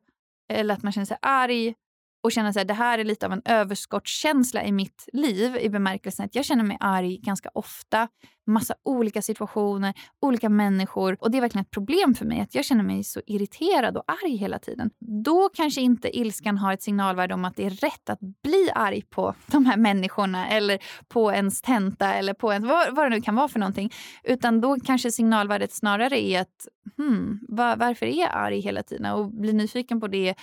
eller 0.48 0.74
att 0.74 0.82
man 0.82 0.92
känner 0.92 1.06
sig 1.06 1.16
arg 1.22 1.74
och 2.22 2.32
känna 2.32 2.48
att 2.48 2.68
det 2.68 2.74
här 2.74 2.98
är 2.98 3.04
lite 3.04 3.26
av 3.26 3.32
en 3.32 3.42
överskottskänsla 3.44 4.64
i 4.64 4.72
mitt 4.72 5.08
liv 5.12 5.56
i 5.56 5.68
bemärkelsen 5.68 6.26
att 6.26 6.34
jag 6.34 6.44
känner 6.44 6.64
mig 6.64 6.76
arg 6.80 7.18
ganska 7.18 7.50
ofta. 7.54 8.08
Massa 8.46 8.74
olika 8.84 9.22
situationer, 9.22 9.94
olika 10.20 10.48
människor. 10.48 11.16
Och 11.20 11.30
det 11.30 11.38
är 11.38 11.40
verkligen 11.40 11.64
ett 11.64 11.70
problem 11.70 12.14
för 12.14 12.24
mig 12.24 12.40
att 12.40 12.54
jag 12.54 12.64
känner 12.64 12.84
mig 12.84 13.04
så 13.04 13.20
irriterad 13.26 13.96
och 13.96 14.04
arg 14.06 14.36
hela 14.36 14.58
tiden. 14.58 14.90
Då 15.24 15.48
kanske 15.54 15.80
inte 15.80 16.18
ilskan 16.18 16.58
har 16.58 16.72
ett 16.72 16.82
signalvärde 16.82 17.34
om 17.34 17.44
att 17.44 17.56
det 17.56 17.66
är 17.66 17.70
rätt 17.70 18.10
att 18.10 18.20
bli 18.20 18.70
arg 18.74 19.02
på 19.02 19.34
de 19.46 19.66
här 19.66 19.76
människorna 19.76 20.48
eller 20.48 20.78
på 21.08 21.32
ens 21.32 21.62
tenta 21.62 22.14
eller 22.14 22.34
på 22.34 22.52
ens, 22.52 22.68
vad, 22.68 22.96
vad 22.96 23.06
det 23.06 23.10
nu 23.10 23.20
kan 23.20 23.34
vara 23.34 23.48
för 23.48 23.58
någonting. 23.58 23.92
Utan 24.24 24.60
då 24.60 24.76
kanske 24.84 25.12
signalvärdet 25.12 25.72
snarare 25.72 26.20
är 26.20 26.40
att 26.40 26.68
hmm, 26.96 27.40
var, 27.48 27.76
varför 27.76 28.06
är 28.06 28.20
jag 28.20 28.30
arg 28.32 28.60
hela 28.60 28.82
tiden? 28.82 29.12
Och 29.12 29.30
bli 29.30 29.52
nyfiken 29.52 30.00
på 30.00 30.08
det 30.08 30.34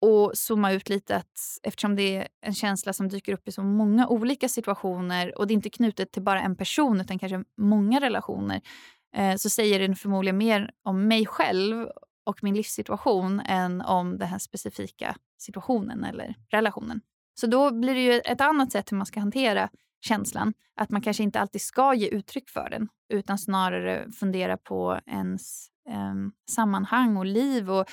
och 0.00 0.30
zooma 0.34 0.72
ut 0.72 0.88
lite 0.88 1.16
att 1.16 1.58
eftersom 1.62 1.96
det 1.96 2.16
är 2.16 2.28
en 2.40 2.54
känsla 2.54 2.92
som 2.92 3.08
dyker 3.08 3.32
upp 3.32 3.48
i 3.48 3.52
så 3.52 3.62
många 3.62 4.08
olika 4.08 4.48
situationer 4.48 5.38
och 5.38 5.46
det 5.46 5.52
är 5.52 5.56
inte 5.56 5.70
knutet 5.70 6.12
till 6.12 6.22
bara 6.22 6.40
en 6.40 6.56
person 6.56 7.00
utan 7.00 7.18
kanske 7.18 7.44
många 7.56 8.00
relationer 8.00 8.60
eh, 9.16 9.36
så 9.36 9.50
säger 9.50 9.80
den 9.80 9.96
förmodligen 9.96 10.38
mer 10.38 10.70
om 10.82 11.08
mig 11.08 11.26
själv 11.26 11.88
och 12.24 12.44
min 12.44 12.54
livssituation 12.54 13.40
än 13.40 13.80
om 13.80 14.18
den 14.18 14.28
här 14.28 14.38
specifika 14.38 15.16
situationen 15.38 16.04
eller 16.04 16.34
relationen. 16.50 17.00
Så 17.34 17.46
då 17.46 17.70
blir 17.70 17.94
det 17.94 18.00
ju 18.00 18.20
ett 18.24 18.40
annat 18.40 18.72
sätt 18.72 18.92
hur 18.92 18.96
man 18.96 19.06
ska 19.06 19.20
hantera 19.20 19.68
känslan. 20.00 20.54
Att 20.76 20.90
man 20.90 21.00
kanske 21.00 21.22
inte 21.22 21.40
alltid 21.40 21.60
ska 21.60 21.94
ge 21.94 22.08
uttryck 22.08 22.48
för 22.48 22.70
den 22.70 22.88
utan 23.08 23.38
snarare 23.38 24.10
fundera 24.12 24.56
på 24.56 25.00
ens 25.06 25.68
eh, 25.88 26.14
sammanhang 26.50 27.16
och 27.16 27.26
liv 27.26 27.70
och 27.70 27.86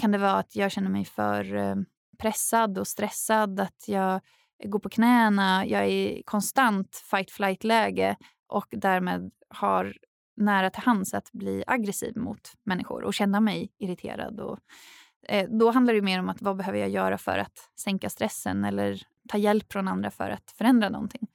kan 0.00 0.10
det 0.10 0.18
vara 0.18 0.32
att 0.32 0.56
jag 0.56 0.72
känner 0.72 0.90
mig 0.90 1.04
för 1.04 1.54
eh, 1.54 1.76
pressad 2.18 2.78
och 2.78 2.86
stressad, 2.86 3.60
att 3.60 3.84
jag 3.86 4.20
går 4.64 4.78
på 4.78 4.88
knäna, 4.88 5.66
jag 5.66 5.82
är 5.82 5.88
i 5.88 6.22
konstant 6.26 7.02
fight-flight-läge 7.10 8.16
och 8.46 8.66
därmed 8.70 9.30
har 9.48 9.96
nära 10.36 10.70
till 10.70 10.82
hands 10.82 11.14
att 11.14 11.32
bli 11.32 11.64
aggressiv 11.66 12.16
mot 12.16 12.52
människor 12.64 13.04
och 13.04 13.14
känna 13.14 13.40
mig 13.40 13.72
irriterad. 13.78 14.40
Och, 14.40 14.58
eh, 15.28 15.48
då 15.50 15.70
handlar 15.70 15.94
det 15.94 16.02
mer 16.02 16.20
om 16.20 16.28
att 16.28 16.42
vad 16.42 16.56
behöver 16.56 16.78
jag 16.78 16.88
göra 16.88 17.18
för 17.18 17.38
att 17.38 17.70
sänka 17.80 18.10
stressen 18.10 18.64
eller 18.64 19.02
ta 19.28 19.38
hjälp 19.38 19.72
från 19.72 19.88
andra 19.88 20.10
för 20.10 20.30
att 20.30 20.50
förändra 20.50 20.88
någonting. 20.88 21.28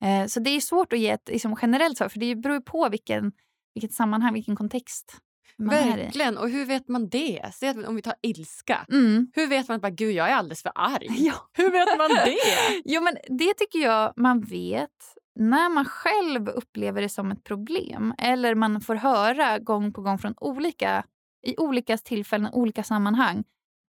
Eh, 0.00 0.26
så 0.26 0.40
det 0.40 0.50
är 0.50 0.60
svårt 0.60 0.92
att 0.92 0.98
ge 0.98 1.10
ett 1.10 1.28
liksom, 1.28 1.56
generellt 1.62 1.98
svar 1.98 2.08
för 2.08 2.18
det 2.18 2.34
beror 2.34 2.60
på 2.60 2.88
vilken, 2.88 3.32
vilket 3.74 3.92
sammanhang, 3.92 4.34
vilken 4.34 4.56
kontext 4.56 5.20
Verkligen. 5.58 6.38
Och 6.38 6.50
hur 6.50 6.64
vet 6.64 6.88
man 6.88 7.08
det? 7.08 7.50
Säg 7.54 7.86
om 7.86 7.96
vi 7.96 8.02
tar 8.02 8.14
ilska. 8.22 8.86
Mm. 8.90 9.30
Hur 9.34 9.46
vet 9.46 9.68
man 9.68 9.74
att 9.74 9.82
bara, 9.82 9.90
Gud, 9.90 10.12
jag 10.12 10.28
är 10.28 10.34
alldeles 10.34 10.62
för 10.62 10.72
arg? 10.74 11.06
Ja. 11.18 11.34
Hur 11.52 11.70
vet 11.70 11.98
man 11.98 12.08
det? 12.08 12.36
jo, 12.84 13.02
men 13.02 13.16
det 13.38 13.54
tycker 13.54 13.78
jag 13.78 14.12
man 14.16 14.40
vet 14.40 15.14
när 15.40 15.68
man 15.68 15.84
själv 15.84 16.48
upplever 16.48 17.02
det 17.02 17.08
som 17.08 17.30
ett 17.30 17.44
problem 17.44 18.14
eller 18.18 18.54
man 18.54 18.80
får 18.80 18.94
höra 18.94 19.58
gång 19.58 19.92
på 19.92 20.00
gång 20.00 20.18
från 20.18 20.34
olika, 20.36 21.04
i 21.46 21.56
olika 21.56 21.98
tillfällen, 21.98 22.50
olika 22.52 22.82
sammanhang 22.82 23.44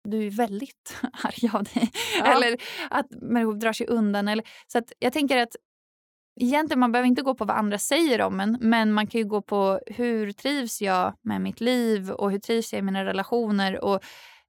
du 0.04 0.26
är 0.26 0.30
väldigt 0.30 0.98
arg 1.24 1.50
av 1.54 1.64
dig. 1.64 1.92
Ja. 2.20 2.26
Eller 2.26 2.58
att 2.90 3.08
människor 3.12 3.56
drar 3.56 3.74
sig 3.74 3.88
undan. 3.88 4.28
Eller, 4.28 4.46
så 4.68 4.78
att 4.78 4.92
jag 5.00 5.14
tänker 5.14 5.38
att 5.38 5.56
egentligen 6.36 6.80
man 6.80 6.92
behöver 6.92 7.08
inte 7.08 7.22
gå 7.22 7.36
på 7.36 7.46
vad 7.46 7.58
andra 7.58 7.78
säger 7.78 8.22
om 8.22 8.40
en 8.40 8.58
men 8.62 8.94
man 8.94 9.08
kan 9.08 9.22
ju 9.22 9.28
gå 9.28 9.42
på 9.42 9.80
hur 9.88 10.32
trivs 10.32 10.82
jag 10.82 11.14
med 11.22 11.42
mitt 11.42 11.62
liv 11.62 12.10
och 12.10 12.32
hur 12.32 12.40
trivs 12.40 12.74
jag 12.74 12.80
i 12.80 12.82
mina 12.82 13.06
relationer. 13.06 13.84
Och 13.84 14.04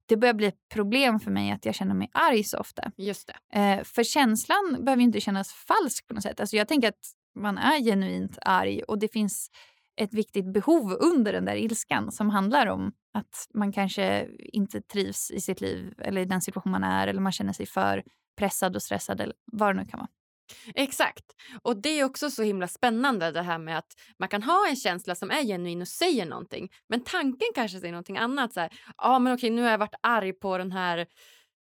det 0.05 0.17
börjar 0.17 0.33
bli 0.33 0.47
ett 0.47 0.69
problem 0.73 1.19
för 1.19 1.31
mig 1.31 1.51
att 1.51 1.65
jag 1.65 1.75
känner 1.75 1.95
mig 1.95 2.09
arg 2.13 2.43
så 2.43 2.57
ofta. 2.57 2.91
Just 2.97 3.27
det. 3.27 3.59
Eh, 3.59 3.83
för 3.83 4.03
känslan 4.03 4.77
behöver 4.79 5.03
inte 5.03 5.19
kännas 5.19 5.53
falsk 5.53 6.07
på 6.07 6.13
något 6.13 6.23
sätt. 6.23 6.39
Alltså 6.39 6.55
jag 6.55 6.67
tänker 6.67 6.87
att 6.87 7.15
man 7.39 7.57
är 7.57 7.79
genuint 7.83 8.37
arg 8.41 8.83
och 8.83 8.99
det 8.99 9.07
finns 9.07 9.49
ett 9.95 10.13
viktigt 10.13 10.53
behov 10.53 10.97
under 10.99 11.33
den 11.33 11.45
där 11.45 11.55
ilskan 11.55 12.11
som 12.11 12.29
handlar 12.29 12.67
om 12.67 12.91
att 13.13 13.47
man 13.53 13.71
kanske 13.71 14.27
inte 14.37 14.81
trivs 14.81 15.31
i 15.31 15.41
sitt 15.41 15.61
liv 15.61 15.93
eller 15.97 16.21
i 16.21 16.25
den 16.25 16.41
situation 16.41 16.71
man 16.71 16.83
är 16.83 17.07
eller 17.07 17.21
man 17.21 17.31
känner 17.31 17.53
sig 17.53 17.65
för 17.65 18.03
pressad 18.37 18.75
och 18.75 18.81
stressad 18.81 19.21
eller 19.21 19.35
vad 19.45 19.75
det 19.75 19.81
nu 19.81 19.87
kan 19.87 19.99
vara. 19.99 20.09
Exakt. 20.75 21.25
Och 21.61 21.81
det 21.81 21.99
är 21.99 22.03
också 22.03 22.29
så 22.29 22.43
himla 22.43 22.67
spännande 22.67 23.31
det 23.31 23.41
här 23.41 23.57
med 23.57 23.77
att 23.77 23.93
man 24.19 24.29
kan 24.29 24.43
ha 24.43 24.67
en 24.67 24.75
känsla 24.75 25.15
som 25.15 25.31
är 25.31 25.43
genuin 25.43 25.81
och 25.81 25.87
säger 25.87 26.25
någonting. 26.25 26.69
Men 26.89 27.03
tanken 27.03 27.47
kanske 27.55 27.79
säger 27.79 27.91
någonting 27.91 28.17
annat. 28.17 28.53
Så 28.53 28.59
här, 28.59 28.69
ah, 28.95 29.19
men 29.19 29.33
okej, 29.33 29.49
nu 29.49 29.61
har 29.61 29.69
jag 29.69 29.77
varit 29.77 29.95
arg 30.01 30.33
på 30.33 30.57
den 30.57 30.71
här 30.71 30.97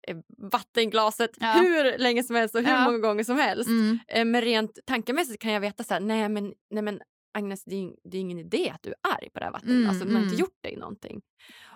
eh, 0.07 0.17
vattenglaset 0.51 1.31
ja. 1.39 1.53
hur 1.53 1.97
länge 1.97 2.23
som 2.23 2.35
helst 2.35 2.55
och 2.55 2.61
hur 2.61 2.69
ja. 2.69 2.85
många 2.85 2.97
gånger 2.97 3.23
som 3.23 3.37
helst. 3.37 3.69
Mm. 3.69 3.99
Eh, 4.07 4.25
men 4.25 4.41
rent 4.41 4.79
tankemässigt 4.85 5.41
kan 5.41 5.51
jag 5.51 5.61
veta 5.61 5.83
så 5.83 5.93
här, 5.93 6.01
nej 6.01 6.29
men, 6.29 6.53
nej 6.71 6.83
men 6.83 6.99
Agnes, 7.35 7.63
det 7.63 7.75
är, 7.75 7.95
det 8.03 8.17
är 8.17 8.21
ingen 8.21 8.39
idé 8.39 8.71
att 8.75 8.83
du 8.83 8.89
är 8.89 9.11
arg 9.17 9.29
på 9.29 9.39
det 9.39 9.45
här 9.45 9.51
vattenglaset. 9.51 10.01
Mm, 10.01 10.13
man 10.13 10.15
har 10.15 10.23
inte 10.23 10.35
mm. 10.35 10.39
gjort 10.39 10.63
dig 10.63 10.77
någonting. 10.77 11.21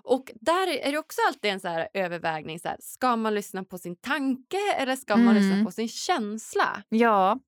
Och 0.04 0.32
där 0.42 0.68
är 0.68 0.92
det 0.92 0.98
också 0.98 1.22
alltid 1.28 1.52
en 1.52 1.60
så 1.60 1.68
här 1.68 1.88
övervägning. 1.94 2.60
Så 2.60 2.68
här, 2.68 2.78
ska 2.80 3.16
man 3.16 3.36
lyssna 3.36 3.64
på 3.64 3.78
sin 3.78 3.96
tanke 3.96 4.74
eller 4.78 4.96
ska 4.96 5.18
man 5.18 5.36
lyssna 5.36 5.54
mm. 5.54 5.66
på 5.66 5.72
sin 5.72 5.88
känsla? 5.88 6.84
Ja. 6.90 7.40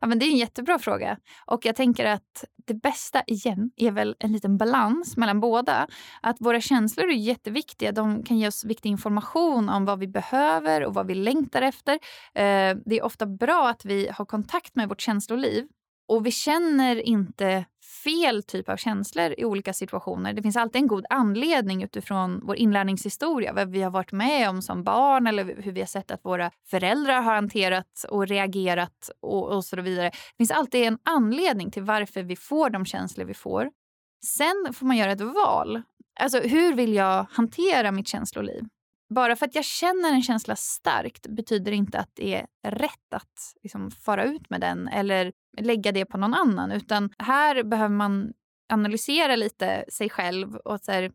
Ja, 0.00 0.06
men 0.06 0.18
det 0.18 0.26
är 0.26 0.30
en 0.30 0.36
jättebra 0.36 0.78
fråga. 0.78 1.18
Och 1.46 1.66
jag 1.66 1.76
tänker 1.76 2.04
att 2.04 2.44
det 2.66 2.74
bästa 2.74 3.22
igen 3.26 3.70
är 3.76 3.90
väl 3.90 4.16
en 4.18 4.32
liten 4.32 4.58
balans 4.58 5.16
mellan 5.16 5.40
båda. 5.40 5.88
Att 6.22 6.36
våra 6.40 6.60
känslor 6.60 7.08
är 7.08 7.14
jätteviktiga. 7.14 7.92
De 7.92 8.22
kan 8.22 8.38
ge 8.38 8.48
oss 8.48 8.64
viktig 8.64 8.90
information 8.90 9.68
om 9.68 9.84
vad 9.84 9.98
vi 9.98 10.08
behöver 10.08 10.84
och 10.84 10.94
vad 10.94 11.06
vi 11.06 11.14
längtar 11.14 11.62
efter. 11.62 11.92
Eh, 12.34 12.76
det 12.86 12.98
är 12.98 13.02
ofta 13.02 13.26
bra 13.26 13.68
att 13.68 13.84
vi 13.84 14.08
har 14.08 14.24
kontakt 14.24 14.76
med 14.76 14.88
vårt 14.88 15.00
känsloliv 15.00 15.66
och 16.08 16.26
vi 16.26 16.30
känner 16.30 16.96
inte 16.96 17.64
fel 18.04 18.42
typ 18.42 18.68
av 18.68 18.76
känslor 18.76 19.34
i 19.38 19.44
olika 19.44 19.72
situationer. 19.72 20.32
Det 20.32 20.42
finns 20.42 20.56
alltid 20.56 20.82
en 20.82 20.88
god 20.88 21.06
anledning 21.10 21.82
utifrån 21.82 22.40
vår 22.42 22.56
inlärningshistoria, 22.56 23.52
vad 23.52 23.70
vi 23.70 23.82
har 23.82 23.90
varit 23.90 24.12
med 24.12 24.50
om 24.50 24.62
som 24.62 24.84
barn 24.84 25.26
eller 25.26 25.44
hur 25.44 25.72
vi 25.72 25.80
har 25.80 25.86
sett 25.86 26.10
att 26.10 26.24
våra 26.24 26.50
föräldrar 26.70 27.22
har 27.22 27.34
hanterat 27.34 28.04
och 28.10 28.26
reagerat 28.26 29.10
och, 29.20 29.48
och 29.48 29.64
så 29.64 29.80
vidare. 29.80 30.10
Det 30.10 30.36
finns 30.36 30.50
alltid 30.50 30.84
en 30.84 30.98
anledning 31.02 31.70
till 31.70 31.82
varför 31.82 32.22
vi 32.22 32.36
får 32.36 32.70
de 32.70 32.84
känslor 32.84 33.24
vi 33.24 33.34
får. 33.34 33.70
Sen 34.26 34.74
får 34.74 34.86
man 34.86 34.96
göra 34.96 35.12
ett 35.12 35.20
val. 35.20 35.82
Alltså, 36.20 36.40
hur 36.40 36.74
vill 36.74 36.94
jag 36.94 37.26
hantera 37.30 37.92
mitt 37.92 38.08
känsloliv? 38.08 38.64
Bara 39.08 39.36
för 39.36 39.46
att 39.46 39.54
jag 39.54 39.64
känner 39.64 40.12
en 40.12 40.22
känsla 40.22 40.56
starkt 40.56 41.26
betyder 41.26 41.72
inte 41.72 41.98
att 41.98 42.10
det 42.14 42.34
är 42.62 42.70
rätt 42.70 43.14
att 43.14 43.54
liksom, 43.62 43.90
fara 43.90 44.24
ut 44.24 44.50
med 44.50 44.60
den 44.60 44.88
eller 44.88 45.32
lägga 45.60 45.92
det 45.92 46.04
på 46.04 46.18
någon 46.18 46.34
annan. 46.34 46.72
Utan 46.72 47.10
här 47.18 47.62
behöver 47.62 47.94
man 47.94 48.32
analysera 48.72 49.36
lite 49.36 49.84
sig 49.88 50.10
själv 50.10 50.56
och 50.56 50.80
så 50.80 50.92
här, 50.92 51.12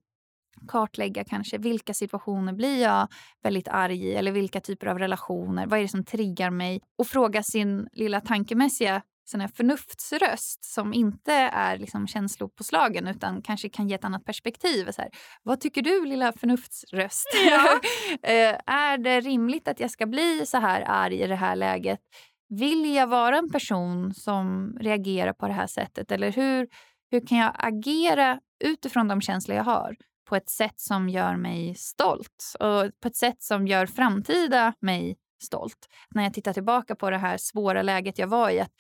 kartlägga 0.68 1.24
kanske 1.24 1.58
vilka 1.58 1.94
situationer 1.94 2.54
blir 2.54 2.82
jag 2.82 3.08
väldigt 3.44 3.68
arg 3.68 4.08
i 4.08 4.14
eller 4.14 4.32
vilka 4.32 4.62
typer 4.62 4.88
av 4.88 5.00
relationer, 5.00 5.68
vad 5.68 5.80
är 5.80 5.84
det 5.84 5.90
som 5.90 6.06
triggar 6.06 6.50
mig? 6.50 6.82
Och 6.98 7.08
fråga 7.08 7.44
sin 7.44 7.88
lilla 7.92 8.22
tankemässiga 8.22 9.02
sån 9.30 9.42
här 9.42 9.48
förnuftsröst 9.48 10.66
som 10.66 10.94
inte 10.94 11.34
är 11.34 11.78
liksom 11.78 12.08
känslopåslagen 12.08 13.08
utan 13.08 13.42
kanske 13.42 13.70
kan 13.70 13.90
ge 13.90 13.96
ett 13.96 14.04
annat 14.04 14.26
perspektiv. 14.26 14.92
Så 14.92 15.02
här, 15.02 15.12
Vad 15.44 15.62
tycker 15.62 15.82
du, 15.82 16.06
lilla 16.06 16.34
förnuftsröst? 16.34 17.28
Ja. 17.50 17.80
Eh, 18.24 18.56
är 18.66 18.98
det 18.98 19.20
rimligt 19.20 19.68
att 19.68 19.80
jag 19.80 19.92
ska 19.92 20.06
bli 20.06 20.46
så 20.46 20.58
här 20.58 20.84
arg 20.88 21.22
i 21.22 21.28
det 21.28 21.36
här 21.36 21.56
läget? 21.56 22.00
Vill 22.50 22.96
jag 22.96 23.08
vara 23.08 23.38
en 23.38 23.50
person 23.50 24.14
som 24.14 24.76
reagerar 24.80 25.34
på 25.34 25.48
det 25.48 25.54
här 25.54 25.68
sättet? 25.68 26.12
Eller 26.12 26.32
hur, 26.32 26.68
hur 27.12 27.28
kan 27.28 27.38
jag 27.38 27.56
agera 27.58 28.40
utifrån 28.64 29.08
de 29.08 29.22
känslor 29.22 29.58
jag 29.58 29.64
har 29.64 29.96
på 30.30 30.36
ett 30.36 30.50
sätt 30.50 30.80
som 30.80 31.10
gör 31.10 31.36
mig 31.36 31.76
stolt 31.76 32.56
och 32.60 32.92
på 33.02 33.08
ett 33.08 33.16
sätt 33.16 33.42
som 33.42 33.68
gör 33.68 33.86
framtida 33.86 34.74
mig 34.80 35.18
stolt? 35.44 35.88
När 36.16 36.24
jag 36.24 36.34
tittar 36.34 36.54
tillbaka 36.54 36.96
på 36.96 37.10
det 37.10 37.18
här 37.18 37.38
svåra 37.38 37.82
läget 37.82 38.20
jag 38.20 38.28
var 38.28 38.50
i. 38.50 38.60
att 38.60 38.74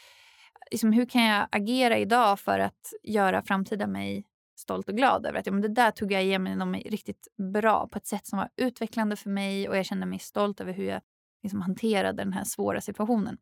liksom, 0.71 0.93
hur 0.93 1.05
kan 1.05 1.23
jag 1.23 1.47
agera 1.51 1.97
idag 1.97 2.39
för 2.39 2.59
att 2.59 2.93
göra 3.03 3.41
framtida 3.41 3.87
mig 3.87 4.25
stolt 4.59 4.89
och 4.89 4.95
glad 4.95 5.25
över 5.25 5.39
att 5.39 5.45
ja, 5.45 5.51
men 5.51 5.61
det 5.61 5.67
där 5.67 5.91
tog 5.91 6.11
jag 6.11 6.23
igenom 6.23 6.71
mig 6.71 6.87
riktigt 6.89 7.27
bra 7.53 7.87
på 7.87 7.97
ett 7.97 8.07
sätt 8.07 8.27
som 8.27 8.37
var 8.37 8.49
utvecklande 8.55 9.15
för 9.15 9.29
mig 9.29 9.69
och 9.69 9.77
jag 9.77 9.85
kände 9.85 10.05
mig 10.05 10.19
stolt 10.19 10.61
över 10.61 10.73
hur 10.73 10.85
jag 10.85 11.01
liksom, 11.43 11.61
hanterade 11.61 12.23
den 12.23 12.33
här 12.33 12.43
svåra 12.43 12.81
situationen. 12.81 13.37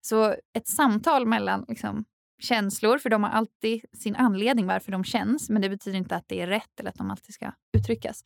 Så 0.00 0.36
ett 0.52 0.68
samtal 0.68 1.26
mellan 1.26 1.64
liksom, 1.68 2.04
känslor, 2.38 2.98
för 2.98 3.10
de 3.10 3.22
har 3.22 3.30
alltid 3.30 3.84
sin 3.92 4.16
anledning 4.16 4.66
varför 4.66 4.92
de 4.92 5.04
känns 5.04 5.50
men 5.50 5.62
det 5.62 5.68
betyder 5.68 5.98
inte 5.98 6.16
att 6.16 6.28
det 6.28 6.40
är 6.40 6.46
rätt 6.46 6.80
eller 6.80 6.90
att 6.90 6.98
de 6.98 7.10
alltid 7.10 7.34
ska 7.34 7.52
uttryckas. 7.76 8.24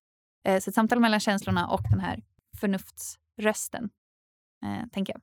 Eh, 0.49 0.61
så 0.61 0.71
ett 0.71 0.75
samtal 0.75 1.01
mellan 1.01 1.21
känslorna 1.21 1.69
och 1.69 1.83
den 1.91 2.01
här 2.01 2.23
förnuftsrösten, 2.61 3.91
eh, 4.65 4.89
tänker 4.93 5.13
jag. 5.13 5.23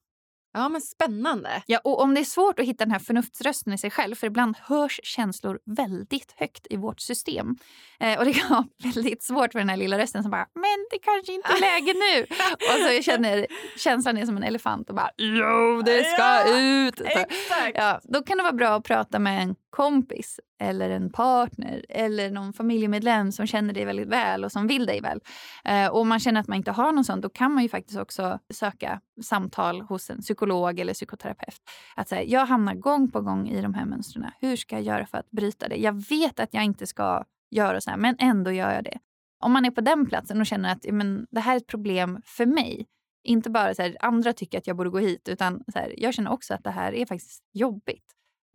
Ja, 0.60 0.70
men 0.70 0.82
spännande. 0.82 1.64
Ja, 1.66 1.80
och 1.84 2.01
om 2.01 2.14
det 2.14 2.20
är 2.20 2.26
svårt 2.26 2.60
att 2.60 2.66
hitta 2.66 2.86
den 2.86 2.91
här 2.91 2.99
förnuftsrösten 2.99 3.74
i 3.74 3.78
sig 3.78 3.91
själv, 3.91 4.16
för 4.16 4.28
ibland 4.28 4.57
hörs 4.57 4.99
känslor 5.03 5.60
väldigt 5.66 6.34
högt 6.38 6.68
i 6.70 6.78
vårt 6.78 6.99
system. 6.99 7.55
Eh, 7.99 8.20
och 8.20 8.26
det 8.26 8.34
kan 8.34 8.49
vara 8.55 8.68
väldigt 8.84 9.24
svårt 9.24 9.51
för 9.51 9.60
den 9.60 9.70
här 9.70 9.78
lilla 9.78 9.97
rösten 9.97 10.24
som 10.24 10.32
bara 10.32 10.47
“men 10.53 10.88
det 10.91 10.99
kanske 10.99 11.34
inte 11.34 11.47
är 11.47 11.62
läge 11.72 11.93
nu”. 11.93 12.26
och 12.55 12.97
så 12.97 13.03
känner 13.03 13.47
känslan 13.78 14.18
är 14.18 14.26
som 14.26 14.38
en 14.38 14.43
elefant 14.43 14.89
och 14.89 14.95
bara 14.95 15.10
“jo, 15.18 15.82
det 15.82 16.03
ska 16.03 16.22
ja, 16.22 16.60
ut”. 16.60 16.97
Så, 16.97 17.26
ja, 17.74 17.99
då 18.03 18.24
kan 18.24 18.38
det 18.38 18.43
vara 18.43 18.53
bra 18.53 18.70
att 18.70 18.84
prata 18.84 19.20
med 19.20 19.43
en 19.43 19.55
kompis 19.70 20.39
eller 20.62 20.89
en 20.89 21.12
partner 21.12 21.86
eller 21.89 22.32
någon 22.32 22.53
familjemedlem 22.53 23.32
som 23.32 23.47
känner 23.47 23.74
dig 23.74 23.86
väldigt 23.86 24.07
väl 24.07 24.45
och 24.45 24.51
som 24.51 24.68
vill 24.68 24.86
dig 24.86 25.01
väl. 25.01 25.22
Eh, 25.66 25.88
och 25.88 26.01
om 26.01 26.10
man 26.10 26.20
känner 26.20 26.41
att 26.41 26.47
man 26.47 26.57
inte 26.57 26.72
har 26.72 26.91
någon 26.91 27.05
sån, 27.05 27.22
då 27.22 27.30
kan 27.30 27.53
man 27.53 27.64
ju 27.64 27.70
faktiskt 27.70 27.99
också 27.99 28.39
söka 28.53 29.01
samtal 29.24 29.82
hos 29.82 30.10
en 30.10 30.22
psykolog 30.22 30.49
eller 30.50 30.93
psykoterapeut. 30.93 31.62
Att 31.95 32.10
säga, 32.10 32.24
jag 32.24 32.45
hamnar 32.45 32.76
gång 32.76 33.12
på 33.12 33.22
gång 33.22 33.50
i 33.50 33.62
de 33.62 33.74
här 33.74 33.86
mönstren. 33.86 34.32
Hur 34.39 34.56
ska 34.56 34.76
jag 34.76 34.84
göra 34.84 35.06
för 35.06 35.18
att 35.18 35.32
bryta 35.32 35.68
det? 35.68 35.76
Jag 35.76 36.10
vet 36.10 36.39
att 36.39 36.54
jag 36.54 36.64
inte 36.64 36.88
ska 36.88 37.26
göra 37.52 37.82
så 37.82 37.89
här, 37.89 37.97
men 37.97 38.16
ändå 38.20 38.52
gör 38.52 38.74
jag 38.74 38.84
det. 38.84 39.00
Om 39.39 39.52
man 39.52 39.66
är 39.66 39.72
på 39.72 39.82
den 39.82 40.06
platsen 40.06 40.39
och 40.39 40.45
känner 40.45 40.72
att 40.72 40.86
men, 40.91 41.28
det 41.32 41.39
här 41.39 41.54
är 41.54 41.58
ett 41.58 41.68
problem 41.68 42.22
för 42.26 42.45
mig. 42.45 42.88
Inte 43.24 43.50
bara 43.50 43.76
så 43.76 43.82
här, 43.82 43.97
andra 44.00 44.34
tycker 44.34 44.58
att 44.58 44.68
jag 44.68 44.78
borde 44.78 44.89
gå 44.89 45.00
hit, 45.00 45.30
utan 45.30 45.64
så 45.74 45.80
här, 45.80 45.93
jag 45.97 46.14
känner 46.14 46.32
också 46.32 46.54
att 46.54 46.64
det 46.64 46.72
här 46.72 46.93
är 46.93 47.06
faktiskt 47.06 47.43
jobbigt. 47.54 48.06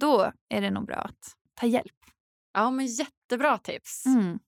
Då 0.01 0.33
är 0.49 0.61
det 0.61 0.71
nog 0.71 0.87
bra 0.87 0.97
att 0.97 1.37
ta 1.55 1.67
hjälp. 1.67 1.97
Ja, 2.53 2.71
men 2.71 2.87
jättebra 2.87 3.59
tips. 3.59 4.07
Mm. 4.07 4.39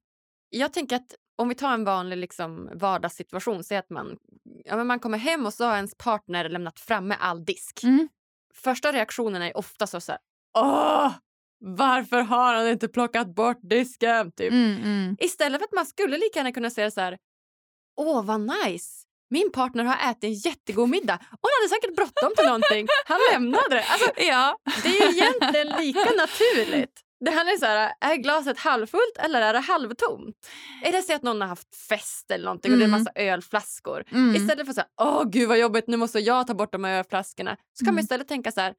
Jag 0.51 0.73
tänker 0.73 0.97
att 0.97 1.15
om 1.37 1.49
vi 1.49 1.55
tar 1.55 1.75
en 1.75 1.85
vanlig 1.85 2.17
liksom, 2.17 2.71
vardagssituation, 2.75 3.65
säg 3.65 3.79
att 3.79 3.91
man, 3.91 4.19
ja, 4.65 4.77
men 4.77 4.87
man 4.87 5.01
kommer 5.01 5.19
hem 5.19 5.47
och 5.47 5.55
så 5.55 5.65
har 5.65 5.77
ens 5.77 5.95
partner 5.95 6.49
lämnat 6.49 6.81
framme 6.81 7.17
all 7.21 7.45
disk. 7.45 7.85
Mm. 7.85 8.09
Första 8.55 8.93
reaktionen 8.93 9.43
är 9.43 9.57
ofta 9.57 9.87
så, 9.87 10.01
så 10.01 10.13
här, 10.13 10.21
åh, 10.59 11.13
varför 11.61 12.21
har 12.21 12.55
han 12.55 12.69
inte 12.69 12.89
plockat 12.89 13.35
bort 13.35 13.59
disken? 13.63 14.33
Typ. 14.33 14.53
Mm, 14.53 14.77
mm. 14.83 15.17
Istället 15.21 15.61
för 15.61 15.65
att 15.65 15.73
man 15.73 15.87
skulle 15.87 16.19
lika 16.19 16.39
gärna 16.39 16.53
kunna 16.53 16.71
säga 16.71 16.91
så 16.91 17.01
här, 17.01 17.19
åh 17.97 18.25
vad 18.25 18.41
nice, 18.41 19.07
min 19.31 19.53
partner 19.53 19.85
har 19.85 20.11
ätit 20.11 20.25
en 20.25 20.33
jättegod 20.35 20.89
middag 20.89 21.19
han 21.21 21.51
hade 21.61 21.69
säkert 21.69 21.97
bråttom 21.97 22.33
till 22.37 22.47
någonting. 22.47 22.87
Han 23.07 23.19
lämnade 23.33 23.75
det. 23.75 23.85
Alltså, 23.85 24.11
ja. 24.17 24.59
Det 24.83 24.89
är 24.89 25.13
egentligen 25.13 25.67
lika 25.67 26.11
naturligt. 26.17 27.06
Det 27.25 27.31
handlar 27.31 27.53
om 27.53 27.59
så 27.59 27.67
här, 27.67 27.93
är 28.01 28.17
glaset 28.17 28.59
halvfullt 28.59 29.17
eller 29.19 29.43
är 29.43 29.53
det 29.53 29.59
halvtomt? 29.59 30.37
Är 30.85 30.93
det 30.93 31.03
så 31.03 31.15
att 31.15 31.23
någon 31.23 31.41
har 31.41 31.49
haft 31.49 31.77
fest 31.77 32.31
eller 32.31 32.45
någonting 32.45 32.73
och 32.73 32.79
det 32.79 32.85
är 32.85 32.89
en 32.89 32.95
mm. 32.95 33.01
massa 33.01 33.13
ölflaskor. 33.15 34.05
Mm. 34.13 34.35
Istället 34.35 34.67
för 34.67 34.71
att 34.71 34.75
säga 34.75 34.87
åh 35.01 35.25
gud 35.25 35.49
vad 35.49 35.59
jobbigt 35.59 35.87
nu 35.87 35.97
måste 35.97 36.19
jag 36.19 36.47
ta 36.47 36.55
bort 36.55 36.73
de 36.73 36.85
här 36.85 36.99
ölflaskorna. 36.99 37.57
Så 37.73 37.85
kan 37.85 37.89
mm. 37.89 37.95
man 37.95 38.03
istället 38.03 38.29
tänka 38.29 38.53
så 38.53 38.61
här, 38.61 38.75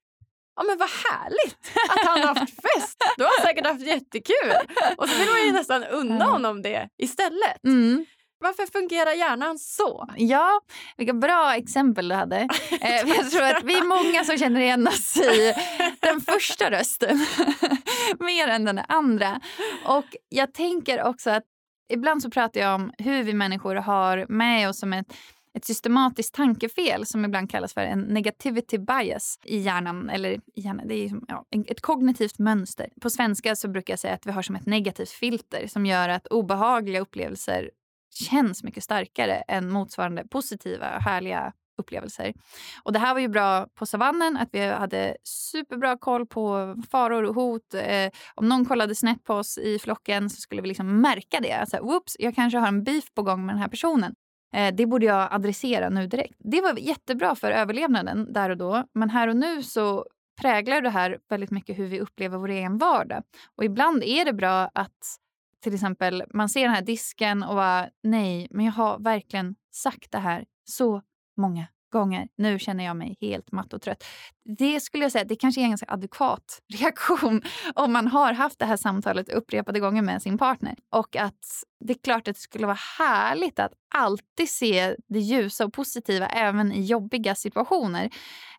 ja 0.55 0.63
men 0.63 0.77
vad 0.77 0.89
härligt 0.89 1.71
att 1.89 2.05
han 2.05 2.19
har 2.19 2.35
haft 2.35 2.53
fest. 2.55 2.97
Du 3.17 3.23
har 3.23 3.41
säkert 3.41 3.67
haft 3.67 3.81
jättekul. 3.81 4.53
Och 4.97 5.09
så 5.09 5.17
vill 5.19 5.29
man 5.29 5.45
ju 5.45 5.51
nästan 5.51 5.83
unna 5.83 6.25
honom 6.25 6.61
det 6.61 6.89
istället. 6.97 7.63
Mm. 7.63 8.05
Varför 8.39 8.71
fungerar 8.79 9.11
hjärnan 9.13 9.59
så? 9.59 10.09
Ja, 10.15 10.61
vilka 10.97 11.13
bra 11.13 11.55
exempel 11.55 12.07
du 12.07 12.15
hade. 12.15 12.47
Eh, 12.81 13.07
jag 13.07 13.31
tror 13.31 13.43
att 13.43 13.63
vi 13.63 13.73
är 13.73 13.83
många 13.83 14.23
som 14.23 14.38
känner 14.38 14.61
igen 14.61 14.88
oss 14.88 15.17
i 15.17 15.53
den 15.99 16.21
första 16.21 16.71
rösten 16.71 17.25
mer 18.19 18.47
än 18.47 18.65
den 18.65 18.81
andra. 18.88 19.41
Och 19.85 20.05
jag 20.29 20.53
tänker 20.53 21.03
också 21.03 21.29
att 21.29 21.43
ibland 21.93 22.21
så 22.21 22.29
pratar 22.29 22.61
jag 22.61 22.75
om 22.75 22.91
hur 22.97 23.23
vi 23.23 23.33
människor 23.33 23.75
har 23.75 24.25
med 24.29 24.69
oss 24.69 24.79
som 24.79 24.93
ett 24.93 25.13
ett 25.57 25.65
systematiskt 25.65 26.35
tankefel 26.35 27.05
som 27.05 27.25
ibland 27.25 27.51
kallas 27.51 27.73
för 27.73 27.81
en 27.81 27.99
negativity 27.99 28.77
bias 28.77 29.39
i 29.43 29.57
hjärnan. 29.57 30.09
Eller 30.09 30.29
i 30.29 30.41
hjärnan, 30.55 30.88
det 30.88 30.95
är 30.95 31.11
ja, 31.27 31.45
ett 31.67 31.81
kognitivt 31.81 32.39
mönster. 32.39 32.89
På 33.01 33.09
svenska 33.09 33.55
så 33.55 33.67
brukar 33.67 33.93
jag 33.93 33.99
säga 33.99 34.13
att 34.13 34.25
vi 34.25 34.31
har 34.31 34.41
som 34.41 34.55
ett 34.55 34.65
negativt 34.65 35.09
filter 35.09 35.67
som 35.67 35.85
gör 35.85 36.09
att 36.09 36.27
obehagliga 36.27 36.99
upplevelser 36.99 37.69
känns 38.18 38.63
mycket 38.63 38.84
starkare 38.84 39.36
än 39.36 39.70
motsvarande 39.72 40.28
positiva, 40.28 40.86
härliga 40.86 41.53
upplevelser. 41.78 42.34
Och 42.84 42.93
det 42.93 42.99
här 42.99 43.13
var 43.13 43.22
ju 43.22 43.28
bra 43.28 43.68
på 43.76 43.86
savannen, 43.86 44.38
att 44.38 44.49
vi 44.51 44.65
hade 44.65 45.18
superbra 45.24 45.97
koll 45.97 46.26
på 46.26 46.76
faror 46.91 47.24
och 47.24 47.36
hot. 47.36 47.74
Eh, 47.74 48.09
om 48.36 48.49
någon 48.49 48.65
kollade 48.65 48.95
snett 48.95 49.24
på 49.24 49.34
oss 49.34 49.57
i 49.57 49.80
flocken 49.80 50.30
så 50.30 50.41
skulle 50.41 50.61
vi 50.61 50.68
liksom 50.68 51.01
märka 51.01 51.39
det. 51.39 51.53
Alltså, 51.53 51.78
Whoops, 51.78 52.15
jag 52.20 52.36
kanske 52.36 52.57
har 52.57 52.68
en 52.68 52.84
beef 52.84 53.13
på 53.13 53.24
gång 53.24 53.45
med 53.45 53.55
den 53.55 53.61
här 53.61 53.70
personen. 53.70 54.15
Eh, 54.55 54.76
det 54.76 54.86
borde 54.86 55.05
jag 55.05 55.34
adressera 55.34 55.89
nu 55.89 56.07
direkt. 56.07 56.36
Det 56.38 56.61
var 56.61 56.78
jättebra 56.80 57.36
för 57.36 57.51
överlevnaden 57.51 58.34
där 58.34 58.49
och 58.49 58.57
då. 58.57 58.84
Men 58.93 59.09
här 59.09 59.28
och 59.28 59.36
nu 59.36 59.63
så 59.63 60.05
präglar 60.41 60.82
det 60.82 60.89
här 60.89 61.18
väldigt 61.30 61.51
mycket 61.51 61.80
hur 61.80 61.88
vi 61.88 61.99
upplever 61.99 62.38
vår 62.38 62.49
egen 62.49 62.78
vardag. 62.78 63.24
Och 63.55 63.63
ibland 63.63 64.03
är 64.03 64.26
det 64.26 64.34
bra 64.34 64.70
att 64.74 65.18
till 65.64 65.74
exempel 65.74 66.24
man 66.34 66.49
ser 66.49 66.62
den 66.62 66.72
här 66.72 66.82
disken 66.82 67.43
och 67.43 67.55
bara 67.55 67.89
nej, 68.03 68.47
men 68.51 68.66
jag 68.66 68.74
har 68.74 68.99
verkligen 68.99 69.55
sagt 69.72 70.12
det 70.12 70.20
här 70.20 70.45
så 70.64 71.01
många 71.38 71.68
gånger. 71.89 72.27
Nu 72.35 72.59
känner 72.59 72.85
jag 72.85 72.95
mig 72.95 73.17
helt 73.21 73.51
matt 73.51 73.73
och 73.73 73.81
trött. 73.81 74.03
Det 74.57 74.79
skulle 74.79 75.05
jag 75.05 75.11
säga, 75.11 75.23
det 75.23 75.35
kanske 75.35 75.61
är 75.61 75.63
en 75.63 75.69
ganska 75.69 75.85
adekvat 75.89 76.61
reaktion 76.79 77.41
om 77.75 77.93
man 77.93 78.07
har 78.07 78.33
haft 78.33 78.59
det 78.59 78.65
här 78.65 78.77
samtalet 78.77 79.29
upprepade 79.29 79.79
gånger 79.79 80.01
med 80.01 80.21
sin 80.21 80.38
partner. 80.38 80.75
Och 80.89 81.15
att 81.15 81.45
det 81.85 81.93
är 81.93 81.97
klart 82.03 82.27
att 82.27 82.35
det 82.35 82.41
skulle 82.41 82.67
vara 82.67 82.79
härligt 82.99 83.59
att 83.59 83.71
alltid 83.95 84.49
se 84.49 84.95
det 85.07 85.19
ljusa 85.19 85.65
och 85.65 85.73
positiva 85.73 86.27
även 86.27 86.71
i 86.71 86.81
jobbiga 86.85 87.35
situationer. 87.35 88.09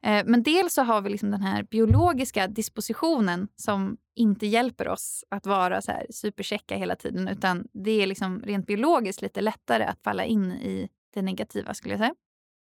Eh, 0.03 0.25
men 0.27 0.43
dels 0.43 0.75
så 0.75 0.83
har 0.83 1.01
vi 1.01 1.11
liksom 1.11 1.31
den 1.31 1.43
här 1.43 1.63
biologiska 1.63 2.47
dispositionen 2.47 3.49
som 3.57 3.97
inte 4.17 4.47
hjälper 4.47 4.89
oss 4.89 5.25
att 5.31 5.47
vara 5.47 5.83
så 5.83 5.93
här 5.93 6.07
superchecka 6.11 6.77
hela 6.77 6.97
tiden 6.97 7.29
utan 7.29 7.67
det 7.73 8.03
är 8.03 8.07
liksom 8.07 8.43
rent 8.43 8.67
biologiskt 8.67 9.23
lite 9.23 9.41
lättare 9.41 9.85
att 9.85 10.03
falla 10.03 10.25
in 10.25 10.53
i 10.53 10.89
det 11.15 11.23
negativa 11.23 11.75
skulle 11.75 11.95
jag 11.95 12.01
säga. 12.01 12.15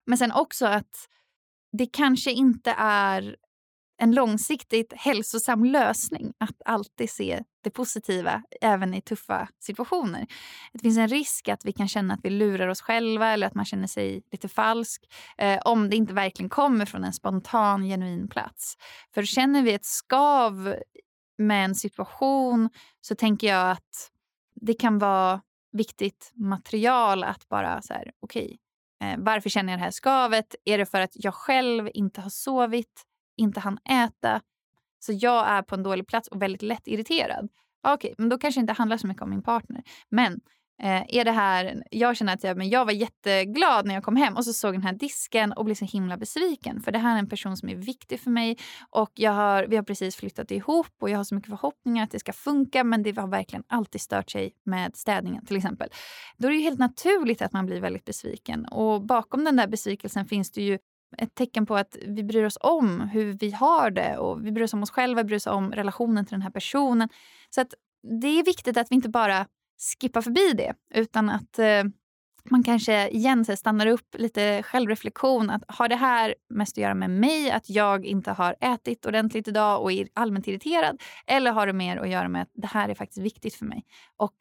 Men 0.05 0.17
sen 0.17 0.31
också 0.31 0.65
att 0.65 1.09
det 1.77 1.85
kanske 1.85 2.31
inte 2.31 2.75
är 2.77 3.35
en 3.97 4.11
långsiktigt 4.11 4.93
hälsosam 4.93 5.65
lösning 5.65 6.33
att 6.37 6.61
alltid 6.65 7.09
se 7.09 7.43
det 7.63 7.69
positiva 7.69 8.43
även 8.61 8.93
i 8.93 9.01
tuffa 9.01 9.49
situationer. 9.59 10.27
Det 10.73 10.79
finns 10.79 10.97
en 10.97 11.07
risk 11.07 11.49
att 11.49 11.65
vi 11.65 11.71
kan 11.71 11.87
känna 11.87 12.13
att 12.13 12.19
vi 12.23 12.29
lurar 12.29 12.67
oss 12.67 12.81
själva 12.81 13.31
eller 13.31 13.47
att 13.47 13.55
man 13.55 13.65
känner 13.65 13.87
sig 13.87 14.23
lite 14.31 14.47
falsk 14.47 15.03
eh, 15.37 15.59
om 15.65 15.89
det 15.89 15.95
inte 15.95 16.13
verkligen 16.13 16.49
kommer 16.49 16.85
från 16.85 17.03
en 17.03 17.13
spontan, 17.13 17.83
genuin 17.83 18.27
plats. 18.27 18.77
För 19.13 19.23
känner 19.23 19.63
vi 19.63 19.73
ett 19.73 19.85
skav 19.85 20.75
med 21.37 21.65
en 21.65 21.75
situation 21.75 22.69
så 23.01 23.15
tänker 23.15 23.47
jag 23.47 23.71
att 23.71 24.11
det 24.61 24.73
kan 24.73 24.99
vara 24.99 25.41
viktigt 25.71 26.31
material 26.35 27.23
att 27.23 27.49
bara 27.49 27.81
så 27.81 27.93
här, 27.93 28.11
okej, 28.19 28.45
okay, 28.45 28.57
Eh, 29.05 29.15
varför 29.17 29.49
känner 29.49 29.73
jag 29.73 29.79
det 29.79 29.83
här 29.83 29.91
skavet? 29.91 30.55
Är 30.65 30.77
det 30.77 30.85
för 30.85 31.01
att 31.01 31.11
jag 31.13 31.33
själv 31.33 31.89
inte 31.93 32.21
har 32.21 32.29
sovit, 32.29 33.03
inte 33.37 33.59
hann 33.59 33.77
äta? 33.89 34.41
Så 34.99 35.13
jag 35.13 35.47
är 35.47 35.61
på 35.61 35.75
en 35.75 35.83
dålig 35.83 36.07
plats 36.07 36.27
och 36.27 36.41
väldigt 36.41 36.61
lätt 36.61 36.87
irriterad. 36.87 37.49
Okej, 37.87 37.93
okay, 37.93 38.15
men 38.17 38.29
då 38.29 38.37
kanske 38.37 38.59
det 38.59 38.61
inte 38.61 38.73
handlar 38.73 38.97
så 38.97 39.07
mycket 39.07 39.23
om 39.23 39.29
min 39.29 39.43
partner. 39.43 39.83
Men 40.09 40.41
Eh, 40.83 41.03
är 41.07 41.25
det 41.25 41.31
här, 41.31 41.83
jag 41.91 42.17
känner 42.17 42.33
att 42.33 42.43
jag, 42.43 42.57
men 42.57 42.69
jag 42.69 42.85
var 42.85 42.91
jätteglad 42.91 43.85
när 43.85 43.93
jag 43.93 44.03
kom 44.03 44.15
hem 44.15 44.35
och 44.35 44.45
så 44.45 44.53
såg 44.53 44.73
den 44.73 44.83
här 44.83 44.93
disken 44.93 45.53
och 45.53 45.65
blev 45.65 45.75
så 45.75 45.85
himla 45.85 46.17
besviken. 46.17 46.81
För 46.81 46.91
det 46.91 46.99
här 46.99 47.15
är 47.15 47.19
en 47.19 47.29
person 47.29 47.57
som 47.57 47.69
är 47.69 47.75
viktig 47.75 48.19
för 48.19 48.29
mig 48.29 48.57
och 48.89 49.11
jag 49.15 49.31
har, 49.31 49.63
vi 49.63 49.75
har 49.75 49.83
precis 49.83 50.15
flyttat 50.15 50.51
ihop 50.51 50.91
och 51.01 51.09
jag 51.09 51.17
har 51.17 51.23
så 51.23 51.35
mycket 51.35 51.49
förhoppningar 51.49 52.03
att 52.03 52.11
det 52.11 52.19
ska 52.19 52.33
funka 52.33 52.83
men 52.83 53.03
det 53.03 53.17
har 53.17 53.27
verkligen 53.27 53.63
alltid 53.67 54.01
stört 54.01 54.29
sig 54.29 54.51
med 54.63 54.95
städningen 54.95 55.45
till 55.45 55.57
exempel. 55.57 55.89
Då 56.37 56.47
är 56.47 56.51
det 56.51 56.57
ju 56.57 56.63
helt 56.63 56.79
naturligt 56.79 57.41
att 57.41 57.53
man 57.53 57.65
blir 57.65 57.81
väldigt 57.81 58.05
besviken 58.05 58.65
och 58.65 59.01
bakom 59.01 59.43
den 59.43 59.55
där 59.55 59.67
besvikelsen 59.67 60.25
finns 60.25 60.51
det 60.51 60.61
ju 60.61 60.77
ett 61.17 61.35
tecken 61.35 61.65
på 61.65 61.75
att 61.75 61.97
vi 62.07 62.23
bryr 62.23 62.45
oss 62.45 62.57
om 62.61 62.99
hur 62.99 63.33
vi 63.33 63.51
har 63.51 63.91
det 63.91 64.17
och 64.17 64.45
vi 64.45 64.51
bryr 64.51 64.63
oss 64.63 64.73
om 64.73 64.83
oss 64.83 64.91
själva, 64.91 65.23
bryr 65.23 65.37
oss 65.37 65.47
om 65.47 65.71
relationen 65.71 66.25
till 66.25 66.33
den 66.33 66.41
här 66.41 66.49
personen. 66.49 67.09
Så 67.49 67.61
att 67.61 67.73
det 68.21 68.27
är 68.27 68.45
viktigt 68.45 68.77
att 68.77 68.91
vi 68.91 68.95
inte 68.95 69.09
bara 69.09 69.47
skippa 70.01 70.21
förbi 70.21 70.53
det 70.53 70.73
utan 70.93 71.29
att 71.29 71.59
eh, 71.59 71.83
man 72.49 72.63
kanske 72.63 73.09
igen 73.09 73.45
så 73.45 73.55
stannar 73.55 73.87
upp, 73.87 74.15
lite 74.17 74.63
självreflektion. 74.63 75.49
Att 75.49 75.63
har 75.67 75.87
det 75.87 75.95
här 75.95 76.35
mest 76.49 76.77
att 76.77 76.81
göra 76.81 76.95
med 76.95 77.09
mig, 77.09 77.51
att 77.51 77.69
jag 77.69 78.05
inte 78.05 78.31
har 78.31 78.55
ätit 78.61 79.05
ordentligt 79.05 79.47
idag 79.47 79.81
och 79.81 79.91
är 79.91 80.07
allmänt 80.13 80.47
irriterad? 80.47 81.01
Eller 81.27 81.51
har 81.51 81.67
det 81.67 81.73
mer 81.73 81.97
att 81.97 82.09
göra 82.09 82.27
med 82.27 82.41
att 82.41 82.51
det 82.53 82.67
här 82.67 82.89
är 82.89 82.95
faktiskt 82.95 83.25
viktigt 83.25 83.55
för 83.55 83.65
mig? 83.65 83.85
Och 84.17 84.35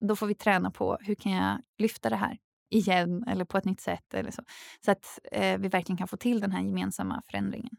då 0.00 0.16
får 0.16 0.26
vi 0.26 0.34
träna 0.34 0.70
på 0.70 0.98
hur 1.00 1.14
kan 1.14 1.32
jag 1.32 1.60
lyfta 1.78 2.10
det 2.10 2.16
här 2.16 2.38
igen 2.70 3.24
eller 3.28 3.44
på 3.44 3.58
ett 3.58 3.64
nytt 3.64 3.80
sätt. 3.80 4.14
Eller 4.14 4.30
så 4.30 4.42
så 4.84 4.90
att 4.90 5.18
eh, 5.32 5.58
vi 5.58 5.68
verkligen 5.68 5.96
kan 5.96 6.08
få 6.08 6.16
till 6.16 6.40
den 6.40 6.52
här 6.52 6.62
gemensamma 6.62 7.22
förändringen. 7.30 7.76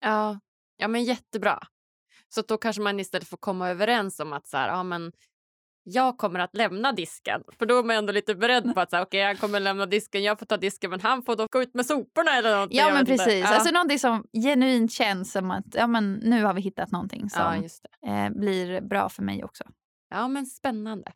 Ja, 0.00 0.40
ja 0.76 0.88
men 0.88 1.04
jättebra. 1.04 1.58
Så 2.28 2.42
då 2.42 2.58
kanske 2.58 2.82
man 2.82 3.00
istället 3.00 3.28
får 3.28 3.36
komma 3.36 3.68
överens 3.68 4.20
om 4.20 4.32
att 4.32 4.46
så 4.46 4.56
här, 4.56 4.68
ja, 4.68 4.82
men 4.82 5.12
jag 5.90 6.18
kommer 6.18 6.40
att 6.40 6.56
lämna 6.56 6.92
disken. 6.92 7.42
För 7.58 7.66
då 7.66 7.78
är 7.78 7.82
man 7.82 7.96
ändå 7.96 8.12
lite 8.12 8.34
beredd 8.34 8.74
på 8.74 8.80
att 8.80 8.88
okej, 8.88 9.02
okay, 9.02 9.22
han 9.22 9.36
kommer 9.36 9.60
lämna 9.60 9.86
disken, 9.86 10.22
jag 10.22 10.38
får 10.38 10.46
ta 10.46 10.56
disken 10.56 10.90
men 10.90 11.00
han 11.00 11.22
får 11.22 11.36
då 11.36 11.46
gå 11.50 11.62
ut 11.62 11.74
med 11.74 11.86
soporna 11.86 12.36
eller 12.36 12.52
någonting. 12.52 12.78
Ja 12.78 12.92
men 12.92 13.06
precis, 13.06 13.44
ja. 13.44 13.54
alltså 13.54 13.70
någonting 13.70 13.98
som 13.98 14.24
genuint 14.32 14.92
känns 14.92 15.32
som 15.32 15.50
att 15.50 15.64
ja, 15.72 15.86
men 15.86 16.14
nu 16.14 16.44
har 16.44 16.54
vi 16.54 16.60
hittat 16.60 16.90
någonting 16.90 17.30
som 17.30 17.68
ja, 18.02 18.10
eh, 18.10 18.30
blir 18.30 18.80
bra 18.80 19.08
för 19.08 19.22
mig 19.22 19.44
också. 19.44 19.64
Ja 20.10 20.28
men 20.28 20.46
spännande. 20.46 21.12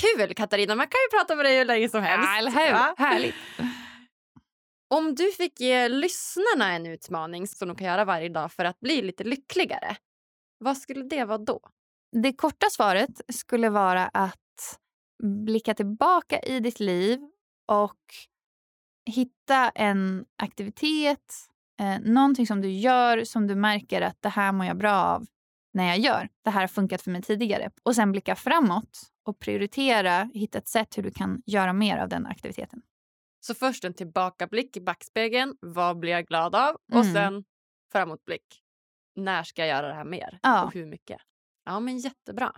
Kul 0.00 0.34
Katarina, 0.34 0.74
man 0.74 0.86
kan 0.86 0.98
ju 1.10 1.18
prata 1.18 1.36
med 1.36 1.44
dig 1.44 1.58
hur 1.58 1.64
länge 1.64 1.88
som 1.88 2.02
helst. 2.02 2.28
Ja, 2.32 2.38
eller 2.38 2.50
hur? 2.50 2.72
Ja. 2.72 2.94
Härligt. 2.98 3.34
Om 4.90 5.14
du 5.14 5.32
fick 5.32 5.60
ge 5.60 5.88
lyssnarna 5.88 6.72
en 6.72 6.86
utmaning 6.86 7.46
som 7.46 7.68
de 7.68 7.76
kan 7.76 7.86
göra 7.86 8.04
varje 8.04 8.28
dag 8.28 8.52
för 8.52 8.64
att 8.64 8.80
bli 8.80 9.02
lite 9.02 9.24
lyckligare, 9.24 9.96
vad 10.58 10.76
skulle 10.76 11.04
det 11.04 11.24
vara 11.24 11.38
då? 11.38 11.60
Det 12.12 12.32
korta 12.32 12.66
svaret 12.70 13.20
skulle 13.28 13.70
vara 13.70 14.08
att 14.08 14.78
blicka 15.22 15.74
tillbaka 15.74 16.40
i 16.40 16.60
ditt 16.60 16.80
liv 16.80 17.20
och 17.66 18.00
hitta 19.06 19.70
en 19.70 20.24
aktivitet, 20.42 21.34
eh, 21.80 22.00
någonting 22.00 22.46
som 22.46 22.60
du 22.60 22.70
gör 22.70 23.24
som 23.24 23.46
du 23.46 23.54
märker 23.54 24.02
att 24.02 24.22
det 24.22 24.28
här 24.28 24.52
mår 24.52 24.66
jag 24.66 24.76
bra 24.76 24.94
av 24.94 25.26
när 25.74 25.84
jag 25.84 25.98
gör. 25.98 26.28
Det 26.44 26.50
här 26.50 26.60
har 26.60 26.68
funkat 26.68 27.02
för 27.02 27.10
mig 27.10 27.22
tidigare. 27.22 27.70
Och 27.82 27.94
sen 27.94 28.12
blicka 28.12 28.36
framåt 28.36 29.02
och 29.24 29.38
prioritera, 29.38 30.30
hitta 30.34 30.58
ett 30.58 30.68
sätt 30.68 30.98
hur 30.98 31.02
du 31.02 31.10
kan 31.10 31.42
göra 31.46 31.72
mer 31.72 31.98
av 31.98 32.08
den 32.08 32.26
aktiviteten. 32.26 32.82
Så 33.40 33.54
först 33.54 33.84
en 33.84 33.94
tillbakablick 33.94 34.76
i 34.76 34.80
backspegeln. 34.80 35.56
Vad 35.60 35.98
blir 35.98 36.12
jag 36.12 36.26
glad 36.26 36.54
av? 36.54 36.74
Och 36.92 37.04
mm. 37.04 37.14
sen 37.14 37.44
framåtblick. 37.92 38.62
När 39.16 39.42
ska 39.42 39.62
jag 39.62 39.68
göra 39.68 39.88
det 39.88 39.94
här 39.94 40.04
mer? 40.04 40.38
Ja. 40.42 40.64
Och 40.64 40.74
hur 40.74 40.86
mycket? 40.86 41.20
Ja, 41.68 41.80
men 41.80 41.98
jättebra. 41.98 42.52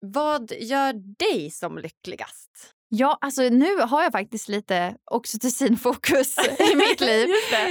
Vad 0.00 0.52
gör 0.52 0.92
dig 1.18 1.50
som 1.50 1.78
lyckligast? 1.78 2.74
Ja, 2.88 3.18
alltså 3.20 3.42
nu 3.42 3.76
har 3.76 4.02
jag 4.02 4.12
faktiskt 4.12 4.48
lite 4.48 4.96
oxytocinfokus 5.10 6.36
i 6.72 6.76
mitt 6.76 7.00
liv. 7.00 7.28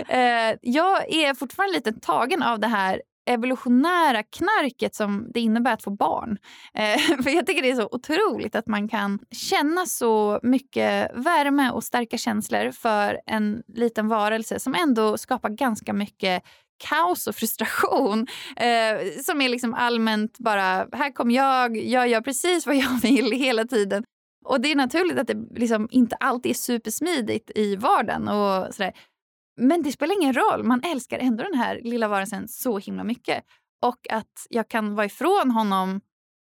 Eh, 0.08 0.56
jag 0.62 1.14
är 1.14 1.34
fortfarande 1.34 1.76
lite 1.76 1.94
tagen 1.94 2.44
av 2.44 2.60
det 2.60 2.68
här 2.68 3.02
evolutionära 3.30 4.24
knarket 4.24 4.96
som 4.96 5.32
det 5.34 5.40
innebär 5.40 5.74
att 5.74 5.84
få 5.84 5.92
barn. 5.92 6.38
Eh, 6.74 7.00
för 7.24 7.30
Jag 7.30 7.46
tycker 7.46 7.62
det 7.62 7.72
är 7.72 7.76
så 7.76 7.90
otroligt 7.92 8.56
att 8.56 8.68
man 8.68 8.88
kan 8.88 9.20
känna 9.32 9.86
så 9.86 10.40
mycket 10.44 11.12
värme 11.16 11.72
och 11.72 11.84
starka 11.84 12.18
känslor 12.18 12.72
för 12.72 13.20
en 13.26 13.64
liten 13.68 14.08
varelse 14.08 14.60
som 14.60 14.76
ändå 14.76 15.18
skapar 15.18 15.50
ganska 15.50 15.94
mycket 15.94 16.44
kaos 16.80 17.28
och 17.28 17.36
frustration 17.36 18.28
eh, 18.56 19.22
som 19.24 19.42
är 19.42 19.50
liksom 19.50 19.74
allmänt 19.74 20.38
bara, 20.40 20.88
här 20.92 21.14
kommer 21.14 21.36
jag, 21.36 21.78
jag 21.78 22.08
gör 22.08 22.22
precis 22.22 22.66
vad 22.66 22.76
jag 22.76 23.00
vill 23.02 23.32
hela 23.32 23.66
tiden. 23.66 24.04
Och 24.46 24.62
det 24.62 24.72
är 24.72 24.76
naturligt 24.76 25.18
att 25.18 25.28
det 25.28 25.60
liksom 25.60 25.88
inte 25.92 26.16
alltid 26.16 26.50
är 26.50 26.54
supersmidigt 26.54 27.52
i 27.56 27.76
vardagen 27.76 28.28
och 28.28 28.74
sådär. 28.74 28.94
Men 29.58 29.84
det 29.84 29.92
spelar 29.92 30.22
ingen 30.22 30.34
roll, 30.34 30.64
man 30.64 30.82
älskar 30.84 31.20
ändå 31.20 31.44
den 31.44 31.60
här 31.60 31.82
lilla 31.84 32.08
varelsen 32.08 32.48
så 32.48 32.78
himla 32.78 33.04
mycket. 33.04 33.44
Och 33.82 34.08
att 34.10 34.48
jag 34.50 34.70
kan 34.70 34.96
vara 34.96 35.06
ifrån 35.06 35.52
honom 35.52 36.02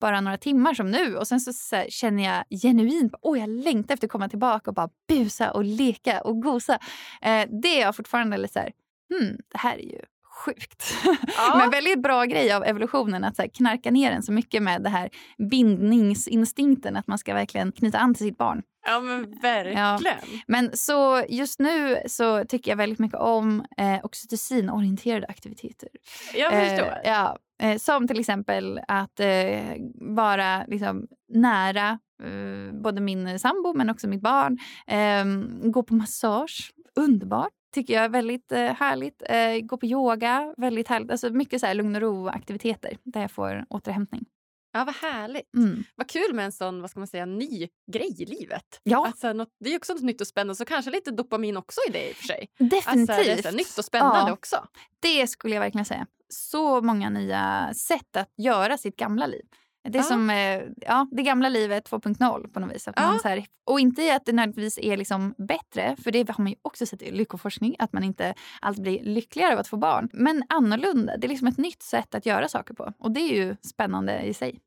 bara 0.01 0.21
några 0.21 0.38
timmar 0.38 0.73
som 0.73 0.91
nu 0.91 1.17
och 1.17 1.28
sen 1.28 1.39
så, 1.39 1.53
så 1.53 1.76
här, 1.76 1.89
känner 1.89 2.23
jag 2.23 2.61
genuint 2.61 3.13
att 3.13 3.38
jag 3.38 3.49
längtar 3.49 3.93
efter 3.93 4.07
att 4.07 4.11
komma 4.11 4.30
tillbaka 4.30 4.71
och 4.71 4.76
bara 4.76 4.89
busa 5.07 5.51
och 5.51 5.63
leka 5.63 6.21
och 6.21 6.41
gosa. 6.41 6.80
Eh, 7.21 7.47
det 7.61 7.67
är 7.67 7.82
jag 7.82 7.95
fortfarande 7.95 8.38
lite 8.38 8.53
så 8.53 8.59
här, 8.59 8.71
hmm, 9.13 9.38
det 9.51 9.57
här 9.57 9.78
är 9.78 9.84
ju 9.84 9.99
sjukt. 10.36 10.93
Ja. 11.38 11.55
Men 11.57 11.69
väldigt 11.69 12.03
bra 12.03 12.25
grej 12.25 12.53
av 12.53 12.63
evolutionen 12.63 13.23
att 13.23 13.36
så 13.36 13.43
knarka 13.53 13.91
ner 13.91 14.11
den 14.11 14.23
så 14.23 14.31
mycket 14.31 14.63
med 14.63 14.81
det 14.81 14.89
här 14.89 15.09
bindningsinstinkten 15.49 16.95
att 16.95 17.07
man 17.07 17.17
ska 17.17 17.33
verkligen 17.33 17.71
knyta 17.71 17.97
an 17.97 18.13
till 18.13 18.25
sitt 18.25 18.38
barn. 18.38 18.61
Ja 18.88 18.99
men 18.99 19.39
verkligen. 19.41 19.79
Ja. 19.79 19.99
Men 20.47 20.77
så 20.77 21.23
just 21.29 21.59
nu 21.59 21.97
så 22.07 22.45
tycker 22.45 22.71
jag 22.71 22.77
väldigt 22.77 22.99
mycket 22.99 23.19
om 23.19 23.65
eh, 23.77 23.99
oxytocinorienterade 24.03 25.27
aktiviteter. 25.27 25.89
Jag 26.36 26.51
förstår. 26.51 26.86
Eh, 26.86 26.97
ja, 27.03 27.38
eh, 27.61 27.77
som 27.77 28.07
till 28.07 28.19
exempel 28.19 28.79
att 28.88 29.19
eh, 29.19 29.75
vara 29.95 30.65
liksom, 30.67 31.07
nära 31.29 31.99
eh, 32.23 32.75
både 32.81 33.01
min 33.01 33.39
sambo 33.39 33.73
men 33.73 33.89
också 33.89 34.07
mitt 34.07 34.21
barn. 34.21 34.57
Ehm, 34.88 35.71
gå 35.71 35.83
på 35.83 35.93
massage, 35.93 36.71
underbart 36.95 37.53
tycker 37.76 37.93
jag 37.93 38.03
är 38.03 38.09
väldigt 38.09 38.51
eh, 38.51 38.59
härligt. 38.73 39.21
Eh, 39.30 39.59
gå 39.63 39.78
på 39.78 39.86
yoga, 39.86 40.53
väldigt 40.57 40.88
härligt. 40.88 41.11
Alltså 41.11 41.30
mycket 41.30 41.59
så 41.59 41.65
här 41.67 41.73
lugn 41.73 41.95
och 41.95 42.01
ro-aktiviteter 42.01 42.97
där 43.03 43.21
jag 43.21 43.32
får 43.32 43.65
återhämtning. 43.69 44.26
Ja, 44.73 44.84
vad 44.86 44.95
härligt. 44.95 45.55
Mm. 45.55 45.84
Vad 45.95 46.09
kul 46.09 46.34
med 46.34 46.45
en 46.45 46.51
sån 46.51 46.82
vad 46.82 46.89
ska 46.89 46.99
man 46.99 47.07
säga, 47.07 47.26
ny 47.26 47.67
grej 47.91 48.21
i 48.21 48.26
livet. 48.26 48.80
Ja, 48.84 49.05
Alltså, 49.07 49.34
något, 49.34 49.49
det 49.59 49.73
är 49.73 49.78
också 49.78 49.93
något 49.93 50.01
nytt 50.01 50.21
och 50.21 50.28
spännande, 50.28 50.55
så 50.55 50.65
kanske 50.65 50.91
lite 50.91 51.11
dopamin 51.11 51.57
också 51.57 51.82
i 51.89 51.91
det 51.91 52.09
i 52.09 52.11
och 52.11 52.15
för 52.15 52.23
sig. 52.23 52.49
definitivt. 52.59 52.88
Alltså, 53.09 53.23
det 53.23 53.32
är 53.32 53.51
så 53.51 53.57
nytt 53.57 53.78
och 53.78 53.86
spännande 53.86 54.30
Ja. 54.30 54.34
också. 54.34 54.67
Det 54.99 55.28
skulle 55.28 55.55
jag 55.55 55.61
verkligen 55.61 55.86
säga. 55.86 56.07
Så 56.30 56.82
många 56.82 57.09
nya 57.09 57.73
sätt 57.73 58.15
att 58.17 58.30
göra 58.38 58.78
sitt 58.78 58.95
gamla 58.95 59.28
liv. 59.28 59.45
Det 59.89 59.97
är 59.97 59.99
Ja. 59.99 60.03
som 60.03 60.29
eh, 60.29 60.61
ja, 60.77 61.07
det 61.11 61.23
gamla 61.23 61.49
livet 61.49 61.89
2.0 61.91 62.53
på 62.53 62.59
något 62.59 62.75
vis. 62.75 62.88
Att 62.88 62.93
Ja. 62.97 63.07
man 63.07 63.19
så 63.19 63.27
här, 63.27 63.45
och 63.65 63.79
inte 63.79 64.01
i 64.03 64.11
att 64.11 64.25
det 64.25 64.31
nödvändigtvis 64.33 64.77
är 64.77 64.97
liksom 64.97 65.36
bättre, 65.38 65.95
för 66.03 66.11
det 66.11 66.29
har 66.29 66.43
man 66.43 66.51
ju 66.51 66.55
också 66.61 66.86
sett 66.86 67.01
i 67.01 67.11
lyckoforskning, 67.11 67.75
att 67.79 67.93
man 67.93 68.03
inte 68.03 68.33
alltid 68.61 68.83
blir 68.83 69.03
lyckligare 69.03 69.53
av 69.53 69.59
att 69.59 69.67
få 69.67 69.77
barn. 69.77 70.09
Men 70.13 70.43
annorlunda, 70.49 71.17
det 71.17 71.27
är 71.27 71.29
liksom 71.29 71.47
ett 71.47 71.57
nytt 71.57 71.83
sätt 71.83 72.15
att 72.15 72.25
göra 72.25 72.47
saker 72.47 72.73
på. 72.73 72.93
Och 72.99 73.11
det 73.11 73.19
är 73.19 73.36
ju 73.36 73.55
spännande 73.61 74.19
i 74.21 74.33
sig. 74.33 74.59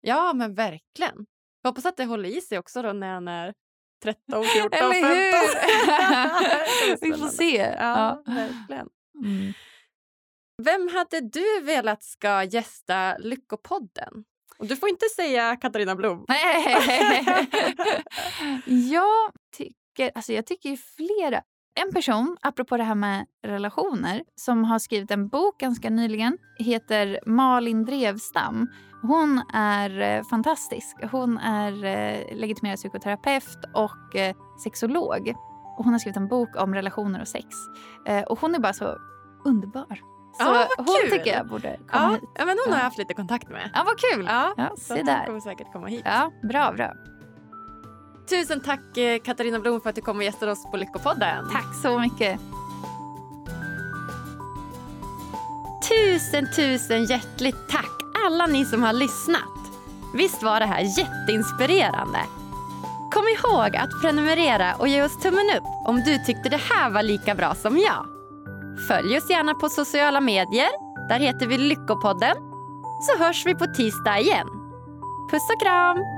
Ja, 0.00 0.32
men 0.32 0.54
verkligen. 0.54 1.26
Jag 1.62 1.70
hoppas 1.70 1.86
att 1.86 1.96
det 1.96 2.04
håller 2.04 2.28
i 2.28 2.40
sig 2.40 2.58
också 2.58 2.82
då 2.82 2.92
när 2.92 3.14
han 3.14 3.28
är 3.28 3.54
13, 4.02 4.44
14, 4.44 4.70
15. 4.72 4.90
Eller 4.92 5.08
hur? 5.08 5.32
Det 7.00 7.06
är 7.06 7.10
Vi 7.12 7.18
får 7.18 7.28
se. 7.28 7.56
Ja, 7.78 8.22
verkligen. 8.26 8.88
Mm. 9.24 9.52
Vem 10.62 10.88
hade 10.94 11.20
du 11.20 11.60
velat 11.62 12.02
ska 12.02 12.44
gästa 12.44 13.16
Lyckopodden? 13.18 14.24
Och 14.58 14.66
du 14.66 14.76
får 14.76 14.88
inte 14.88 15.06
säga 15.16 15.56
Katarina 15.56 15.96
Blom. 15.96 16.24
jag 18.66 19.32
tycker, 19.56 20.10
alltså 20.14 20.32
jag 20.32 20.46
tycker 20.46 20.68
ju 20.70 20.76
flera. 20.76 21.42
En 21.80 21.92
person, 21.92 22.36
apropå 22.40 22.76
det 22.76 22.82
här 22.82 22.94
med 22.94 23.26
relationer, 23.46 24.22
som 24.34 24.64
har 24.64 24.78
skrivit 24.78 25.10
en 25.10 25.28
bok 25.28 25.60
ganska 25.60 25.90
nyligen, 25.90 26.38
heter 26.58 27.20
Malin 27.26 27.84
Drevstam. 27.84 28.68
Hon 29.02 29.42
är 29.52 30.00
eh, 30.00 30.22
fantastisk. 30.30 30.96
Hon 31.10 31.38
är 31.38 31.84
eh, 31.84 32.36
legitimerad 32.36 32.76
psykoterapeut 32.76 33.58
och 33.74 34.16
eh, 34.16 34.36
sexolog. 34.64 35.34
Och 35.78 35.84
hon 35.84 35.92
har 35.92 35.98
skrivit 35.98 36.16
en 36.16 36.28
bok 36.28 36.56
om 36.56 36.74
relationer 36.74 37.20
och 37.20 37.28
sex. 37.28 37.46
Och 38.26 38.40
hon 38.40 38.54
är 38.54 38.58
bara 38.58 38.72
så 38.72 38.96
underbar. 39.44 40.15
Så 40.38 40.44
Ja, 40.44 40.68
hon 40.76 40.86
kul. 41.02 41.10
tycker 41.10 41.32
jag 41.36 41.46
borde 41.48 41.76
komma 41.90 42.02
Ja, 42.02 42.08
hit. 42.10 42.20
ja, 42.34 42.44
men 42.44 42.58
hon 42.64 42.72
har 42.72 42.72
Ja. 42.72 42.76
jag 42.76 42.84
haft 42.84 42.98
lite 42.98 43.14
kontakt 43.14 43.48
med. 43.48 43.70
Ja, 43.74 43.82
vad 43.86 43.98
kul! 43.98 44.24
Ja, 44.28 44.54
Ja, 44.56 44.70
så 44.78 44.94
hon 44.96 45.06
där. 45.06 45.26
kommer 45.26 45.40
säkert 45.40 45.72
komma 45.72 45.86
hit. 45.86 46.02
Ja, 46.04 46.30
bra, 46.42 46.72
bra. 46.72 46.92
Tusen 48.30 48.60
tack 48.60 48.96
eh, 48.96 49.18
Katarina 49.22 49.58
Blom 49.60 49.80
för 49.80 49.88
att 49.90 49.94
du 49.96 50.00
kom 50.02 50.16
och 50.16 50.22
gästade 50.24 50.52
oss 50.52 50.70
på 50.70 50.76
Lyckopodden. 50.76 51.50
Tack 51.52 51.74
så 51.82 51.98
mycket. 51.98 52.40
Tusen, 55.88 56.48
tusen 56.56 57.04
hjärtligt 57.04 57.68
tack 57.70 57.90
alla 58.26 58.46
ni 58.46 58.64
som 58.64 58.82
har 58.82 58.92
lyssnat. 58.92 59.42
Visst 60.14 60.42
var 60.42 60.60
det 60.60 60.66
här 60.66 60.80
jätteinspirerande? 60.98 62.18
Kom 63.12 63.24
ihåg 63.28 63.76
att 63.76 63.90
prenumerera 64.02 64.74
och 64.74 64.88
ge 64.88 65.02
oss 65.02 65.18
tummen 65.18 65.46
upp 65.56 65.64
om 65.86 65.96
du 66.00 66.18
tyckte 66.18 66.48
det 66.48 66.60
här 66.70 66.90
var 66.90 67.02
lika 67.02 67.34
bra 67.34 67.54
som 67.54 67.78
jag. 67.78 68.06
Följ 68.88 69.16
oss 69.16 69.30
gärna 69.30 69.54
på 69.54 69.68
sociala 69.68 70.20
medier. 70.20 70.68
Där 71.08 71.18
heter 71.18 71.46
vi 71.46 71.58
Lyckopodden. 71.58 72.36
Så 73.00 73.24
hörs 73.24 73.46
vi 73.46 73.54
på 73.54 73.66
tisdag 73.66 74.18
igen. 74.18 74.48
Puss 75.30 75.50
och 75.54 75.60
kram! 75.60 76.15